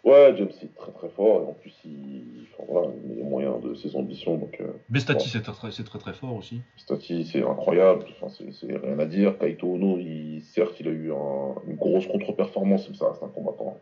[0.07, 3.23] Ouais, James est très très fort, et en plus, il, enfin, voilà, il met les
[3.25, 6.61] moyens de ses ambitions, donc euh, Bestati, c'est très, c'est très très fort aussi.
[6.77, 9.37] Stati, c'est incroyable, enfin, c'est c'est rien à dire.
[9.37, 13.29] Kaito Ono, il, certes, il a eu un- une grosse contre-performance, mais ça reste un
[13.29, 13.81] combattant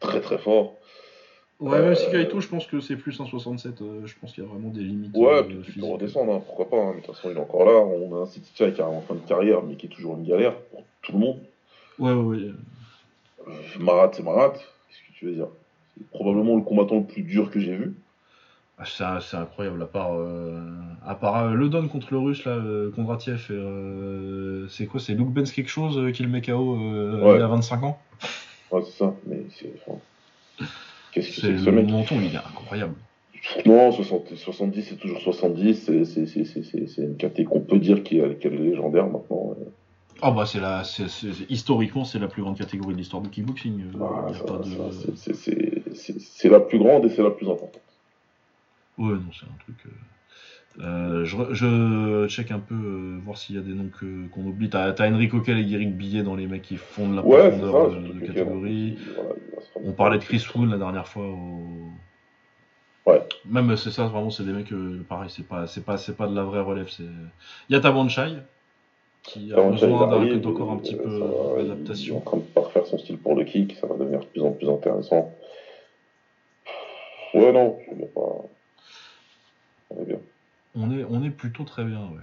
[0.00, 0.74] très très fort.
[1.60, 3.80] Ouais, Euh, même si Kaito, je pense que c'est plus un 67.
[3.80, 5.16] euh, je pense qu'il y a vraiment des limites.
[5.16, 5.92] Ouais, euh, puis tu peux physiques.
[5.92, 7.78] redescendre, hein, pourquoi pas, hein, mais de toute façon, il est encore là.
[7.80, 10.16] On a un City Chai qui est en fin de carrière, mais qui est toujours
[10.18, 11.38] une galère pour tout le monde.
[11.98, 12.50] Ouais, ouais, ouais.
[13.48, 14.54] Euh, Marat, c'est Marat,
[15.26, 15.48] veux dire
[15.96, 17.94] C'est probablement le combattant le plus dur que j'ai vu.
[18.78, 20.60] Ah, c'est, c'est incroyable, à part, euh,
[21.06, 22.60] à part euh, le Don contre le Russe, là,
[22.94, 27.36] Kondratiev, euh, c'est quoi C'est Luke Benz quelque chose qui le met KO Ouais.
[27.36, 27.98] il a 25 ans?
[28.72, 29.72] Ouais, c'est ça, mais c'est.
[29.86, 29.98] enfin,
[31.12, 31.90] Qu'est-ce que C'est c'est que le ce mec?
[31.90, 32.94] menton, il est incroyable.
[33.66, 35.74] Non, 60 70, c'est toujours 70.
[35.74, 38.58] c'est- c'est- c'est- c'est- C'est c'est une caté qu'on peut dire qui est, qu'elle est
[38.70, 39.54] légendaire maintenant.
[40.26, 43.20] Ah bah c'est la, c'est, c'est- c'est- historiquement c'est la plus grande catégorie de l'histoire
[43.20, 43.82] du kickboxing.
[43.94, 44.64] euh, ça- pas de-
[45.14, 47.82] ça, c'est- la plus grande et c'est la plus importante.
[48.96, 49.76] Ouais non c'est un truc.
[50.80, 54.46] euh, euh, je, check un peu euh, voir s'il y a des noms que- qu'on
[54.46, 54.70] oublie.
[54.70, 57.50] T'as, t'as Enrico Kell et Guéric Billet dans les mecs qui font de la Ouais,
[57.50, 57.98] profondeur ça.
[57.98, 58.96] de, catégorie.
[59.14, 59.30] Voilà,
[59.84, 61.26] On parlait de Chris Woon la dernière fois.
[61.28, 61.90] Au...
[63.06, 63.22] Ouais.
[63.44, 66.26] Même c'est ça vraiment c'est des mecs euh, pareil c'est pas c'est pas c'est pas
[66.26, 67.04] de la vraie relève c'est.
[67.68, 68.38] Il y a Tabanchai
[69.24, 72.18] qui a besoin d'un encore un petit euh, peu d'adaptation.
[72.18, 74.52] en train de parfaire son style pour le kick, ça va devenir de plus en
[74.52, 75.32] plus intéressant.
[77.32, 78.44] Ouais, non, je veux pas.
[79.90, 80.18] On est bien.
[80.76, 82.20] On est on est plutôt très bien ouais.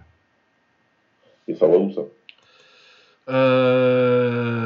[1.47, 2.01] Et ça va où ça?
[3.29, 4.61] Euh...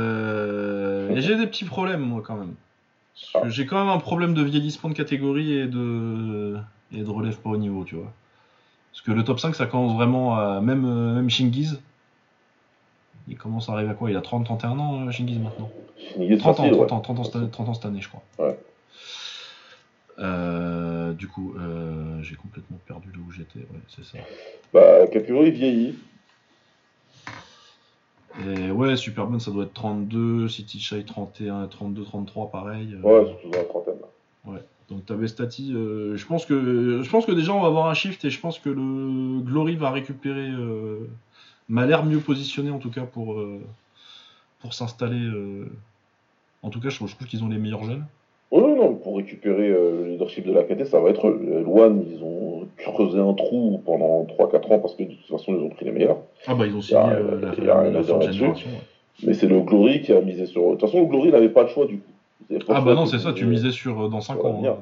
[1.16, 2.56] J'ai des petits problèmes, moi, quand même.
[3.34, 3.44] Ah.
[3.48, 6.58] J'ai quand même un problème de vieillissement de catégorie et de...
[6.92, 8.12] et de relève pas au niveau, tu vois.
[8.92, 10.60] Parce que le top 5, ça commence vraiment à.
[10.62, 11.80] Même, euh, même Shingiz.
[13.28, 14.10] Il commence à arriver à quoi?
[14.12, 16.94] Il a 30, 31 ans, euh, Shingiz, maintenant Shinigami 30 ans, facile, 30 ouais.
[16.94, 18.24] ans, 30 ans, cette année, 30 ans cette année, je crois.
[18.40, 18.58] Ouais.
[20.20, 24.18] Euh, du coup, euh, j'ai complètement perdu là où j'étais, ouais, c'est ça.
[24.74, 25.96] Bah, catégorie vieillit.
[28.46, 32.94] Et ouais, Superman, ça doit être 32, City Shy 31, 32, 33, pareil.
[32.94, 33.96] euh, Ouais, surtout dans la trentaine.
[34.02, 34.60] là.
[34.88, 38.24] Donc t'avais Stati, je pense que je pense que déjà on va avoir un shift
[38.24, 40.48] et je pense que le Glory va récupérer
[41.70, 43.60] m'a l'air mieux positionné en tout cas pour euh,
[44.62, 45.20] pour s'installer.
[45.24, 45.66] euh,
[46.64, 48.06] En tout cas, je trouve, je trouve qu'ils ont les meilleurs jeunes.
[48.52, 51.64] Ouais, ouais, non, pour récupérer euh, le leadership de la KT, ça va être eux.
[51.66, 55.62] Luan, ils ont creusé un trou pendant 3-4 ans parce que de toute façon, ils
[55.64, 56.20] ont pris les meilleurs.
[56.48, 58.50] Ah bah ils ont signé euh, la, la génération.
[58.54, 58.62] ouais.
[59.24, 60.64] Mais c'est le Glory qui a misé sur.
[60.64, 62.12] De toute façon, le Glory n'avait pas le choix du coup.
[62.70, 64.62] Ah bah non, c'est ça, tu misais sur euh, dans 5 sur ans.
[64.66, 64.76] hein.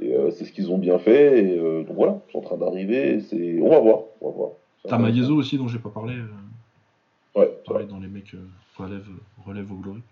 [0.00, 1.44] Et c'est ce qu'ils ont bien fait.
[1.44, 3.20] Et donc voilà, ils sont en train d'arriver.
[3.20, 3.58] C'est...
[3.62, 4.00] On va voir.
[4.20, 4.50] On va voir.
[4.84, 6.14] Ça T'as Maezo aussi dont j'ai pas parlé.
[6.16, 6.26] euh,
[7.68, 8.44] Ouais, dans les mecs euh,
[8.76, 9.06] relève,
[9.46, 10.02] relève au Glory.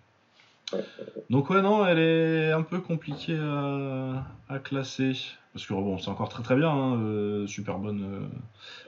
[0.72, 0.84] Ouais.
[1.28, 5.12] Donc ouais non, elle est un peu compliquée à, à classer.
[5.52, 8.02] Parce que bon, c'est encore très très bien, hein, euh, super bonne.
[8.04, 8.26] euh.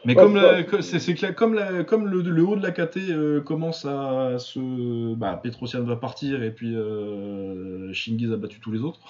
[0.04, 0.62] Mais comme, c'est la- ça.
[0.62, 3.40] que- c'est c'est que la- comme, la- comme le, le haut de la KT euh,
[3.40, 5.14] commence à se...
[5.16, 9.00] Bah, Petrosian va partir et puis euh, Shingiz a battu tous les autres.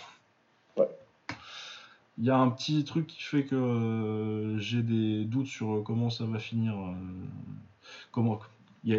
[2.18, 5.82] Il y a un petit truc qui fait que euh, j'ai des doutes sur euh,
[5.82, 6.74] comment ça va finir.
[6.74, 6.92] euh,
[8.10, 8.38] comment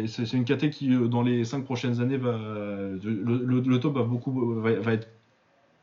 [0.06, 4.02] c'est une KT qui dans les 5 prochaines années va le, le- le top va
[4.02, 5.08] beaucoup va, va être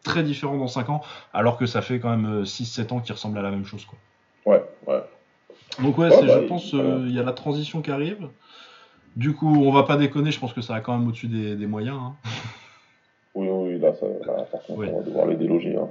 [0.03, 1.01] très différent dans 5 ans
[1.33, 3.97] alors que ça fait quand même 6-7 ans qui ressemblent à la même chose quoi.
[4.45, 5.01] Ouais, ouais.
[5.81, 8.27] Donc ouais, bah, je il- pense euh, il y a la transition qui arrive.
[9.15, 11.55] Du coup, on va pas déconner, je pense que ça va quand même au-dessus des,
[11.55, 11.97] des moyens.
[12.01, 12.15] hein.
[13.35, 15.75] Oui, oui, là, ça, là par contre, on va devoir les déloger.
[15.77, 15.89] Hein.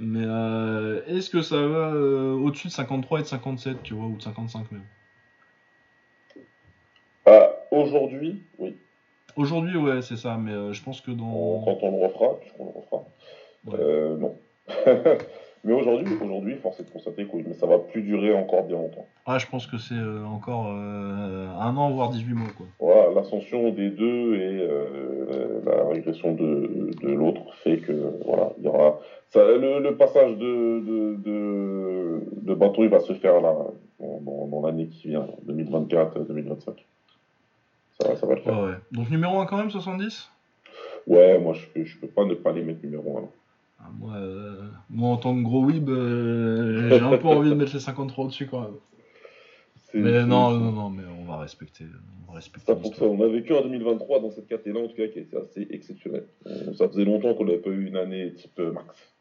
[0.00, 4.06] Mais euh, est-ce que ça va euh, au-dessus de 53 et de 57, tu vois,
[4.06, 4.84] ou de 55 même?
[7.26, 8.76] Ah, aujourd'hui, oui.
[9.36, 11.62] Aujourd'hui, ouais, c'est ça, mais euh, je pense que dans.
[11.64, 13.04] Quand on le refera, puisqu'on le refera.
[13.66, 13.78] Ouais.
[13.78, 14.36] Euh, non.
[15.62, 18.64] mais aujourd'hui, aujourd'hui, force est de constater que oui, mais ça va plus durer encore
[18.64, 19.06] bien longtemps.
[19.26, 22.66] Ah, je pense que c'est euh, encore euh, un an, voire 18 mois, quoi.
[22.78, 27.92] Voilà, l'ascension des deux et euh, la régression de, de l'autre fait que
[28.24, 33.00] voilà, il y aura ça, le, le passage de, de, de, de bateau, il va
[33.00, 33.54] se faire là
[34.00, 36.72] dans, l'année qui vient, 2024-2025.
[38.00, 38.58] Ça, ça va le faire.
[38.60, 38.74] Ouais.
[38.92, 40.30] Donc numéro 1 quand même, 70
[41.06, 43.28] Ouais, moi, je peux, je peux pas ne pas les mettre numéro 1.
[43.82, 47.54] Ah, moi, euh, moi, en tant que gros weeb, euh, j'ai un peu envie de
[47.54, 48.76] mettre les 53 au-dessus quand même.
[49.94, 51.84] Mais non, non, non, mais on va respecter.
[52.28, 53.08] On va respecter ça fonctionne.
[53.08, 56.26] On a vécu en 2023 dans cette catégorie, en tout cas, qui était assez exceptionnelle.
[56.76, 59.12] Ça faisait longtemps qu'on n'avait pas eu une année type euh, max.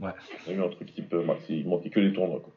[0.00, 0.12] Ouais.
[0.46, 2.40] On a eu un truc type max, il manquait que les tournois.
[2.40, 2.52] Quoi.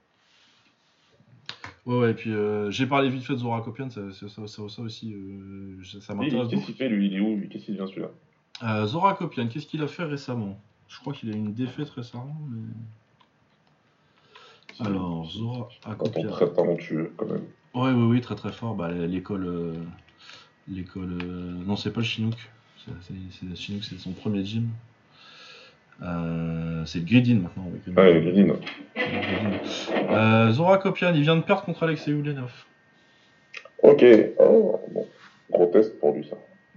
[1.85, 2.31] Ouais, ouais, et puis
[2.69, 5.15] j'ai parlé vite fait de Zora Kopian, ça, ça, ça, aussi,
[6.01, 6.49] ça m'intéresse.
[6.49, 7.07] Qu'est-ce qu'il fait lui?
[7.07, 8.85] Il est où Qu'est-ce qu'il devient celui-là?
[8.85, 10.59] Zora Kopian, qu'est-ce qu'il a fait récemment?
[10.87, 12.73] Je crois qu'il a eu une défaite récemment, mais.
[14.85, 16.29] Alors, Zora Akopian.
[16.29, 17.45] Très talentueux quand même.
[17.73, 18.75] Ouais, oui, oui, très très fort.
[18.75, 19.73] Bah, l'école.
[20.67, 21.17] l'école.
[21.65, 22.35] non, c'est pas le Chinook.
[23.01, 23.13] C'est
[23.49, 24.69] le Chinook, c'est son premier gym.
[26.01, 27.65] Euh, c'est le Gridin maintenant.
[27.67, 28.55] Avec ah, le Gridin.
[30.11, 32.51] Euh, Zora Kopian, il vient de perdre contre Alexei Ulenov.
[33.81, 34.03] Ok,
[34.39, 35.07] oh, bon.
[35.51, 36.35] gros test pour lui ça.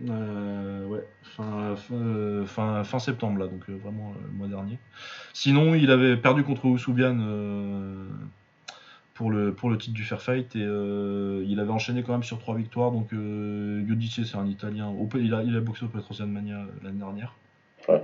[0.08, 1.76] Euh, ouais, fin,
[2.46, 4.78] fin, fin, septembre là, donc vraiment le mois dernier.
[5.34, 7.18] Sinon, il avait perdu contre Oussoubian
[9.14, 10.60] pour, le, pour le titre du Fair Fight et
[11.46, 12.92] il avait enchaîné quand même sur trois victoires.
[12.92, 14.94] Donc Giudice, c'est un Italien.
[15.16, 17.34] Il a, il a boxé au Petrosian Mania l'année dernière.
[17.88, 18.02] Ouais.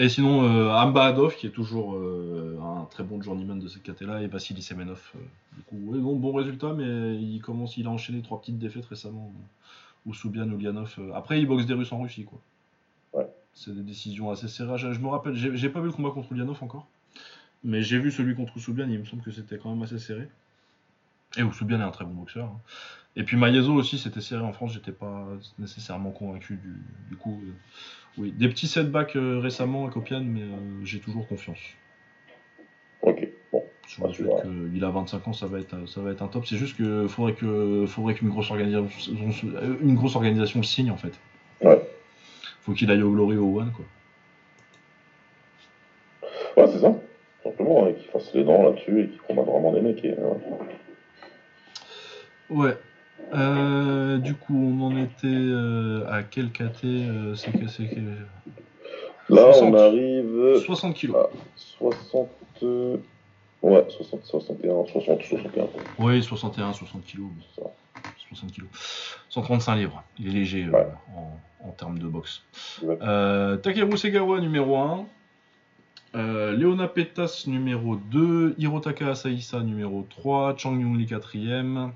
[0.00, 3.82] Et sinon, euh, Amba Adov, qui est toujours euh, un très bon journeyman de cette
[3.82, 5.02] caté-là, et Vassili Semenov.
[5.16, 5.18] Euh,
[5.56, 9.32] du coup, ouais, bon résultat, mais il commence, il a enchaîné trois petites défaites récemment,
[10.06, 10.98] ou Soubian, Lianov.
[11.14, 12.40] Après, il boxe des Russes en Russie, quoi.
[13.12, 13.26] Ouais.
[13.54, 14.78] C'est des décisions assez serrées.
[14.78, 16.86] Je, me rappelle, j'ai pas vu le combat contre Lianov encore,
[17.64, 20.28] mais j'ai vu celui contre Soubian, il me semble que c'était quand même assez serré.
[21.36, 22.46] Et Oussoubian est un très bon boxeur.
[22.46, 22.60] Hein.
[23.16, 25.26] Et puis Mayezo aussi, c'était serré en France, j'étais pas
[25.58, 26.58] nécessairement convaincu
[27.10, 27.40] du, coup.
[27.44, 27.52] Euh,
[28.16, 31.58] oui, des petits setbacks euh, récemment à Copiane, mais euh, j'ai toujours confiance.
[33.98, 36.46] Fait qu'il a 25 ans, ça va être, ça va être un top.
[36.46, 38.86] C'est juste qu'il faudrait que, faudrait qu'une grosse organisation,
[39.80, 41.12] une grosse organisation le signe en fait.
[41.62, 41.80] Ouais.
[42.62, 43.84] Faut qu'il aille au Glory au One quoi.
[46.56, 46.94] Ouais, c'est ça.
[47.42, 50.04] Simplement, hein, qu'il fasse les dents là-dessus et qu'il combatte vraiment des mecs.
[50.04, 50.14] Et,
[52.50, 52.76] Ouais.
[53.34, 58.00] Euh, du coup, on en était euh, à quel KT euh, C'est que c'est que.
[59.28, 60.60] Là, on arrive.
[60.64, 61.26] 60 kilos.
[61.56, 62.28] 60.
[63.62, 65.66] Ouais, 60, 61, 60, 61.
[65.98, 67.30] Oui, 61, 60 kilos.
[68.28, 68.68] 60 kilos.
[69.30, 70.02] 135 livres.
[70.18, 70.68] Il est léger
[71.64, 72.42] en, termes de boxe.
[73.62, 75.06] Takeru Segawa numéro 1.
[76.14, 78.54] Leona Petas numéro 2.
[78.58, 80.54] Hirotaka Asaisa numéro 3.
[80.56, 81.90] Chang Yong Li 4ème.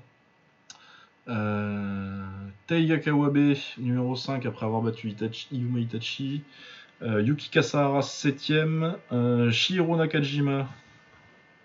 [1.29, 2.25] Euh,
[2.67, 6.43] Taiga Kawabe, numéro 5, après avoir battu Itachi, Itachi.
[7.01, 8.95] Euh, Yuki Kasahara, 7ème.
[9.11, 10.67] Euh, Shihiro Nakajima,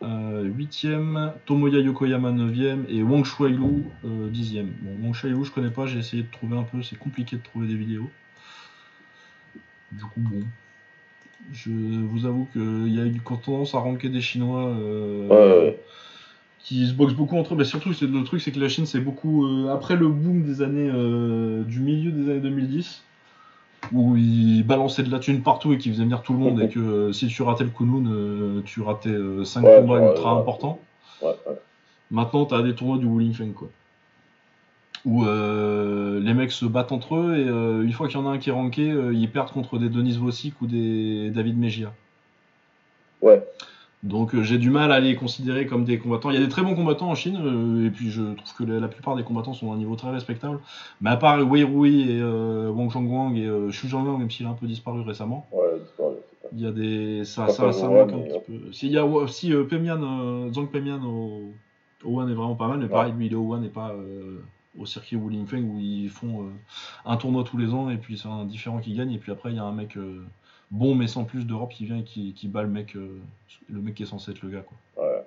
[0.02, 1.32] 8ème.
[1.46, 2.84] Tomoya Yokoyama, 9ème.
[2.88, 4.68] Et Wang Shuailu, 10ème.
[4.82, 7.42] Bon, Wang Shuailu, je connais pas, j'ai essayé de trouver un peu, c'est compliqué de
[7.42, 8.10] trouver des vidéos.
[9.92, 10.42] Du coup, bon.
[11.52, 14.72] Je vous avoue qu'il y a eu tendance à ranker des Chinois.
[14.72, 15.78] ouais
[16.68, 17.56] qui se boxent beaucoup entre eux.
[17.56, 20.60] Mais surtout, le truc, c'est que la Chine, c'est beaucoup euh, après le boom des
[20.60, 23.02] années euh, du milieu des années 2010,
[23.92, 24.37] où ils
[24.68, 27.12] balançaient de la thune partout et qu'ils faisaient venir tout le monde, et que euh,
[27.12, 30.78] si tu ratais le Kunlun, tu ratais 5 combats ultra importants.
[32.12, 33.68] Maintenant, tu as des tournois du Wuling Feng, quoi.
[35.04, 38.38] Où les mecs se battent entre eux et une fois qu'il y en a un
[38.38, 41.92] qui est ranké, ils perdent contre des Denis Vossic ou des David Mejia.
[43.20, 43.42] Ouais.
[44.04, 46.30] Donc euh, j'ai du mal à les considérer comme des combattants.
[46.30, 48.72] Il y a des très bons combattants en Chine, euh, et puis je trouve que
[48.72, 50.60] la, plupart des combattants sont à un niveau très respectable.
[51.00, 54.50] Mais à part Wei Rui et euh, Wang Zhongguang et Xu Zhanglang, même s'il a
[54.50, 56.14] un peu disparu récemment, ouais, disparu,
[56.52, 57.24] il y a des.
[57.24, 58.72] Ça, ça, ça, manque un petit peu.
[58.72, 61.50] Si, il y a, si Pemian, Zhang Pemian au,
[62.04, 63.96] au One est vraiment pas mal, mais pareil, lui il est au One et pas
[64.78, 66.50] au circuit Wuling Feng où ils font
[67.04, 69.50] un tournoi tous les ans et puis c'est un différent qui gagne, et puis après
[69.50, 69.98] il y a un mec
[70.70, 73.18] bon mais sans plus d'Europe qui vient et qui, qui bat le mec, euh,
[73.68, 75.04] le mec qui est censé être le gars quoi.
[75.04, 75.24] Ouais.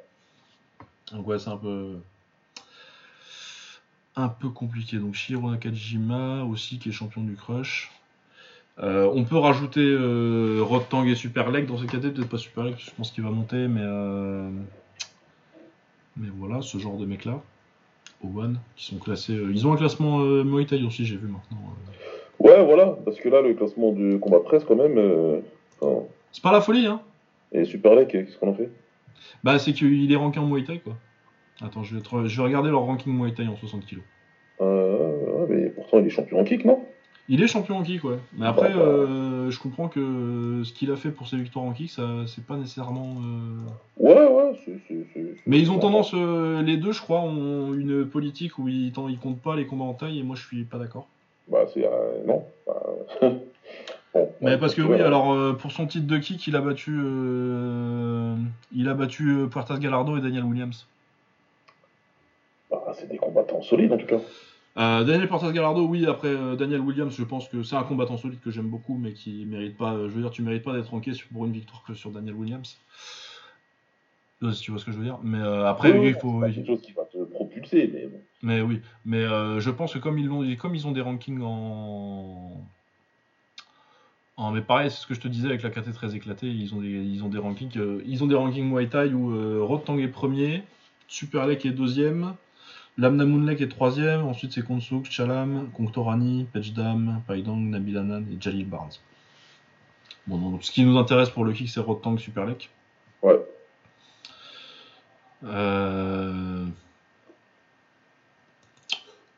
[1.12, 2.00] Donc ouais c'est un peu
[4.16, 4.98] un peu compliqué.
[4.98, 7.92] Donc Shiro Nakajima aussi qui est champion du crush.
[8.80, 12.64] Euh, on peut rajouter euh, Tang et Super Leg dans ces catégories, peut-être pas Super
[12.64, 14.50] Leg, je pense qu'il va monter, mais euh,
[16.18, 17.42] mais voilà, ce genre de mecs là,
[18.24, 19.34] au One, qui sont classés.
[19.34, 21.76] ils ont un classement Muay Thai aussi, j'ai vu maintenant.
[22.42, 24.98] Ouais, voilà, parce que là, le classement du combat presse, quand même.
[24.98, 25.40] Euh,
[26.32, 27.02] c'est pas la folie, hein
[27.52, 28.72] Et Super Lake, qu'est-ce qu'on en fait?
[29.44, 30.94] Bah, c'est qu'il est ranké en Muay Thai, quoi.
[31.62, 34.00] Attends, je vais, je vais regarder leur ranking Muay Thai en 60 kg.
[34.62, 36.80] Euh, mais pourtant, il est champion en kick, non?
[37.30, 38.18] Il est champion en kick, ouais.
[38.36, 38.82] Mais après, bah, bah.
[38.82, 42.44] Euh, je comprends que ce qu'il a fait pour ses victoires en kick, ça, c'est
[42.44, 43.18] pas nécessairement.
[44.00, 45.38] Euh, ouais, ouais, c'est.
[45.46, 49.42] Mais ils ont tendance, les deux, je crois, ont une politique où ils, ils comptent
[49.42, 51.08] pas les combats en taille, et moi, je suis pas d'accord.
[51.48, 51.86] Bah, c'est.
[51.86, 52.46] euh, non.
[52.66, 52.82] Bah,
[54.14, 56.56] bon, Mais ouais, parce que ouais, oui, alors euh, pour son titre de kick, il
[56.56, 58.36] a battu, euh,
[58.74, 60.88] il a battu Puertas Gallardo et Daniel Williams.
[62.70, 64.20] bah, c'est des combattants solides en tout cas.
[64.78, 66.06] Euh, Daniel Puertas Gallardo, oui.
[66.08, 69.12] Après euh, Daniel Williams, je pense que c'est un combattant solide que j'aime beaucoup, mais
[69.14, 69.94] qui mérite pas.
[69.94, 72.36] euh, je veux dire, tu mérites pas d'être sur- pour une victoire que sur Daniel
[72.36, 72.78] Williams.
[74.42, 75.20] Si tu vois ce que je veux dire.
[75.22, 76.42] Mais après, Oui, oui, il faut.
[76.46, 78.22] c'est quelque chose qui va te propulser, mais bon.
[78.44, 81.42] Mais oui, mais euh, je pense que comme ils, l'ont- comme ils ont des rankings
[81.42, 82.52] en...
[84.38, 84.52] en...
[84.52, 86.82] Mais pareil, c'est ce que je te disais avec la KT très éclatée, ils ont
[86.82, 90.00] des, ils ont des rankings euh, ils ont des rankings Muay Thai où euh, Rotang
[90.00, 90.64] est premier,
[91.08, 92.34] Superlek est deuxième,
[92.98, 98.66] Lamna Moonlek est troisième, ensuite c'est Konsouk, Chalam, Kongtorani, Pejdam, Paidang, Nabil Hanan et Jalil
[98.66, 98.90] Barnes.
[100.26, 102.70] Bon, donc ce qui nous intéresse pour le kick, c'est Rotang, Superlek.
[103.22, 103.40] Ouais.
[105.44, 106.66] Euh...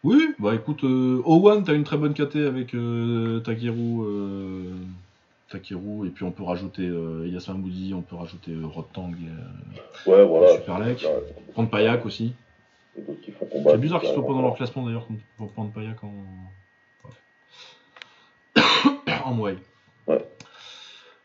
[0.03, 4.73] Oui, bah écoute, euh, O1, t'as une très bonne KT avec euh, Takeru, euh,
[5.49, 7.45] Takeru, et puis on peut rajouter euh, Elias
[7.93, 10.55] on peut rajouter euh, Rotang et Ouais, voilà.
[10.55, 11.05] Superlek.
[11.53, 12.33] Prendre Payak aussi.
[12.97, 13.71] et.
[13.71, 15.07] C'est bizarre qu'ils soient pas dans leur classement d'ailleurs
[15.37, 16.11] pour prendre Payak en.
[17.03, 17.23] Bref.
[19.25, 19.55] en.
[20.05, 20.17] Ouais.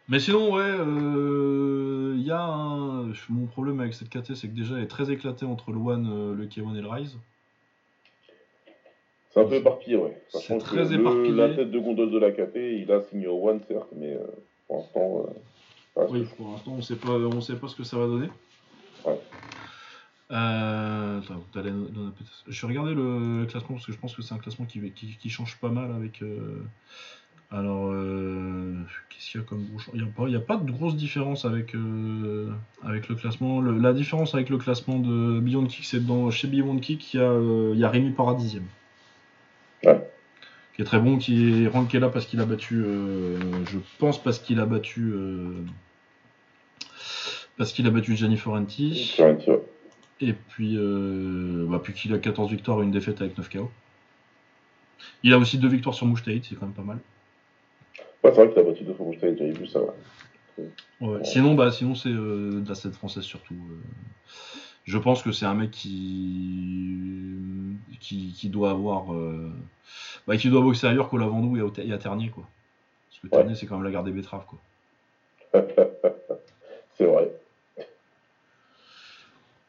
[0.08, 3.12] Mais sinon, ouais, euh, il y a un.
[3.28, 6.34] Mon problème avec cette KT, c'est que déjà elle est très éclatée entre le One,
[6.36, 7.18] le K1 et le Rise.
[9.38, 10.22] C'est un peu éparpillé, ouais.
[10.28, 11.36] C'est que très le-.
[11.36, 14.18] La tête de gondole de la KT, il a signé au One, certes, mais euh,
[14.66, 15.26] pour l'instant.
[15.98, 18.28] euh, Oui, pour l'instant, on sait pas, on sait pas ce que ça va donner.
[19.04, 19.18] Ouais.
[20.30, 21.42] Euh, attends,
[22.46, 25.16] je vais regarder le classement parce que je pense que c'est un classement qui, qui,
[25.18, 26.22] qui change pas mal avec.
[27.50, 27.92] Alors,
[29.08, 30.70] qu'est-ce qu'il y a comme gros Il n'y a, pas- il y a pas de
[30.70, 31.74] grosse différence avec,
[32.84, 33.62] avec le classement.
[33.62, 37.16] Le- la différence avec le classement de Beyond Kick, c'est dans chez Beyond Kick, il
[37.16, 37.32] y a,
[37.72, 38.14] il y a Rémi.
[38.18, 38.60] Ouais.
[40.78, 42.84] Qui est très bon, qui est ranké là parce qu'il a battu.
[42.86, 43.36] euh,
[43.66, 45.10] je pense parce qu'il a battu.
[45.12, 45.50] euh,
[47.56, 48.94] parce qu'il a battu Gianni Forenti.
[48.94, 49.26] Sur.
[50.20, 53.72] Et puis, euh, bah, puis qu'il a 14 victoires et une défaite avec 9 KO.
[55.24, 56.98] Il a aussi deux victoires sur Mouchtaïd, c'est quand même pas mal.
[58.22, 60.68] Ouais, c'est vrai qu'il a battu deux fois Mouchtaïd, j'avais vu ça, ouais.
[61.00, 61.24] Ouais.
[61.24, 63.56] Sinon, bah, sinon c'est de la scène française surtout.
[64.88, 66.96] Je pense que c'est un mec qui,
[68.00, 69.50] qui, qui doit avoir, euh,
[70.26, 72.44] bah, qui doit boxer ailleurs qu'au Lavandou et, au- et à Ternier, quoi.
[73.10, 74.58] Parce que Ternier, c'est quand même la gare des betteraves, quoi.
[76.96, 77.30] c'est vrai.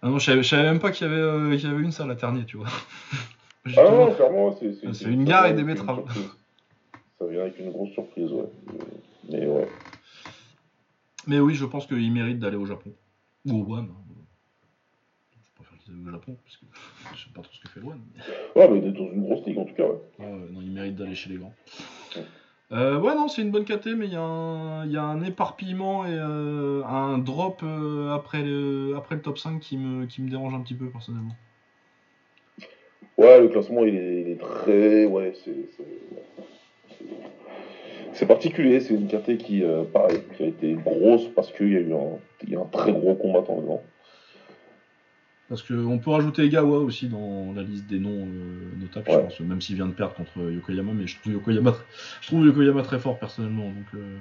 [0.02, 1.84] Ah non, je savais, je savais même pas qu'il y avait, euh, qu'il y avait
[1.84, 2.68] une salle à Ternier, tu vois.
[3.78, 4.74] Ah non, clairement, c'est.
[4.74, 6.06] C'est c'est- une gare et des betteraves.
[7.20, 8.46] Ça vient avec une grosse surprise, ouais.
[9.30, 9.68] Mais ouais.
[11.28, 12.92] Mais oui, je pense qu'il mérite d'aller au Japon.
[13.46, 13.90] Ou au One.
[13.92, 13.96] hein.
[15.44, 16.66] Je préfère qu'il aille au Japon, parce que
[17.16, 19.46] je sais pas trop ce que fait mais- Ouais, mais il est dans une grosse
[19.46, 20.00] ligue en tout cas, ouais.
[20.20, 21.54] Ouais, non, il mérite d'aller chez les grands.
[22.72, 25.04] Euh, ouais, non, c'est une bonne KT, mais il y, a un- il y a
[25.04, 30.06] un éparpillement et euh, un drop euh, après, le, après le top 5 qui me,
[30.06, 31.36] qui me dérange un petit peu personnellement.
[33.18, 35.06] Ouais, le classement, il est, il est très.
[35.06, 35.56] Ouais, c'est.
[38.14, 41.76] c'est- particulier, c'est une KT qui, euh, pareil, qui a été grosse parce qu'il y
[41.76, 43.82] a eu un, il y a un très gros combattant dedans.
[45.50, 49.40] Parce qu'on peut rajouter Egawa aussi dans la liste des noms euh, notables, je pense,
[49.40, 51.84] même s'il vient de perdre contre Yokoyama, mais je trouve Yokoyama, tr-
[52.22, 53.66] je trouve Yokoyama très fort personnellement.
[53.70, 54.18] Donc, euh,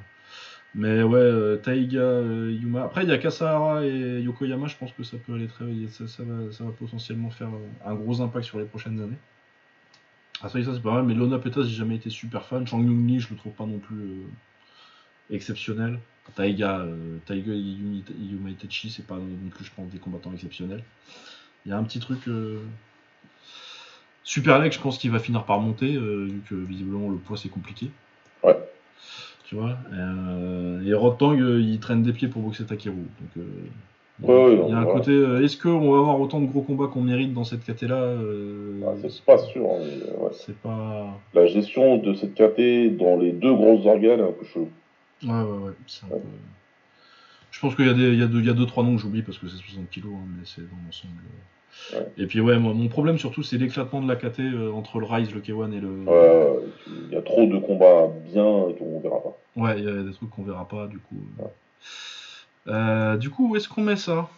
[0.75, 2.85] Mais ouais, euh, Taiga, euh, Yuma.
[2.85, 6.09] Après, il y a Kasahara et Yokoyama, je pense que ça peut aller très ça,
[6.09, 7.49] ça va, ça va potentiellement faire
[7.85, 9.19] un gros impact sur les prochaines années.
[10.41, 12.67] Ah, ça, ça c'est pas mal, mais Lona Petas, j'ai jamais été super fan.
[12.67, 14.23] Chang Yung Lee, je le trouve pas non plus
[15.31, 15.99] exceptionnel.
[16.35, 20.33] Taiga, euh, Taiga et Yumi- Yuma Itachi, c'est pas non plus, je pense, des combattants
[20.33, 20.83] exceptionnels.
[21.65, 22.29] Il y a un petit truc.
[22.29, 22.59] euh,
[24.25, 27.37] Super Leg, je pense qu'il va finir par monter, euh, vu que visiblement le poids
[27.39, 27.91] c'est compliqué.
[28.45, 28.57] Ouais.
[29.45, 29.79] Tu vois
[30.87, 32.95] Et Rotang, euh, il traîne des pieds pour boxer Takeru.
[32.95, 33.07] Donc,
[33.37, 34.99] il y a- Ouais, ouais, il y a un voilà.
[35.01, 35.13] côté.
[35.13, 38.17] euh, Est-ce qu'on va avoir autant de gros combats qu'on mérite dans cette KT là
[38.87, 40.31] Ah, c'est pas sûr, hein, mais, euh, ouais.
[40.35, 41.19] C'est pas.
[41.33, 44.69] La gestion de cette KT dans les deux grosses organes un peu chelou.
[45.25, 45.73] Ouais, ouais, ouais.
[45.87, 46.19] c'est un peu-
[47.51, 48.85] Je pense qu'il y a des, il y a deux, il y a deux, trois
[48.85, 51.15] noms que j'oublie parce que c'est 60 kilos, hein, mais c'est dans l'ensemble.
[51.93, 52.13] Ouais.
[52.19, 55.07] Et puis ouais, moi, mon problème surtout, c'est l'éclatement de la KT euh, entre le
[55.07, 56.05] Rise, le K1 et le.
[56.09, 56.61] Euh,
[57.09, 58.43] Il y a trop de combats bien
[58.79, 59.37] qu'on verra pas.
[59.57, 61.17] Ouais, il y a des trucs qu'on verra pas, du coup.
[61.41, 61.45] euh.
[62.69, 64.29] Euh, du coup, où est-ce qu'on met ça?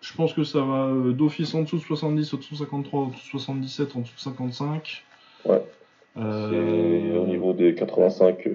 [0.00, 3.06] Je pense que ça va d'office en dessous de 70, en dessous de 53, en
[3.08, 5.04] dessous de 77, en dessous de 55.
[5.44, 5.62] Ouais.
[6.14, 8.54] C'est au niveau des 85, euh,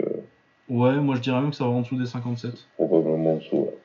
[0.71, 2.65] Ouais, moi je dirais même que ça va en dessous des 57.
[2.77, 3.55] probablement en dessous.
[3.57, 3.75] Ouais.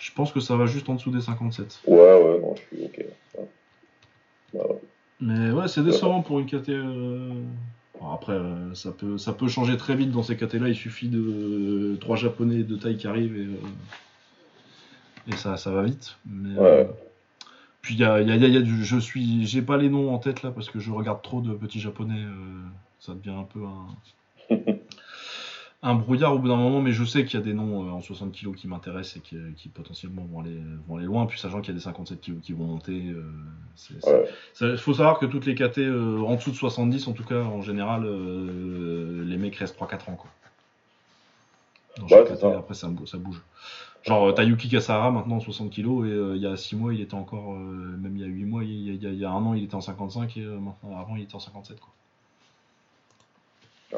[0.00, 1.80] Je pense que ça va juste en dessous des 57.
[1.86, 3.04] ouais, ouais, non, je suis ok.
[3.38, 3.48] Ouais.
[4.54, 4.60] Bah.
[5.20, 6.68] Mais ouais, c'est décevant pour une KT.
[6.70, 7.32] euh,
[8.12, 10.68] après, euh, ça, peut, ça peut changer très vite dans ces KT-là.
[10.68, 15.70] Il suffit de euh, trois japonais de taille qui arrivent et, euh, et ça, ça
[15.72, 16.16] va vite.
[16.24, 16.88] Mais, Ouais.
[17.82, 18.84] puis il y a, y a- y a- il y a du.
[18.84, 19.44] Je suis.
[19.46, 22.22] J'ai pas les noms en tête là parce que je regarde trop de petits japonais.
[23.00, 23.86] ça devient un peu un.
[25.82, 27.90] Un brouillard au bout d'un moment, mais je sais qu'il y a des noms euh,
[27.90, 31.24] en 60 kg qui m'intéressent et qui, qui potentiellement vont aller, vont aller loin.
[31.26, 33.22] Puis sachant qu'il y a des 57 kg qui vont monter, euh,
[34.06, 34.28] Ouais.
[34.60, 37.42] il faut savoir que toutes les KT euh, en dessous de 70, en tout cas,
[37.42, 40.16] en général, euh, les mecs restent 3-4 ans.
[40.16, 40.30] Quoi.
[41.98, 42.58] Dans Ouais, KT, ça.
[42.58, 43.40] après, ça, bou- ça bouge.
[44.02, 46.92] Genre, euh, t'as Yuki Kasara maintenant 60 kg, et euh, il y a 6 mois,
[46.92, 47.54] il était encore.
[47.54, 49.24] euh, même il y a 8 mois, il y a, il y a- il y
[49.24, 51.80] a un an, il était en 55, et euh, maintenant, avant, il était en 57.
[51.80, 51.90] Quoi.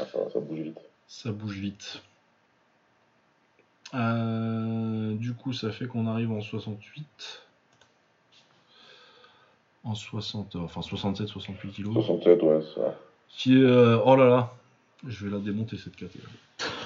[0.01, 0.79] Ah, ça, ça bouge vite.
[1.15, 2.03] Ça bouge vite.
[3.93, 7.43] Euh, du coup, ça fait qu'on arrive en 68.
[9.85, 11.93] En 60, euh, enfin 67, 68 kg.
[11.93, 12.99] 67, ouais, ça.
[13.29, 13.63] Qui est.
[13.63, 14.55] euh, oh là là,
[15.07, 16.17] je vais la démonter cette KT.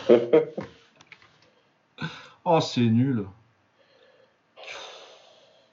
[2.45, 3.27] oh, c'est nul.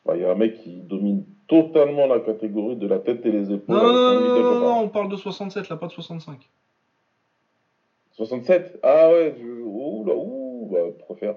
[0.06, 3.32] Bah, Il y a un mec qui domine totalement la catégorie de la tête et
[3.32, 3.78] les épaules.
[3.78, 6.38] Non, non, on parle de 67 là, pas de 65.
[8.16, 9.46] 67 Ah ouais, je...
[9.46, 11.36] ouh là, ouh, bah, préfère.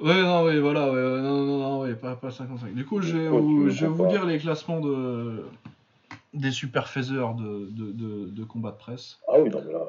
[0.00, 2.74] Ouais, non, oui, voilà, ouais, non, non, non, ouais, pas, pas 55.
[2.74, 5.44] Du coup, je vais, vous, je vais vous lire les classements de,
[6.32, 9.18] des super faiseurs de, de, de, de combat de presse.
[9.28, 9.86] Ah oui, non, mais là.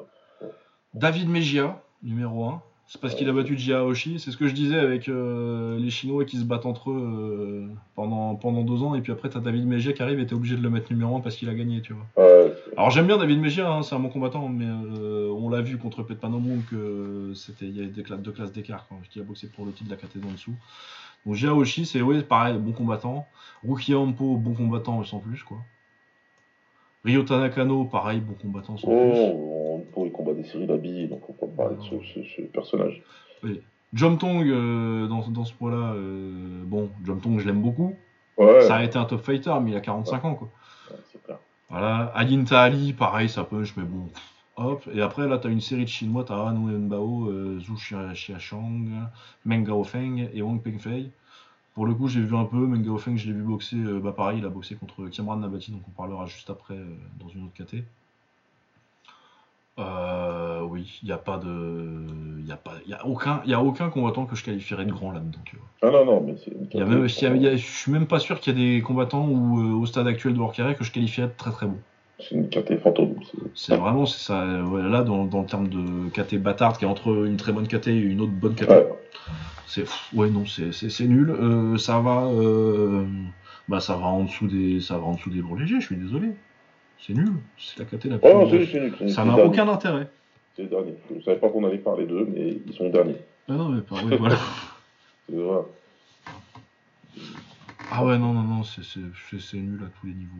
[0.94, 2.62] David Mejia, numéro 1.
[2.88, 4.20] C'est parce qu'il a battu Jia Aoshi.
[4.20, 7.66] C'est ce que je disais avec euh, les Chinois qui se battent entre eux euh,
[7.96, 8.94] pendant, pendant deux ans.
[8.94, 11.16] Et puis après, t'as David Mejia qui arrive et t'es obligé de le mettre numéro
[11.16, 12.24] 1 parce qu'il a gagné, tu vois.
[12.24, 15.62] Ouais, Alors j'aime bien David Mejia, hein, c'est un bon combattant, mais euh, on l'a
[15.62, 19.20] vu contre Petpanomon que c'était il y a des cla- deux classes d'écart quand il
[19.20, 20.54] a boxé pour le titre de la catégorie en dessous.
[21.24, 23.26] Donc Jia Aoshi, c'est ouais, pareil, bon combattant.
[23.66, 25.58] Ruki Ampo, bon combattant sans plus quoi.
[27.04, 28.94] Ryota Nakano, pareil, bon combattant sans plus.
[28.94, 32.24] Oh, on pour il combat des séries d'habits, donc on peut parler de ce, ce-
[32.36, 33.02] ce personnage.
[33.94, 37.94] Jom Tong, euh, dans, dans ce point-là, euh, bon, Jom Tong, je l'aime beaucoup.
[38.36, 40.50] Ouais, Ça a été un top fighter, mais il a 45 ans, quoi.
[41.70, 42.06] Voilà.
[42.14, 44.08] Alinta Ali, pareil, ça punch, mais bon,
[44.56, 44.88] hop.
[44.92, 48.88] Et après, là, t'as une série de Chinois, t'as Han Wenbao, euh, Zhu Xia- Xiaoshang,
[49.44, 51.10] Meng Gaofeng et Wang Pengfei.
[51.74, 54.12] Pour le coup, j'ai vu un peu, Meng Gaofeng, je l'ai vu boxer, euh, bah
[54.12, 57.44] pareil, il a boxé contre Kimran Nabati, donc on parlera juste après euh, dans une
[57.46, 57.84] autre KT.
[59.78, 62.06] Euh, oui, il n'y a pas de.
[62.40, 62.74] Il y a, pas...
[62.86, 63.42] y a, aucun...
[63.44, 65.66] y a aucun combattant que je qualifierais de grand là-dedans, vois.
[65.82, 66.52] Ah non, non, mais c'est.
[66.78, 68.56] y a même, il y a- il y a- je suis même pas sûr qu'il
[68.56, 71.34] y a des combattants où, euh, au stade actuel de carrière que je qualifierais de
[71.36, 71.78] très très bon.
[72.18, 73.16] C'est une KT fantôme.
[73.54, 74.42] c'est- vraiment, c'est ça.
[74.42, 77.68] euh, là, dans, dans le terme de KT bâtarde, qui est entre une très bonne
[77.68, 78.86] KT et une autre bonne KT, Ouais,
[79.66, 79.84] c'est
[80.14, 81.30] ouais non, c'est nul.
[81.30, 83.04] Euh, ça va, euh,
[83.68, 85.80] bah ça va en dessous des, ça va en dessous des légers.
[85.80, 86.30] Je suis désolé.
[86.98, 87.32] C'est nul.
[87.58, 88.26] C'est la KT la plus.
[88.28, 88.94] Ouais, non, c'est c'est nul.
[88.98, 90.08] c'est- ça n'a aucun intérêt.
[90.56, 90.94] C'est le dernier.
[91.14, 93.16] Je savais pas qu'on allait parler d'eux, mais ils sont derniers.
[93.48, 93.96] Ah non mais pas.
[94.02, 94.36] ouais, voilà.
[95.28, 95.60] C'est vrai.
[97.90, 100.32] Ah ouais non non non, c'est nul à tous les niveaux.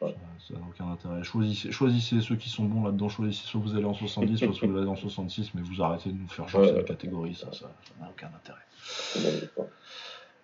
[0.00, 0.14] Ouais.
[0.48, 1.22] Ça ça n'a aucun intérêt.
[1.24, 3.08] Choisissez, choisissez ceux qui sont bons là-dedans.
[3.08, 6.16] Choisissez soit vous allez en 70, soit vous allez en 66, mais vous arrêtez de
[6.18, 6.76] nous faire changer Ouais.
[6.78, 7.34] la catégorie.
[7.34, 8.60] Ça, ça ça n'a aucun intérêt.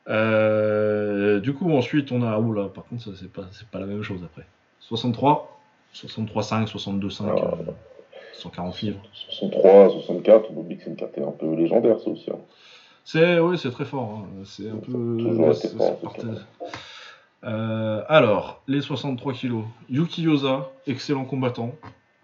[0.08, 2.38] Euh, du coup, ensuite, on a.
[2.38, 4.46] Oh là, par contre, ça, c'est pas, c'est pas la même chose après.
[4.88, 5.58] 63,
[5.94, 7.54] 63,5, 62,5, Ah.
[7.68, 7.72] euh,
[8.34, 9.00] 140 livres.
[9.12, 12.30] 63, 64, on oublie que c'est une KT un peu légendaire, ça aussi.
[12.30, 12.38] hein.
[13.04, 14.22] C'est, oui, c'est très fort.
[14.24, 14.26] hein.
[14.44, 14.92] C'est un peu.
[15.18, 16.26] Toujours c'est- fort, c'est
[17.44, 19.64] Euh, alors, les 63 kilos.
[19.90, 21.72] Yuki Yosa, excellent combattant.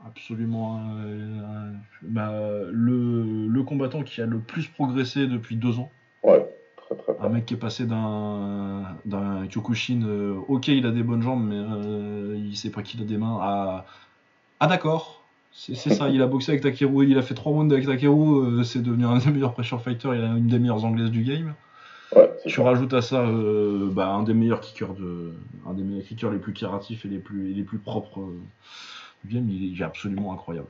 [0.07, 0.81] Absolument.
[1.05, 2.33] euh, un- bah,
[2.71, 5.91] le, le combattant qui a le plus progressé depuis deux ans.
[7.23, 11.47] Un mec qui est passé d'un d'un Kyokushin, euh, ok il a des bonnes jambes
[11.47, 13.85] mais euh, il sait pas qu'il a des mains, à
[14.61, 15.23] ah d'accord,
[15.53, 18.61] c'est c'est ça, il a boxé avec Takeru, il a fait trois rounds avec Takeru,
[18.61, 21.23] euh, c'est devenu un des meilleurs pressure fighters, il a une des meilleures anglaises du
[21.23, 21.55] game.
[22.15, 22.65] Ouais, Tu ça.
[22.65, 25.33] rajoutes à ça euh, bah, un des meilleurs kickers de,
[25.67, 28.29] un des meilleurs kickers les plus créatifs et les plus, et les plus propres
[29.25, 30.69] du game, il est absolument incroyable.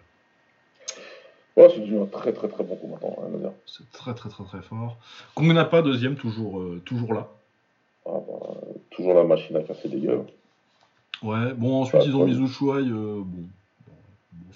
[1.56, 3.52] Ouais, c'est devenu un très très très bon combattant, rien à dire.
[3.66, 4.96] C'est très très très très fort.
[5.34, 7.28] Kong n'a pas deuxième, toujours, euh, toujours là.
[8.06, 8.56] Ah, bah,
[8.90, 10.24] toujours la machine à casser des gueules.
[11.22, 13.48] Ouais, bon, ensuite ils ont mis Ushuai, euh, bon.
[14.32, 14.52] bon,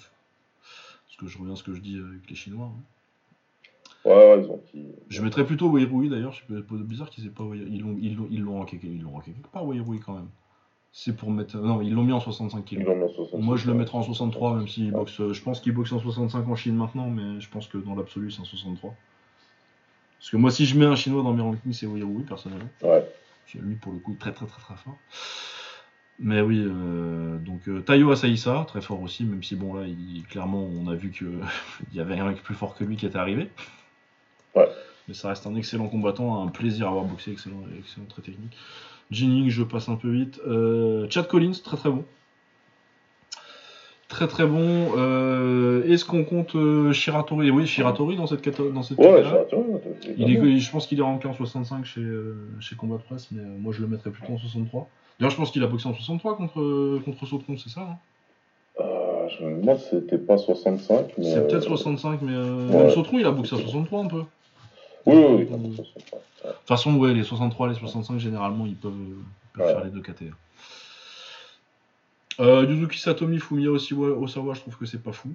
[1.19, 2.65] que je reviens à ce que je dis avec les Chinois.
[2.67, 4.09] hein.
[4.09, 4.85] Ouais, ouais, ils ont qui.
[5.09, 6.53] Je mettrais plutôt Wairui d'ailleurs, c'est
[6.83, 9.47] bizarre qu'ils aient pas ils l'ont ils l'ont ils l'ont ranké ils l'ont ranké quelque
[9.47, 10.27] part Wairui quand même.
[10.97, 12.85] C'est pour mettre non, ils l'ont mis en 65 Ils kg.
[12.87, 13.37] l'ont mis en 65.
[13.41, 14.91] Moi je le mettrais en 63 même s'il Ouais.
[14.91, 17.95] boxe je pense qu'il boxe en 65 en Chine maintenant mais je pense que dans
[17.95, 18.95] l'absolu c'est en 63.
[20.17, 22.69] Parce que moi si je mets un chinois dans mes rankings c'est Wairui personnellement.
[22.81, 23.03] Ouais.
[23.55, 24.95] Lui, pour le coup, est très très très très fort.
[26.17, 30.23] Mais oui, euh, donc euh, Tayo Asaïsa, très fort aussi, même si bon là, il,
[30.29, 31.39] clairement, on a vu qu'il
[31.93, 33.49] y avait un mec plus fort que lui qui était arrivé.
[34.55, 34.67] Ouais.
[35.07, 38.55] Mais ça reste un excellent combattant, un plaisir à avoir boxé, excellent, excellent très technique.
[39.11, 40.39] Jinning, je passe un peu vite.
[40.47, 42.03] Euh, Chad Collins, très très bon.
[44.07, 44.91] Très très bon.
[44.97, 47.49] Euh, Est-ce qu'on compte euh, Shiratori?
[47.49, 48.71] Oui, Shiratori dans cette catégorie.
[48.71, 49.23] Dans cette Ouais.
[49.23, 49.63] Shiratori,
[50.17, 52.05] Il est, je pense qu'il est ranké en 65 chez,
[52.59, 54.87] chez Combat Press, mais moi je le mettrais plutôt en 63.
[55.19, 57.97] D'ailleurs, je pense qu'il a boxé en 63 contre, contre Sautron, c'est ça hein?
[58.81, 61.23] Euh, je me demande si c'était pas 65, mais.
[61.33, 62.89] C'est peut-être 65, mais euh, ouais.
[62.91, 64.23] Sautron il a boxé à 63 un peu.
[65.05, 65.75] De Oui, oui, Mm.
[65.75, 66.19] 65.
[66.41, 69.15] toute façon, ouais, les 63, les 65, généralement ils peuvent, ils
[69.53, 69.73] peuvent Ouais.
[69.73, 70.31] faire les deux KT.
[72.39, 75.33] Euh, Yuzuki Satomi, Fumiya Osiwa, Osawa, je trouve que c'est pas fou.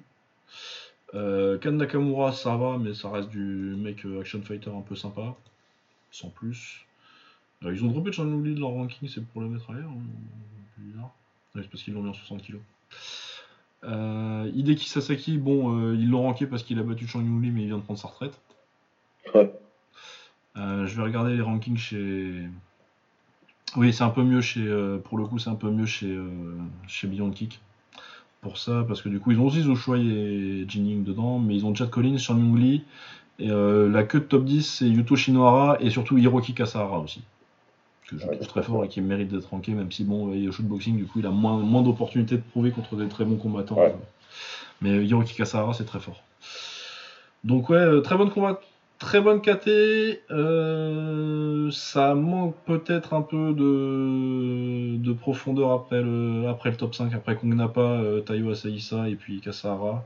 [1.14, 4.94] Euh, Kan Nakamura, ça va, mais ça reste du mec euh, action fighter un peu
[4.96, 5.34] sympa,
[6.10, 6.84] sans plus.
[7.64, 9.88] Euh, ils ont droppé Chan Lee de leur ranking, c'est pour le mettre ailleurs.
[9.90, 10.02] Hein,
[10.76, 11.10] c'est bizarre.
[11.54, 12.56] Ouais, c'est parce qu'ils l'ont mis en 60 kg.
[13.84, 17.66] Euh, Hideki Sasaki, bon, ils l'ont ranké parce qu'il a battu Chan Lee, mais il
[17.68, 18.38] vient de prendre sa retraite.
[19.34, 19.52] Ouais.
[20.56, 22.42] Euh, je vais regarder les rankings chez.
[23.76, 24.60] Oui, c'est un peu mieux chez.
[24.66, 26.28] euh, pour le coup, c'est un peu mieux chez, euh,
[26.88, 27.60] chez Beyond Kick.
[28.40, 31.66] Pour ça, parce que du coup, ils ont aussi Zoshuai et Jinning dedans, mais ils
[31.66, 32.82] ont Chad Collins, Sean Lee.
[33.38, 37.22] Et euh, la queue de top 10, c'est Yuto Shinohara et surtout Hiroki Kasahara aussi.
[38.08, 40.44] Que je Ouais, trouve très fort et qui mérite d'être ranké, même si, bon, il
[40.44, 43.24] est au shootboxing, du coup, il a moins, moins d'opportunités de prouver contre des très
[43.24, 43.76] bons combattants.
[43.78, 43.94] Ouais.
[44.80, 46.22] Mais Hiroki Kasahara, c'est très fort.
[47.44, 48.58] Donc, ouais, très bonne combat.
[49.00, 49.68] Très bonne KT.
[50.30, 57.12] euh, ça manque peut-être un peu de, de profondeur après le, après le top 5,
[57.14, 60.04] après Kongnapa, euh, Tayo Asaïsa et puis Kasahara.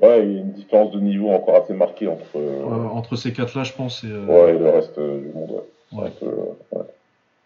[0.00, 2.36] Ouais, il y a une différence de niveau encore assez marquée entre.
[2.36, 4.04] Euh, euh, entre ces quatre-là, je pense.
[4.04, 5.62] et, Ouais, et le reste du monde, ouais.
[5.90, 6.06] C'est Ouais.
[6.06, 6.82] un peu, ouais.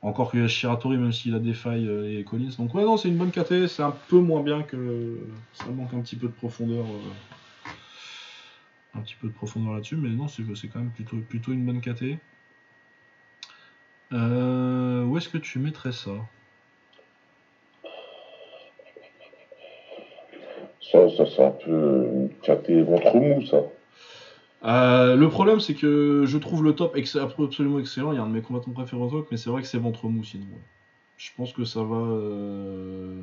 [0.03, 1.89] Encore que Shiratori, même s'il a des failles,
[2.19, 2.51] et Collins.
[2.59, 3.69] Donc, ouais, non, c'est une bonne KT.
[3.69, 5.19] C'est un peu moins bien que.
[5.55, 6.85] Ça manque un petit peu de profondeur.
[8.95, 11.81] Un petit peu de profondeur là-dessus, mais non, c'est quand même plutôt, plutôt une bonne
[11.81, 12.19] KT.
[14.13, 16.11] Euh, où est-ce que tu mettrais ça?
[20.81, 21.51] Ça, ça c'est un
[22.57, 23.63] peu une ventre mou, ça.
[24.65, 28.13] Euh, le problème, c'est que je trouve le top ex- absolument excellent.
[28.13, 29.79] Il y a un de mes combattants préférés au top, mais c'est vrai que c'est
[29.79, 30.47] ventre mou sinon.
[31.17, 31.97] Je pense que ça va.
[31.97, 33.23] euh,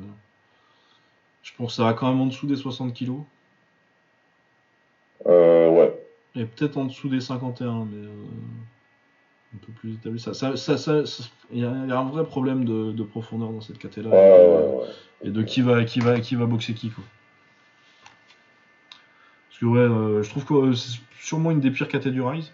[1.42, 3.20] Je pense que ça va quand même en dessous des 60 kilos.
[5.28, 5.94] Euh, ouais.
[6.34, 8.10] Et peut-être en dessous des 51, mais euh,
[9.54, 10.20] un peu plus établi.
[10.20, 11.02] Ça, ça, ça, ça-
[11.50, 14.86] il y, a un vrai problème de, de profondeur dans cette catégorie Ouais, ouais, ouais.
[15.24, 17.04] et de qui va, qui va, qui va boxer qui quoi.
[19.48, 22.20] Parce que ouais, euh, je trouve que euh, c'est sûrement une des pires catés du
[22.22, 22.52] Rise.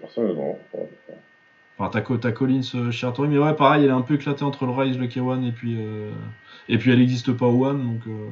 [0.00, 0.58] Personnellement.
[1.78, 4.64] Enfin, t'as, Co- t'as Collins Shiratori, mais ouais, pareil, elle est un peu éclatée entre
[4.64, 6.10] le Rise, le K1 et puis euh,
[6.68, 8.30] et puis elle n'existe pas au One, donc euh,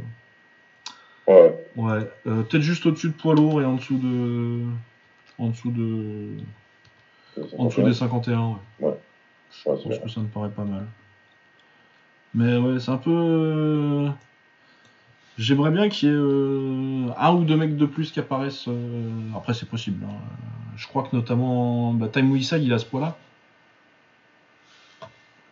[1.27, 4.61] Ouais, ouais, Euh, peut-être juste au-dessus de poids lourd et en dessous de
[5.39, 6.29] en dessous de
[7.59, 8.59] en dessous des 51.
[8.81, 8.89] Ouais.
[8.91, 8.97] Ouais,
[9.57, 10.85] Je pense que ça me paraît pas mal.
[12.35, 13.11] Mais ouais, c'est un peu.
[13.13, 14.09] euh,
[15.37, 18.69] J'aimerais bien qu'il y ait euh, un ou deux mecs de plus qui apparaissent.
[18.69, 20.05] euh, Après, c'est possible.
[20.05, 20.15] hein.
[20.77, 23.17] Je crois que notamment bah, Time Isai, il a ce poids-là.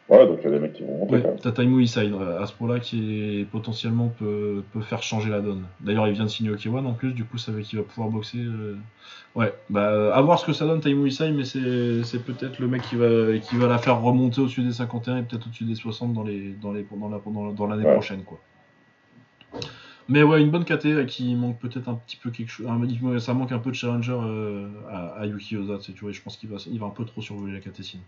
[0.08, 2.42] Ouais, donc il y a des mecs qui vont monter Ouais, t'as Time Isai euh,
[2.42, 5.62] à ce poids-là qui est, potentiellement peut, peut faire changer la donne.
[5.80, 7.84] D'ailleurs, il vient de signer au K1 en plus, du coup, ça veut qu'il va
[7.84, 8.38] pouvoir boxer.
[8.38, 8.76] euh,
[9.34, 12.68] Ouais, bah, euh, à voir ce que ça donne Time Isai, mais c'est peut-être le
[12.68, 15.74] mec qui va, qui va la faire remonter au-dessus des 51 et peut-être au-dessus des
[15.74, 17.92] 60 dans les, dans les, dans la, dans, dans l'année Ouais.
[17.92, 18.40] prochaine, quoi.
[20.08, 22.66] Mais ouais, une bonne KT qui manque peut-être un petit peu quelque chose.
[23.18, 24.16] Ça manque un peu de challenger
[24.90, 27.22] à, à Yuki Oza, tu vois, je pense qu'il va, il va un peu trop
[27.22, 28.02] survoler la KT sinon.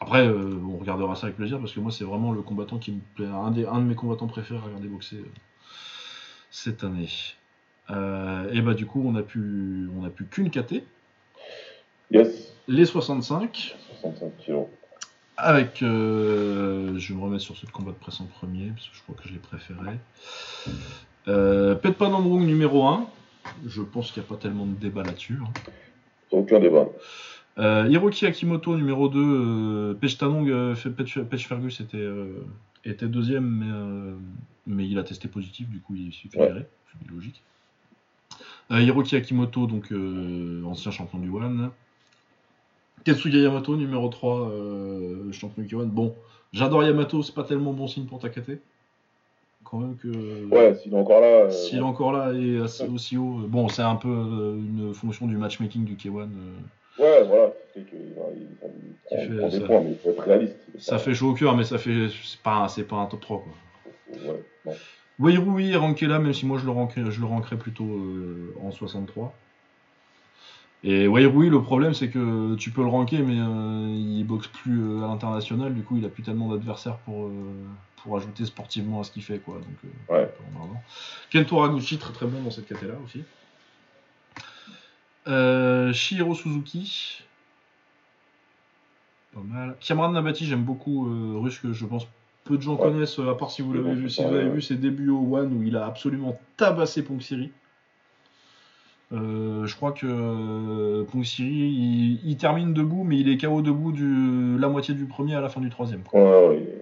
[0.00, 2.92] Après, euh, on regardera ça avec plaisir parce que moi, c'est vraiment le combattant qui
[2.92, 5.24] me plaît, un, des, un de mes combattants préférés à regarder boxer euh,
[6.50, 7.08] cette année.
[7.90, 10.82] Euh, et bah, du coup, on a pu, on a pu qu'une KT,
[12.12, 14.66] Yes, les 65, 65 kilos.
[15.36, 15.76] avec.
[15.80, 15.86] je
[17.08, 19.28] vais me remettre sur ce combat de presse en premier parce que je crois que
[19.28, 19.96] je l'ai préféré.
[21.28, 23.06] Euh, Petpa Nambrung numéro 1.
[23.66, 25.38] Je pense qu'il n'y a pas tellement de débat là-dessus.
[25.40, 25.52] hein.
[26.32, 26.86] Aucun débat.
[27.60, 32.08] Euh, Hiroki Akimoto numéro 2, euh, Pech Tanong, euh, Pech, Fergus était,
[32.84, 33.44] était deuxième,
[34.66, 36.46] mais, mais il a testé positif, du coup il s'est fait Ouais.
[36.48, 36.66] virer,
[37.02, 37.42] c'est logique.
[38.70, 39.92] Hiroki Akimoto, donc
[40.64, 41.70] ancien champion du One.
[43.04, 45.88] Tetsuya Yamato numéro 3, euh, champion du One.
[45.90, 46.14] Bon,
[46.52, 48.58] j'adore Yamato, c'est pas tellement bon signe pour Takate.
[49.64, 50.44] Quand même que.
[50.46, 51.26] Ouais, s'il est encore là.
[51.26, 54.94] euh, S'il est encore là et assez- aussi haut, bon, c'est un peu euh, une
[54.94, 56.28] fonction du matchmaking du K1.
[57.00, 57.52] Ouais, voilà.
[57.72, 59.66] qu'il va, il prend- prend des ça.
[59.66, 60.56] points, mais il faut être réaliste.
[60.78, 62.08] Ça fait chaud au cœur, mais ça fait.
[62.24, 63.52] C'est pas, c'est pas un top 3, quoi.
[64.32, 64.72] Ouais, non.
[65.76, 69.34] Ranké là, même si moi je le rankerais, je le rankerais plutôt euh, en 63.
[70.82, 74.80] Et Wairoui, le problème c'est que tu peux le ranker, mais euh, il boxe plus
[74.82, 77.32] euh, à l'international, du coup il a plus tellement d'adversaires pour, euh,
[78.02, 79.38] pour ajouter sportivement à ce qu'il fait.
[79.40, 79.56] Quoi.
[79.56, 80.26] Donc, Ouais.
[81.28, 81.62] Kento
[81.98, 83.22] très très bon dans cette caté là aussi.
[85.30, 87.22] Euh, Shihiro Suzuki.
[89.32, 89.76] Pas mal.
[89.80, 91.06] Cameron Nabati, j'aime beaucoup.
[91.08, 92.06] Euh, russe que je pense
[92.44, 92.82] peu de gens Ouais.
[92.82, 95.36] connaissent, euh, à part si vous l'avez vu, si vous avez vu ses débuts au
[95.36, 97.52] One où il a absolument tabassé Ponksiri.
[99.12, 103.92] Euh, je crois que euh, Ponksiri, il, il termine debout, mais il est KO debout
[103.92, 106.02] du, la moitié du premier à la fin du troisième.
[106.02, 106.20] quoi.
[106.20, 106.79] Ouais, ouais.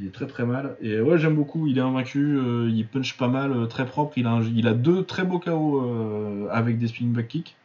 [0.00, 0.76] Il est très très mal.
[0.80, 1.66] Et ouais, j'aime beaucoup.
[1.66, 2.36] Il est invaincu.
[2.38, 4.16] euh, il punch pas mal, euh, très propre.
[4.16, 7.56] Il a, un- il a deux très beaux KO euh, avec des spinning back kicks.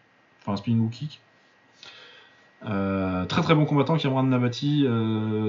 [0.42, 1.20] Enfin, spinning hook kick.
[2.66, 4.86] Très très bon combattant, Cameron Nabati.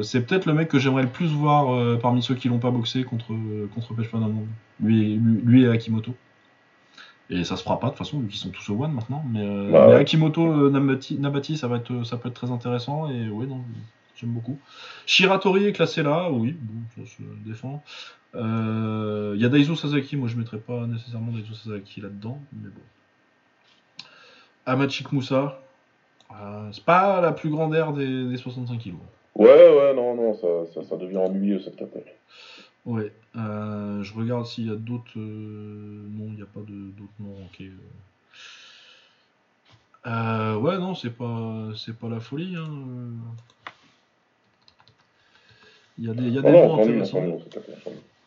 [0.02, 3.05] C'est peut-être le mec que j'aimerais le plus voir parmi ceux qui l'ont pas boxé
[3.05, 3.35] contre,
[3.74, 4.11] contre Pech.
[4.81, 6.15] Lui, lui, lui et Akimoto.
[7.31, 9.24] Et ça se fera pas de toute façon, vu qu'ils sont tous au one maintenant.
[9.32, 10.01] Mais, Bah mais ouais.
[10.01, 13.09] Akimoto, Nabati, Nabati, ça, va être, ça peut être très intéressant.
[13.11, 13.61] Et ouais, non,
[14.16, 14.58] j'aime beaucoup.
[15.06, 17.82] Shiratori est classé là, oui, bon, ça se défend.
[18.34, 22.68] Euh, Il y a Daiso Sasaki, moi je mettrais pas nécessairement Daiso Sasaki là-dedans, mais
[22.68, 22.80] bon.
[24.66, 25.60] Amachik Moussa,
[26.32, 28.98] euh, c'est pas la plus grande aire des, des 65 kilos.
[29.34, 32.04] Ouais, ouais, non, non, ça, ça, ça devient ennuyeux cette catelle.
[32.86, 35.16] Ouais, euh, je regarde s'il y a d'autres.
[35.18, 37.36] Non, il n'y a pas de- d'autres noms.
[37.46, 37.62] Ok.
[40.06, 42.56] Ouais, non, c'est pas, c'est pas la folie.
[42.56, 42.70] hein.
[45.98, 47.20] Il y a des, il y a des Non, intéressants.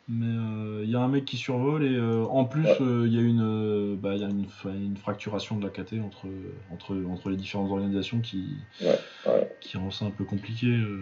[0.10, 2.77] Mais euh, il y a un mec qui survole et euh, en plus Ouais.
[2.80, 5.95] euh, il y a une, euh, bah, y a une, une fracturation de la KT
[6.02, 6.27] entre,
[6.72, 9.52] entre, entre les différentes organisations qui, Ouais, ouais.
[9.60, 10.68] qui rend ça un peu compliqué.
[10.68, 11.02] euh.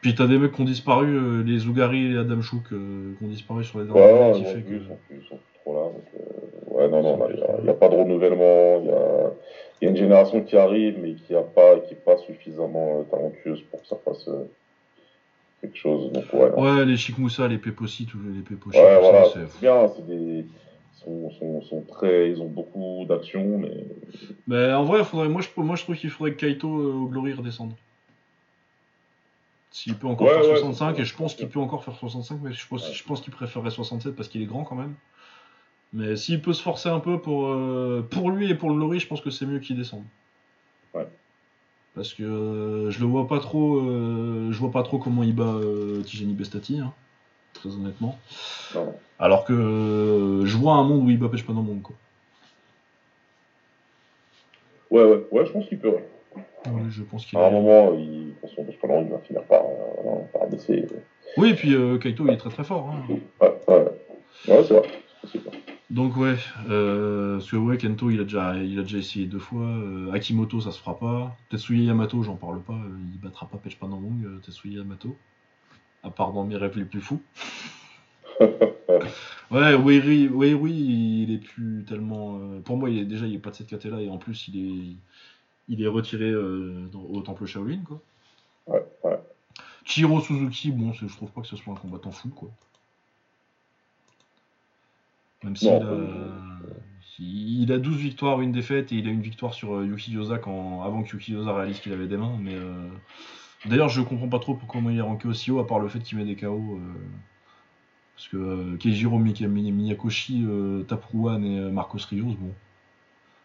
[0.00, 3.14] Puis t'as des mecs qui ont disparu, euh, les Zougari et les Adam Chouk euh,
[3.18, 5.38] qui ont disparu sur les Ouais, dernières ouais, qui ils fait que- sont ils sont
[5.62, 5.82] trop là.
[5.92, 8.80] Donc, euh, ouais, non, non, il n'y a, a pas de renouvellement.
[8.80, 9.30] Il y a,
[9.82, 13.02] y a une génération qui arrive, mais qui n'est pas, qui est pas suffisamment euh,
[13.04, 14.44] talentueuse pour que ça fasse euh,
[15.62, 16.12] quelque chose.
[16.12, 18.40] Donc, ouais, les Chic Moussa, les Pépossi, tous les
[18.78, 19.88] Ouais, voilà, c'est- bien.
[19.96, 20.44] C'est des,
[21.02, 23.86] sont, sont, sont très, ils ont beaucoup d'actions, mais
[24.46, 26.92] Mais en vrai, il faudrait, moi, je, moi je trouve qu'il faudrait que Kaito euh,
[26.92, 27.72] au Glory redescende.
[29.70, 31.94] S'il peut encore Ouais, faire ouais, 65, c'est et je pense qu'il peut encore faire
[31.94, 34.94] 65, mais je pense, je pense qu'il préférerait 67 parce qu'il est grand quand même.
[35.94, 38.98] Mais s'il peut se forcer un peu pour, euh, pour lui et pour le Glory,
[39.00, 40.04] je pense que c'est mieux qu'il descende.
[41.94, 45.34] Parce que euh, je le vois pas trop, euh, je vois pas trop comment il
[45.34, 46.92] bat euh, Tijani Bestati, hein,
[47.52, 48.18] très honnêtement.
[48.74, 48.94] non.
[49.18, 51.82] Alors que euh, je vois un monde où il bat Pech pas dans le monde,
[51.82, 51.94] quoi.
[54.90, 55.88] Ouais, ouais, ouais, je pense qu'il peut.
[55.90, 56.08] ouais.
[56.66, 59.42] Ouais, je pense qu'il À un moment, il, de toute façon, là, il va finir
[59.44, 59.62] par,
[60.32, 60.86] par baisser.
[61.36, 62.90] Oui, et puis Kaito, il est très très fort.
[62.90, 63.02] hein.
[63.40, 63.84] Ouais, ouais.
[64.48, 64.82] Ouais, c'est vrai.
[64.82, 65.50] c'est possible.
[65.92, 66.36] Donc ouais,
[66.70, 69.66] euh, parce que ouais, Kento il a déjà, il a déjà essayé deux fois.
[69.66, 71.36] euh, Akimoto ça se fera pas.
[71.50, 75.14] Tetsuya Yamato j'en parle pas, euh, il battra pas Pech Panamong, euh, Tetsuya Yamato.
[76.02, 77.20] À part dans mes rêves les plus fous.
[79.50, 82.38] Ouais, Weiri, Weiri, il est plus tellement.
[82.64, 84.48] pour moi, il est déjà, il est pas de cette caté là et en plus
[84.48, 84.96] il est,
[85.68, 88.00] il est retiré dans- au temple Shaolin quoi.
[88.66, 89.20] Ouais, ouais.
[89.84, 92.48] Chiro Suzuki, bon, je trouve pas que ce soit un combattant fou quoi.
[95.44, 96.28] Même s'il euh,
[97.18, 100.38] il a 12 victoires, une défaite et il a une victoire sur euh, Yuki Yosa
[100.38, 102.36] quand, avant que Yuki Yosa réalise qu'il avait des mains.
[102.40, 102.88] Mais euh,
[103.66, 106.00] d'ailleurs, je comprends pas trop pourquoi il est ranké aussi haut à part le fait
[106.00, 106.46] qu'il met des KO.
[106.46, 106.78] euh,
[108.16, 112.52] parce que euh, Keijiro Miyakoshi, euh, Tapruan et euh, Marcos Rios, bon.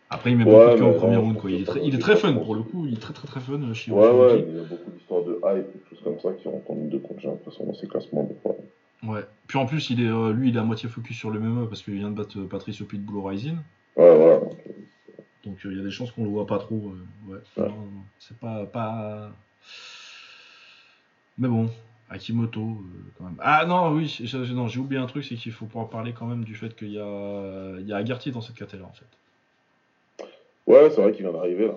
[0.09, 1.37] Après, il met Ouais, beaucoup de KO au premier round.
[1.37, 1.51] Quoi.
[1.51, 2.85] Il, est très, il est fun pour le coup.
[2.85, 4.43] Il est très très très fun, euh, Shiro Ouais, Suzuki.
[4.43, 6.69] ouais, il y a beaucoup d'histoires de hype et des choses comme ça qui rentrent
[6.71, 8.55] en ligne de compte, j'ai l'impression, dans ces classements, des fois.
[9.03, 9.25] Ouais.
[9.47, 11.67] Puis en plus, il est, euh, lui, il est à moitié focus sur le MMA
[11.67, 13.57] parce qu'il vient de battre euh, Patricio Pitbull au Rising.
[13.95, 14.39] Ouais, voilà.
[15.45, 16.93] donc, euh, il y a des chances qu'on le voit pas trop.
[17.27, 17.37] ouais.
[18.19, 19.31] C'est pas, pas.
[21.37, 21.69] Mais bon,
[22.09, 23.37] Akimoto, euh, quand même.
[23.39, 26.55] Ah non, oui, j'ai- oublié un truc, c'est qu'il faut pouvoir parler quand même du
[26.55, 29.05] fait qu'il y a, il y a Agarty dans cette catégorie en fait.
[30.65, 31.73] Ouais, c'est vrai qu'il vient d'arriver, là.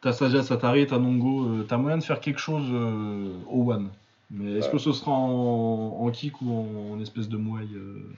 [0.00, 3.90] T'as Saja Satari, t'as Nongo, euh, t'as moyen de faire quelque chose euh, au One.
[4.30, 4.72] Mais est-ce Ouais.
[4.72, 8.12] que ce sera en, en kick ou en, en espèce de mouaille euh,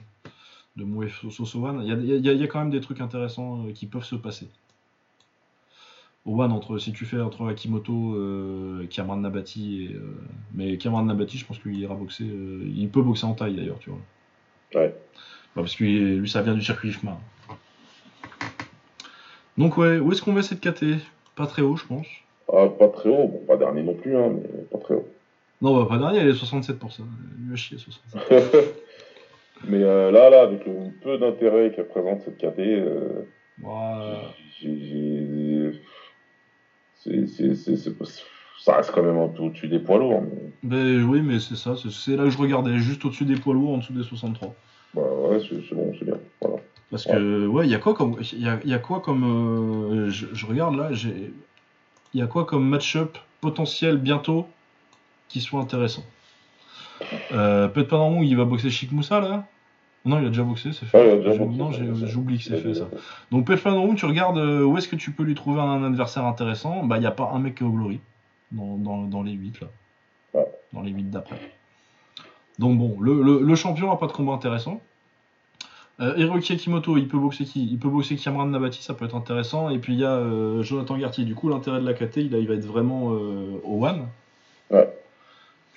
[0.75, 3.01] de au One Il y a, y a- il y a quand même des trucs
[3.01, 4.47] intéressants euh, qui peuvent se passer.
[6.25, 9.95] Au One, entre, si tu fais entre Akimoto, euh, Cameron Nabati et.
[9.95, 10.15] euh,
[10.53, 12.23] mais Cameron Nabati, je pense qu'il ira boxer.
[12.23, 13.99] euh, il peut boxer en taille d'ailleurs, tu vois.
[14.75, 14.89] Ouais.
[15.55, 17.17] Bah, parce que lui, ça vient du circuit IFMA.
[19.57, 20.85] Donc ouais, où est-ce qu'on met cette KT
[21.35, 22.07] Pas très haut, je pense.
[22.51, 25.07] Ah, pas très haut, bon, pas dernier non plus, hein, mais pas très haut.
[25.63, 27.03] Non, bah, pas dernier, elle est 67 pour ça.
[27.39, 28.21] Mieux chier, 67.
[29.63, 33.23] mais euh, là, là, avec le peu d'intérêt qu'elle présente cette KT, euh,
[37.97, 38.05] pas-
[38.59, 40.21] ça reste quand même un peu au-dessus des poids lourds.
[40.21, 40.51] Mais...
[40.63, 43.75] Ben oui, mais c'est ça, c'est- là que je regardais, juste au-dessus des poids lourds,
[43.75, 44.53] en dessous des 63.
[44.93, 46.17] Bah ouais, c'est bon, c'est bien.
[46.41, 46.57] Voilà.
[46.91, 48.17] Parce que, ouais, il y a quoi comme.
[48.33, 49.23] Il y a, il y a quoi comme.
[49.23, 51.31] euh, je, je regarde là, j'ai.
[52.13, 54.45] Il y a quoi comme match-up potentiel bientôt?
[55.33, 56.03] Qui soit intéressant
[57.31, 59.45] euh, Peut-être pas normalement, il va boxer Chic Moussa là?
[60.05, 61.17] Non, il a déjà boxé, c'est fait.
[61.17, 62.89] Boxé, non, j'oublie que c'est fait ça.
[63.31, 66.83] Donc Pelfan tu regardes euh, où est-ce que tu peux lui trouver un adversaire intéressant?
[66.83, 67.99] Bah, il n'y a pas un mec qui est au Glory
[68.51, 69.67] dans, dans, dans les 8 là.
[70.33, 70.47] Ouais.
[70.73, 71.37] Dans les 8 d'après.
[72.59, 74.81] Donc bon, le, le, le champion a pas de combat intéressant.
[75.99, 77.65] Euh, Hiroki Akimoto, il peut boxer qui?
[77.71, 79.69] Il peut boxer Cameron Nabati, ça peut être intéressant.
[79.69, 81.23] Et puis il y a euh, Jonathan Gartier.
[81.23, 84.07] Du coup, l'intérêt de la KT, il, il va être vraiment euh, au one.
[84.71, 84.89] Ouais.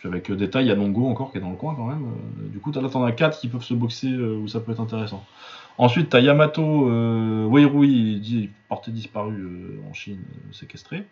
[0.07, 2.05] Avec euh, détail, il y a Nongo encore qui est dans le coin quand même.
[2.05, 4.73] Euh, du coup, là, t'en as 4 qui peuvent se boxer euh, où ça peut
[4.73, 5.25] être intéressant.
[5.79, 10.23] Ensuite, t'as Yamato euh, Weirui, porté disparu en Chine,
[10.53, 11.05] séquestré.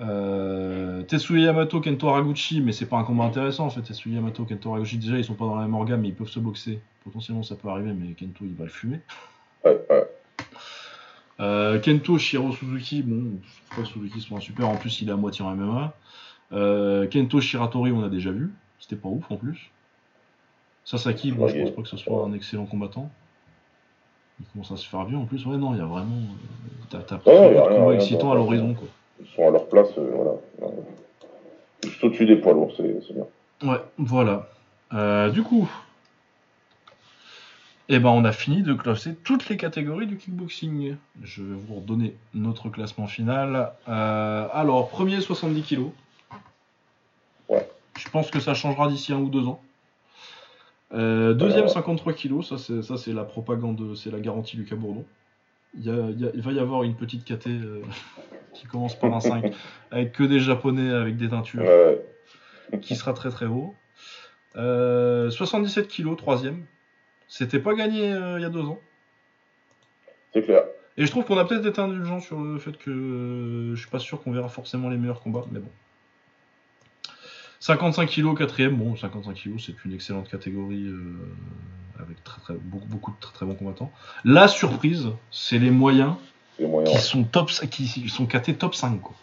[0.00, 3.82] Euh, Tetsuya Yamato, Kento Haraguchi, mais c'est pas un combat intéressant en fait.
[3.82, 6.28] Tetsuya Yamato, Kento Haraguchi, déjà ils sont pas dans la même organe, mais ils peuvent
[6.28, 6.80] se boxer.
[7.04, 9.00] Potentiellement ça peut arriver, mais Kento il va le fumer.
[9.64, 10.06] Ouais, ouais.
[11.40, 15.00] Euh, Kento Shiro Suzuki, bon, je trouve pas que Suzuki soit un super, en plus
[15.00, 15.94] il est à moitié en MMA.
[16.52, 19.70] Euh, Kento Shiratori, on a déjà vu, c'était pas ouf en plus.
[20.84, 23.10] Sasaki, bon, je pense pas que ce soit un excellent combattant.
[24.38, 26.16] Il commence à se faire vieux en plus, ouais, non, il y a vraiment.
[26.94, 28.86] euh, T'as pas Ouais, de combat excitant à l'horizon quoi.
[29.20, 30.72] Ils sont à leur place, euh, voilà.
[31.84, 33.26] Juste au-dessus des poids lourds, c'est c'est bien.
[33.64, 34.48] Ouais, voilà.
[34.92, 35.68] Euh, du coup,
[37.88, 40.96] eh ben, on a fini de classer toutes les catégories du kickboxing.
[41.22, 43.72] Je vais vous redonner notre classement final.
[43.88, 45.82] Euh, alors, premier 70 kg.
[47.98, 49.60] Je pense que ça changera d'ici un ou deux ans.
[50.92, 51.72] Euh, deuxième Alors.
[51.72, 52.56] 53 kg, ça
[52.96, 55.04] c'est la propagande, c'est la garantie Lucas Bourdon.
[55.78, 57.82] Il, y a- il y a- il va y avoir une petite KT euh,
[58.54, 59.52] qui commence par un 5
[59.90, 61.62] avec que des japonais avec des teintures
[62.82, 63.74] qui sera très très haut.
[64.56, 66.64] Euh, 77 kg, troisième.
[67.28, 68.78] C'était pas gagné euh, il y a deux ans.
[70.32, 70.62] c'est clair.
[70.98, 73.90] Et je trouve qu'on a peut-être été indulgent sur le fait que euh, je suis
[73.90, 75.68] pas sûr qu'on verra forcément les meilleurs combats, mais bon.
[77.66, 78.76] 55 kg, quatrième.
[78.76, 81.16] Bon, 55 kg, c'est une excellente catégorie euh,
[82.00, 83.90] avec très, très, beaucoup, beaucoup de très, très bons combattants.
[84.24, 86.14] La surprise, c'est les moyens
[86.58, 89.00] qui sont top, qui sont catés top 5.
[89.00, 89.16] Quoi.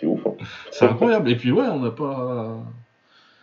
[0.00, 0.26] C'est ouf.
[0.26, 0.32] Hein.
[0.72, 1.30] C'est incroyable.
[1.30, 2.58] Et puis ouais, on n'a pas.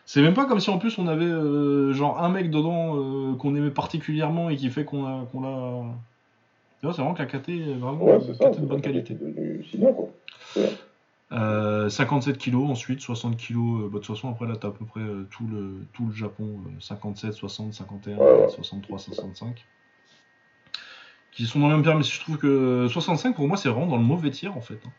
[0.06, 3.36] C'est même pas comme si en plus on avait euh, genre un mec dedans euh,
[3.36, 5.96] qu'on aimait particulièrement et qui fait qu'on a qu'on
[6.86, 8.50] vois, c'est vraiment que la KT est vraiment Ouais, une c'est ça.
[8.50, 9.14] KT de bonne qualité.
[9.16, 10.10] devenu bien, quoi.
[11.32, 13.82] Euh, 57 kilos, ensuite 60 kilos.
[13.82, 16.06] Euh, bah, de toute façon, après là, t'as à peu près euh, tout le tout
[16.06, 16.62] le Japon.
[16.68, 18.50] euh, 57, 60, 51, Ouais, ouais.
[18.50, 19.66] 63, 65.
[21.32, 23.88] Qui sont dans le même terme, mais je trouve que 65 pour moi c'est vraiment
[23.88, 24.80] dans le mauvais tiers en fait.
[24.86, 24.92] hein.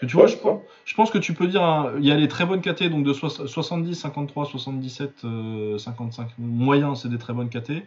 [0.00, 2.10] Que tu vois, Ouais, je pense, je pense que tu peux dire, hein, il y
[2.10, 7.08] a les très bonnes KT, donc de soix- 70, 53, 77, euh, 55 moyens, c'est
[7.08, 7.84] des très bonnes KT.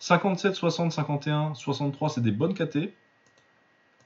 [0.00, 2.92] 57, 60, 51, 63, c'est des bonnes KT.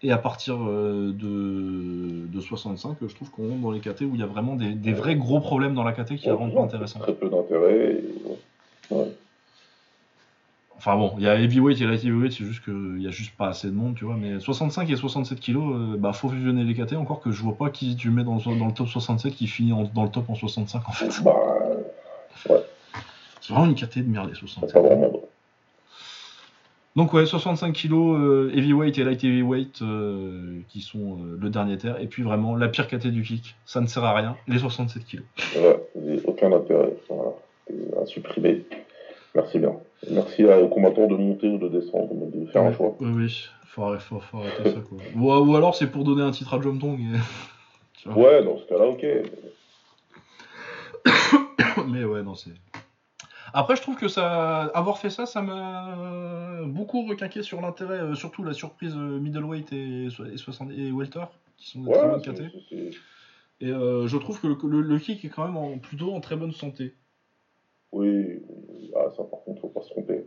[0.03, 4.15] Et à partir euh, de, de 65, je trouve qu'on rentre dans les KT où
[4.15, 6.55] il y a vraiment des, des vrais gros problèmes dans la KT qui la rendent
[6.55, 7.03] pas intéressante.
[7.03, 7.95] Très peu d'intérêt.
[7.95, 8.39] et ouais.
[8.99, 9.12] Ouais.
[10.77, 13.37] Enfin bon, il y a heavyweight et light heavyweight, c'est juste qu'il y a juste
[13.37, 14.15] pas assez de monde, tu vois.
[14.16, 16.93] Mais 65 et 67 kilos, euh, bah faut fusionner les KT.
[16.95, 19.49] Encore que je vois pas qui tu mets dans, le- dans le top 67 qui
[19.49, 21.23] finit en- dans le top en 65 en fait.
[21.25, 21.35] Bah,
[23.41, 24.73] C'est vraiment une KT de merde les c'est 65.
[24.73, 25.11] pas vraiment.
[26.99, 31.79] Donc ouais, 65 kilos euh, heavyweight et light heavyweight euh, qui sont euh, le dernier
[31.79, 32.01] terre.
[32.01, 35.05] Et puis vraiment la pire KT du kick, ça ne sert à rien, les 67
[35.05, 35.25] kilos.
[35.57, 36.93] Ouais, j'ai aucun intérêt.
[37.09, 37.31] Voilà.
[38.03, 38.65] À supprimer.
[39.37, 39.75] Merci bien.
[40.09, 42.97] Et Merci à- aux combattants de monter ou de descendre, de faire un choix.
[42.99, 44.99] Oui, oui, faut, arrêter- faut- faut arrêter ça quoi.
[45.15, 46.99] Ou, ou alors c'est pour donner un titre à Jom Tong.
[46.99, 48.09] et-.
[48.16, 49.05] Ouais, dans ce cas-là, ok.
[51.89, 52.51] Mais ouais, non, c'est.
[53.53, 58.15] Après, je trouve que ça, avoir fait ça, ça m'a beaucoup requinqué sur l'intérêt, euh,
[58.15, 61.25] surtout la surprise euh, middleweight et, et, 60 et welter,
[61.57, 62.37] qui sont des très Ouais, bonnes KT.
[62.53, 62.91] c'est- c'est-
[63.61, 66.20] Et euh, je trouve que le, le- le kick est quand même en- plutôt en
[66.20, 66.95] très bonne santé.
[67.93, 68.93] oui, oui.
[68.97, 70.25] Ah, ça par contre, faut pas se tromper.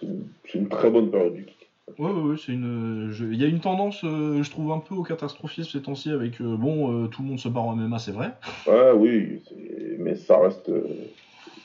[0.00, 1.68] C'est une, très bonne période du kick.
[1.98, 3.12] Ouais, ouais, ouais, c'est une.
[3.32, 6.40] Il y a une tendance, euh, je trouve, un peu au catastrophisme ces temps-ci avec
[6.40, 8.32] euh, bon, tout le monde se barre en MMA, c'est vrai.
[8.66, 9.40] Ouais, oui,
[9.98, 10.70] mais ça reste.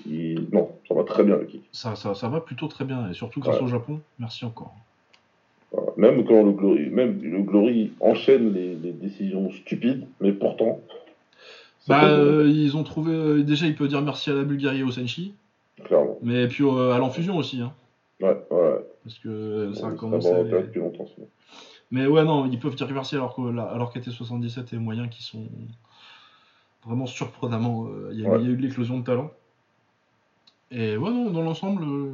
[0.07, 1.63] Il- Non, ça va très bien le kick.
[1.71, 3.63] Ça, ça, ça va plutôt très bien, et surtout grâce Ouais.
[3.63, 4.73] au Japon, merci encore.
[5.71, 5.91] Voilà.
[5.97, 10.79] Même quand le Glory, même le Glory enchaîne les, les décisions stupides, mais pourtant.
[11.88, 13.13] Bah, euh, ils ont trouvé.
[13.13, 15.34] euh, déjà, il peut dire merci à la Bulgarie et au Senshi.
[15.84, 16.17] Clairement.
[16.21, 17.61] Mais puis euh, à l'enfusion aussi.
[17.61, 17.71] Hein,
[18.21, 18.85] Ouais, ouais.
[19.03, 20.31] parce que ça a Ça commencé.
[20.31, 21.05] va intéresser depuis longtemps.
[21.91, 25.23] Mais ouais, non, ils peuvent dire merci alors la- alors qu'était 77 et moyens qui
[25.23, 25.47] sont
[26.85, 27.88] vraiment surprenamment.
[28.11, 28.38] Il y, a- Ouais.
[28.41, 29.31] il y a eu de l'éclosion de talent.
[30.72, 31.84] Et ouais, non, dans l'ensemble.
[31.84, 32.11] euh,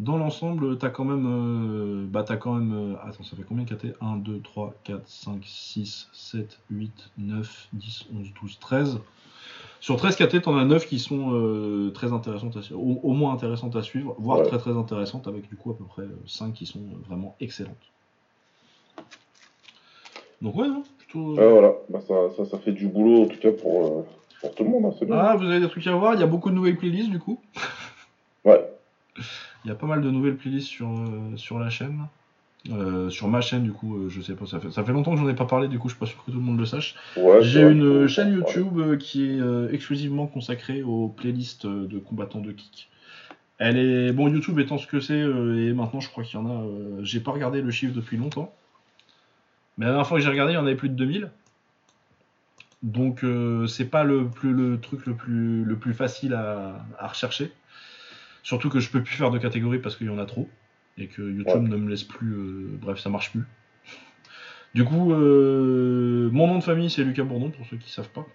[0.00, 1.26] Dans l'ensemble, t'as quand même.
[1.26, 2.72] euh, bah, t'as quand même.
[2.72, 7.68] euh, attends, ça fait combien KT 1, 2, 3, 4, 5, 6, 7, 8, 9,
[7.72, 8.98] 10, 11, 12, 13.
[9.80, 13.12] Sur 13 KT, t'en as 9 qui sont euh, très intéressantes à suivre, au, au
[13.12, 14.46] moins intéressantes à suivre, voire Ouais.
[14.46, 17.76] très très intéressantes, avec du coup à peu près 5 qui sont vraiment excellentes.
[20.42, 21.34] Donc ouais, non, plutôt...
[21.36, 21.74] Ouais, voilà.
[21.90, 24.06] Bah, ça, ça, ça fait du boulot, en tout cas, pour,
[24.46, 24.86] pour tout le monde.
[24.86, 25.06] hein.
[25.12, 27.18] Ah, vous avez des trucs à voir, il y a beaucoup de nouvelles playlists du
[27.18, 27.40] coup.
[28.44, 28.62] Ouais.
[29.64, 32.00] Il y a pas mal de nouvelles playlists sur, euh, sur la chaîne.
[32.70, 35.12] Euh, sur ma chaîne, du coup, euh, je sais pas, ça fait, ça fait longtemps
[35.14, 36.58] que j'en ai pas parlé, du coup, je suis pas sûr que tout le monde
[36.58, 36.94] le sache.
[37.16, 38.34] Ouais, J'ai vrai une chaîne.
[38.34, 39.38] YouTube euh, qui est
[39.74, 42.90] exclusivement consacrée aux playlists de combattants de kick.
[43.56, 46.46] Elle est bon YouTube étant ce que c'est et maintenant je crois qu'il y en
[46.46, 46.64] a.
[47.02, 48.52] J'ai pas regardé le chiffre depuis longtemps,
[49.78, 51.30] mais la dernière fois que j'ai regardé, il y en avait plus de 2000.
[52.84, 57.08] Donc euh, c'est pas le plus le truc le plus le plus facile à, à
[57.08, 57.50] rechercher.
[58.42, 60.48] Surtout que je peux plus faire de catégorie parce qu'il y en a trop
[60.98, 61.68] et que YouTube Ouais.
[61.70, 62.32] ne me laisse plus.
[62.34, 63.44] euh, bref, ça marche plus.
[64.74, 68.26] Du coup, euh, mon nom de famille c'est Lucas Bourdon pour ceux qui savent pas.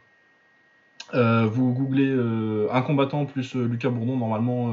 [1.13, 2.11] Vous googlez
[2.71, 4.71] un combattant plus Lucas Bourdon, normalement,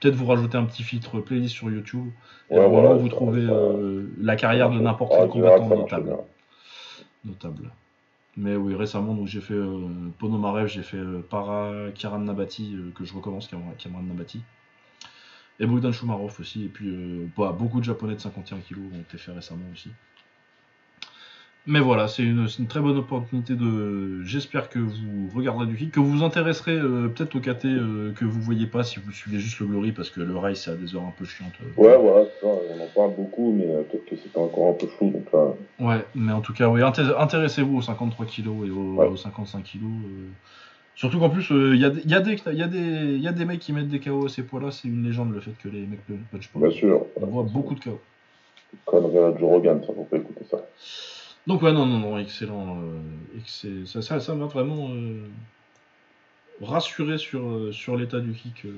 [0.00, 2.06] peut-être vous rajoutez un petit filtre playlist sur YouTube.
[2.50, 3.52] Et Ouais, voilà, vous trouvez ça-
[4.20, 6.04] la carrière de n'importe Ah, quel combattant notable.
[6.04, 6.16] bien.
[7.24, 7.70] notable.
[8.40, 12.92] Mais oui, récemment, donc j'ai fait euh, Ponomarev, j'ai fait euh, Para Kiran Nabati, euh,
[12.94, 14.40] que je recommence, Cameron Nabati.
[15.58, 16.66] Et Bogdan Shumarov aussi.
[16.66, 19.90] Et puis euh, bah, beaucoup de japonais de 51 kg ont été faits récemment aussi.
[21.70, 24.22] Mais voilà, c'est une, très bonne opportunité de.
[24.24, 28.12] J'espère que vous regarderez du kick, que vous vous intéresserez euh, peut-être au KT euh,
[28.14, 30.70] que vous voyez pas si vous suivez juste le Glory, parce que le rail c'est
[30.70, 31.52] à des heures un peu chiantes.
[31.62, 31.66] euh.
[31.82, 34.86] Ouais, voilà, ça, on en parle beaucoup, mais euh, peut-être que c'est encore un peu
[34.86, 38.70] flou, donc là, Ouais, mais en tout cas, oui, inté- intéressez-vous aux 53 kg et
[38.70, 39.06] aux, Ouais.
[39.06, 39.82] aux 55 kg.
[40.94, 43.32] Surtout qu'en plus, il y, a des- y, a des- y, a des- y a
[43.32, 45.68] des mecs qui mettent des KO à ces poids-là, c'est une légende le fait que
[45.68, 46.60] les mecs ne punchent pas.
[46.60, 47.04] bien sûr.
[47.20, 48.00] On voit beaucoup de KO.
[48.86, 50.64] Connerie à Joe Rogan, ça, faut pas écouter ça.
[51.48, 52.78] Donc ouais, non, non, non, excellent.
[52.80, 53.84] euh.
[53.86, 55.20] Ça, ça, ça m'a vraiment euh,
[56.60, 58.64] rassuré sur, euh, sur l'état du kick.
[58.66, 58.72] euh.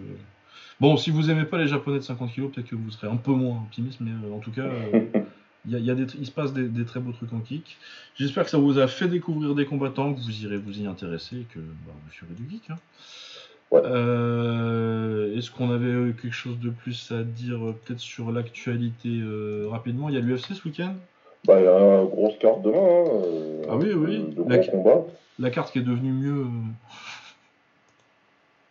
[0.81, 3.17] Bon, si vous aimez pas les japonais de 50 kg, peut-être que vous serez un
[3.17, 4.67] peu moins optimiste, mais en tout cas,
[5.67, 7.41] il y a- y a des il se passe des, des très beaux trucs en
[7.41, 7.77] kick.
[8.17, 11.41] J'espère que ça vous a fait découvrir des combattants, que vous irez vous y intéresser
[11.41, 12.71] et que bah, vous ferez du kick.
[12.71, 12.79] hein.
[13.71, 13.83] Ouais.
[13.85, 20.09] Euh, Est-ce qu'on avait quelque chose de plus à dire peut-être sur l'actualité euh, rapidement?
[20.09, 20.95] Il y a l'UFC ce week-end?
[21.47, 24.35] Bah, il y a une grosse carte demain, hein, euh, Ah oui, oui.
[24.35, 25.05] De, La- gros combats.
[25.39, 26.43] La carte qui est devenue mieux.
[26.43, 26.47] euh,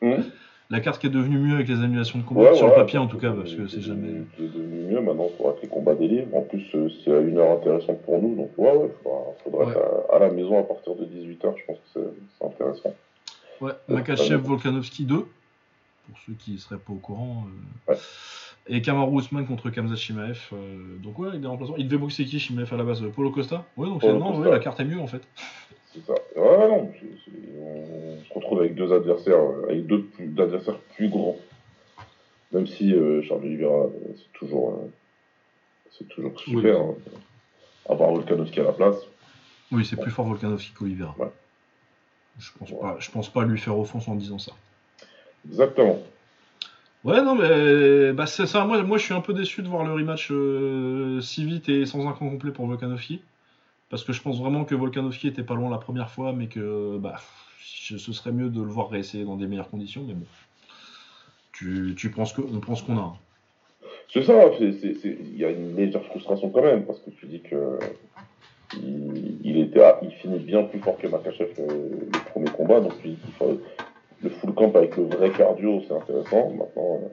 [0.02, 0.24] Hum.
[0.70, 3.00] La carte qui est devenue mieux avec les annulations de combat, Ouais, sur le papier
[3.00, 4.22] en tout cas, parce que c'est jamais.
[4.38, 6.36] C'est devenu mieux, maintenant il faudra que les combats délivrent.
[6.38, 9.72] En plus, euh, c'est à une heure intéressante pour nous, donc ouais, ouais, faudra, faudra
[9.72, 12.00] être à, à la maison à partir de 18h, je pense que
[12.40, 12.94] c'est intéressant.
[13.62, 17.46] Ouais, Makachev Volkanovski 2, pour ceux qui seraient pas au courant.
[17.90, 17.98] euh, Ouais.
[18.72, 20.40] Et Kamaru Usman contre Kamzat Shimaev.
[20.54, 21.74] euh, donc ouais, il est remplaçant.
[21.78, 23.04] Il devait boxer qui Shimaev à la base?
[23.16, 23.66] Polo Costa?
[23.76, 25.22] Ouais, donc finalement, ouais, la carte est mieux en fait.
[25.92, 26.14] C'est ça.
[26.36, 26.92] Ouais, non,
[27.58, 31.36] on se retrouve avec deux adversaires, euh, avec deux plus- adversaires plus grands.
[32.52, 34.92] Même si euh, Charles Oliveira, euh, c'est toujours, euh,
[35.98, 36.86] c'est toujours super.
[36.86, 36.96] Oui.
[37.08, 37.12] hein.
[37.92, 38.98] Avoir Volkanovski à la place.
[39.72, 41.16] Oui, c'est plus fort Volkanovski qu'Olivera.
[41.18, 41.28] Ouais.
[42.38, 42.80] Je pense, Ouais.
[42.80, 44.52] pas, je pense pas lui faire offense en disant ça.
[45.48, 46.00] Exactement.
[47.06, 48.66] Ouais, non, mais bah, c'est ça.
[48.66, 51.86] Moi, moi, je suis un peu déçu de voir le rematch euh, si vite et
[51.86, 53.22] sans un camp complet pour Volkanovski.
[53.90, 56.98] Parce que je pense vraiment que Volkanovski était pas loin la première fois, mais que
[56.98, 57.16] bah,
[57.62, 60.04] ce serait mieux de le voir réessayer dans des meilleures conditions.
[60.08, 60.26] Mais bon,
[61.54, 63.18] tu, tu penses que, on pense qu'on a.
[64.14, 67.80] C'est ça, il y a une légère frustration quand même, parce que tu dis que
[68.74, 73.10] il, était, il finit bien plus fort que Makachev euh, le premier combat, donc tu
[73.10, 73.18] dis
[74.22, 76.50] le full camp avec le vrai cardio, c'est intéressant.
[76.52, 77.08] Maintenant, euh,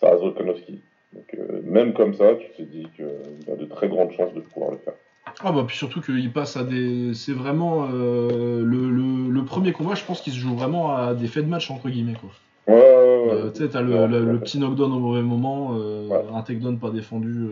[0.00, 0.80] ça reste Volkanovski.
[1.12, 4.40] Donc euh, même comme ça, tu te dis qu'il a de très grandes chances de
[4.40, 4.94] pouvoir le faire.
[5.42, 9.72] Ah bah puis surtout qu'il passe à des, c'est vraiment euh, le, le- le premier
[9.72, 9.94] combat.
[9.94, 12.30] Je pense qu'il se joue vraiment à des faits de match entre guillemets quoi.
[12.66, 13.32] Ouais, ouais, ouais.
[13.32, 14.38] Euh, tu sais, t'as le, Ouais, le- le ouais.
[14.38, 17.46] petit knockdown au mauvais moment, euh, un takedown pas défendu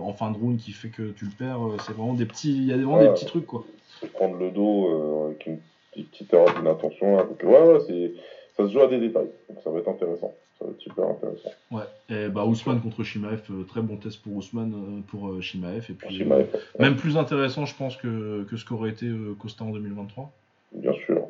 [0.00, 1.60] en fin de round qui fait que tu le perds.
[1.84, 3.64] c'est vraiment des petits, il y a vraiment des petits trucs quoi.
[4.00, 5.58] se prendre le dos avec une
[5.94, 7.16] petite, petite erreur d'inattention.
[7.16, 8.12] Donc, ouais, ouais, c'est.
[8.56, 9.30] ça se joue à des détails.
[9.48, 10.32] Donc ça va être intéressant.
[10.58, 11.50] Ça va être super intéressant.
[11.70, 11.82] Ouais.
[12.08, 15.86] Et bah Ousmane contre Shimaev, euh, très bon test pour Ousmane, euh, pour euh, Shimaev.
[15.90, 19.34] Et puis, Shimaev, euh, même plus intéressant, je pense, que, que ce qu'aurait été euh,
[19.38, 20.30] Costa en 2023.
[20.74, 21.26] Bien sûr.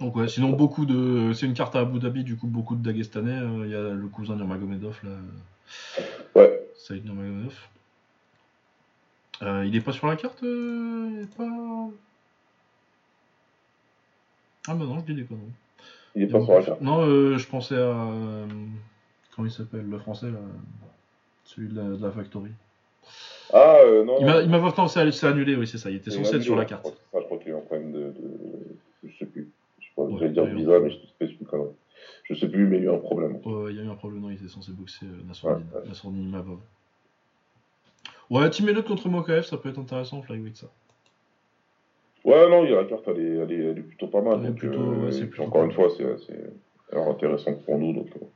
[0.00, 1.32] Donc ouais, sinon beaucoup de...
[1.34, 3.38] C'est une carte à Abu Dhabi, du coup beaucoup de Dagestanais.
[3.38, 5.10] Euh, Il y a le cousin Nurmagomedov, là,
[6.34, 6.60] Ouais.
[6.76, 7.54] Saïd Nurmagomedov.
[9.42, 11.88] Euh, il est pas sur la carte euh, il est pas...
[14.68, 15.42] Ah bah non, je dis des conneries.
[16.14, 16.80] Il est pas carte.
[16.80, 17.78] Non, euh, je pensais à...
[17.78, 18.46] euh,
[19.34, 20.38] comment il s'appelle, le français, là
[21.44, 22.50] Celui de la, de la Factory.
[23.52, 24.16] Ah, euh, non.
[24.20, 25.90] Il m'a il m'a non, c'est c'est annulé, oui, c'est ça.
[25.90, 26.82] Il était censé être sur la je carte.
[26.82, 28.30] crois c'est ça, je crois qu'il est en problème de, de.
[29.04, 29.50] Je sais plus.
[29.80, 31.68] Je pas, Ouais, j'allais dire visa, mais je sais plus connerie.
[32.24, 33.36] Je sais plus, mais il y a eu un problème.
[33.44, 35.86] Ouais, il y a eu un problème, non, il était censé boxer euh, Nassourdine, Ouais.
[35.88, 36.58] Nassourdine Imavov.
[38.30, 40.66] Ouais, Team Elliott contre Mokaev, ça peut être intéressant, Flyweight, ça.
[42.24, 44.22] Ouais, non, il y a la carte, elle est, elle est, elle est plutôt pas
[44.22, 44.40] mal.
[44.42, 47.92] Donc, plutôt- euh, ouais, plutôt encore une fois, c'est intéressant pour nous.
[47.92, 48.26] Donc, euh,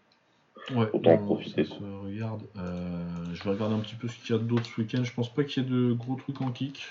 [0.74, 2.42] Ouais, Autant en profiter, ça se regarde.
[2.58, 5.02] Euh, je vais regarder un petit peu ce qu'il y a d'autre ce week-end.
[5.02, 6.84] Je pense pas qu'il y ait de gros trucs en kick.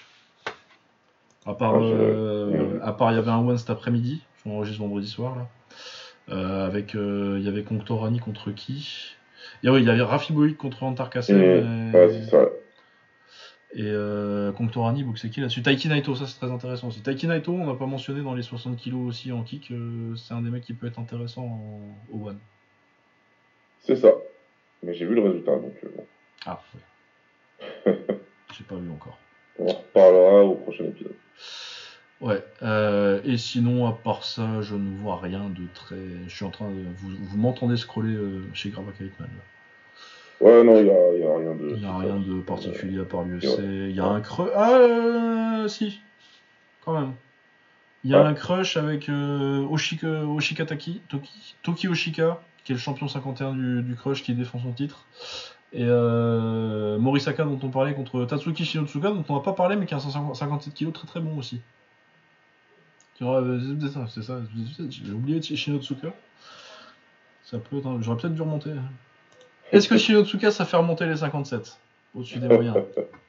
[1.46, 4.24] À part, euh, à part, il y avait un one cet après-midi.
[4.44, 6.66] Je m'enregistre vendredi soir là.
[6.66, 9.14] Avec, il y avait Conctorani contre qui?
[9.64, 11.38] Et oui, il y avait Rafi Boïk contre Antar Kassem.
[11.40, 11.42] et-
[11.94, 12.46] et- ouais, c'est ça.
[13.74, 17.02] Et euh, Conctorani, qui là-dessus Taiki Naito, ça c'est très intéressant aussi.
[17.02, 20.34] Taiki Naito, on n'a pas mentionné dans les 60 kilos aussi en kick, euh, c'est
[20.34, 21.82] un des mecs qui peut être intéressant en-
[22.18, 22.40] au One.
[23.82, 24.10] C'est ça.
[24.84, 26.06] Mais j'ai vu le résultat, donc euh, bon.
[26.46, 26.62] Ah,
[27.86, 27.98] ouais.
[28.58, 29.18] J'ai pas vu encore.
[29.60, 31.16] on en reparlera au prochain épisode.
[32.22, 35.98] Ouais, euh, et sinon, à part ça, je ne vois rien de très.
[36.28, 36.84] Je suis en train de.
[36.98, 39.44] Vous, vous m'entendez scroller euh, chez Gravaka Hitman là.
[40.40, 41.70] Ouais, non, il n'y a, il y a rien de.
[41.76, 43.58] Il n'y a rien de particulier à part l'UFC.
[43.90, 44.52] Il y a un creux.
[44.56, 46.00] Ah, euh, si,
[46.86, 47.14] quand même.
[48.04, 52.76] Il y a un crush avec euh, Oshika, Oshika Taki, Toki, Toki Oshika, qui est
[52.76, 55.06] le champion 51 du, du crush qui défend son titre.
[55.74, 59.86] Et euh, Morisaka, dont on parlait, contre Tatsuki Shinotsuka, dont on n'a pas parlé, mais
[59.86, 61.60] qui a un 157 kg très très bon aussi.
[63.18, 64.40] Tu vois, euh, c'est ça, c'est ça.
[64.90, 66.14] J'ai oublié Shinotsuka.
[67.44, 68.72] Ça peut être un- J'aurais peut-être dû remonter.
[69.72, 71.78] Est-ce que Shinotsuka, ça fait remonter les 57
[72.16, 72.78] Au-dessus des moyens?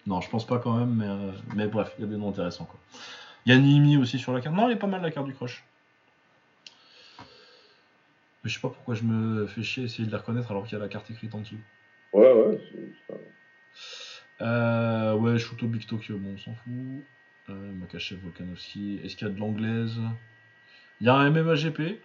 [0.07, 2.31] Non, je pense pas quand même, mais, euh, mais bref, il y a des noms
[2.31, 2.65] intéressants.
[2.65, 2.81] Quoi.
[3.45, 4.57] Il y a Nimi aussi sur la carte.
[4.57, 5.63] Non, elle est pas mal la carte du crush.
[7.19, 10.79] Mais je sais pas pourquoi je me fais chier essayer de la reconnaître alors qu'il
[10.79, 11.59] y a la carte écrite en dessous.
[12.15, 13.21] Ouais, ouais, c'est ça.
[14.41, 17.05] Euh, ouais, Shuto Big Tokyo, bon, on s'en fout.
[17.51, 19.01] Euh, Makachev Volkanovski.
[19.05, 19.99] Est-ce qu'il y a de l'anglaise?
[21.03, 22.01] Il y a un MMAGP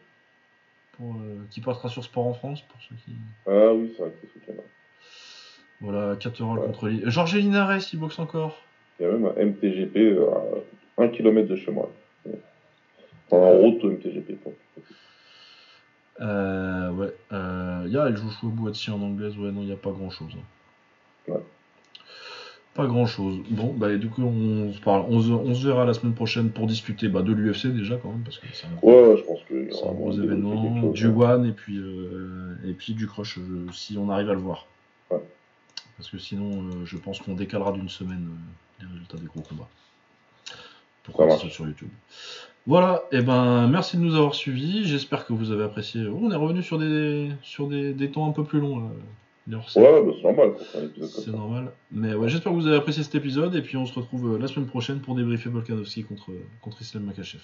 [0.93, 3.11] pour, euh, qui passera sur Sport en France pour ceux qui.
[3.47, 4.53] Ah oui, c'est vrai que c'est.
[5.81, 6.65] Voilà, Caterol Ouais.
[6.67, 8.61] contre Li- Georges Linares, il boxe encore.
[8.99, 10.25] Il y a même un MTGP euh,
[10.97, 11.91] à 1 km de chez moi.
[13.31, 14.37] En route au MTGP.
[16.21, 17.13] Euh, ouais.
[17.31, 19.35] Euh, il y a El Joshua Boati en anglaise.
[19.37, 20.33] Ouais, non, il n'y a pas grand chose.
[20.35, 20.41] Ouais.
[22.73, 23.37] Pas grand chose.
[23.51, 25.05] Bon, bah, du coup, on se parle.
[25.07, 28.09] On se, on se verra la semaine prochaine pour discuter bah, de l'UFC déjà, quand
[28.09, 30.89] même, parce que c'est un gros, Ouais, je pense c'est un événement.
[30.91, 31.07] Du.
[31.07, 34.65] One et puis, euh, et puis du Crush, euh, si on arrive à le voir.
[35.11, 35.21] Ouais.
[35.97, 39.41] Parce que sinon, euh, je pense qu'on décalera d'une semaine euh, les résultats des gros
[39.41, 39.69] combats.
[41.03, 41.43] Pour Ça qu'on marche.
[41.43, 41.89] ça sur YouTube.
[42.65, 44.85] Voilà, et ben merci de nous avoir suivis.
[44.85, 46.07] J'espère que vous avez apprécié.
[46.07, 48.79] Oh, on est revenu sur des sur des, des temps un peu plus longs.
[48.79, 48.85] Là.
[49.75, 50.53] Ouais, bah, c'est normal
[51.01, 51.71] C'est normal.
[51.91, 53.55] Mais ouais, j'espère que vous avez apprécié cet épisode.
[53.55, 57.03] Et puis on se retrouve euh, la semaine prochaine pour débriefer Volkanovski contre, contre Islam
[57.03, 57.41] Makachev.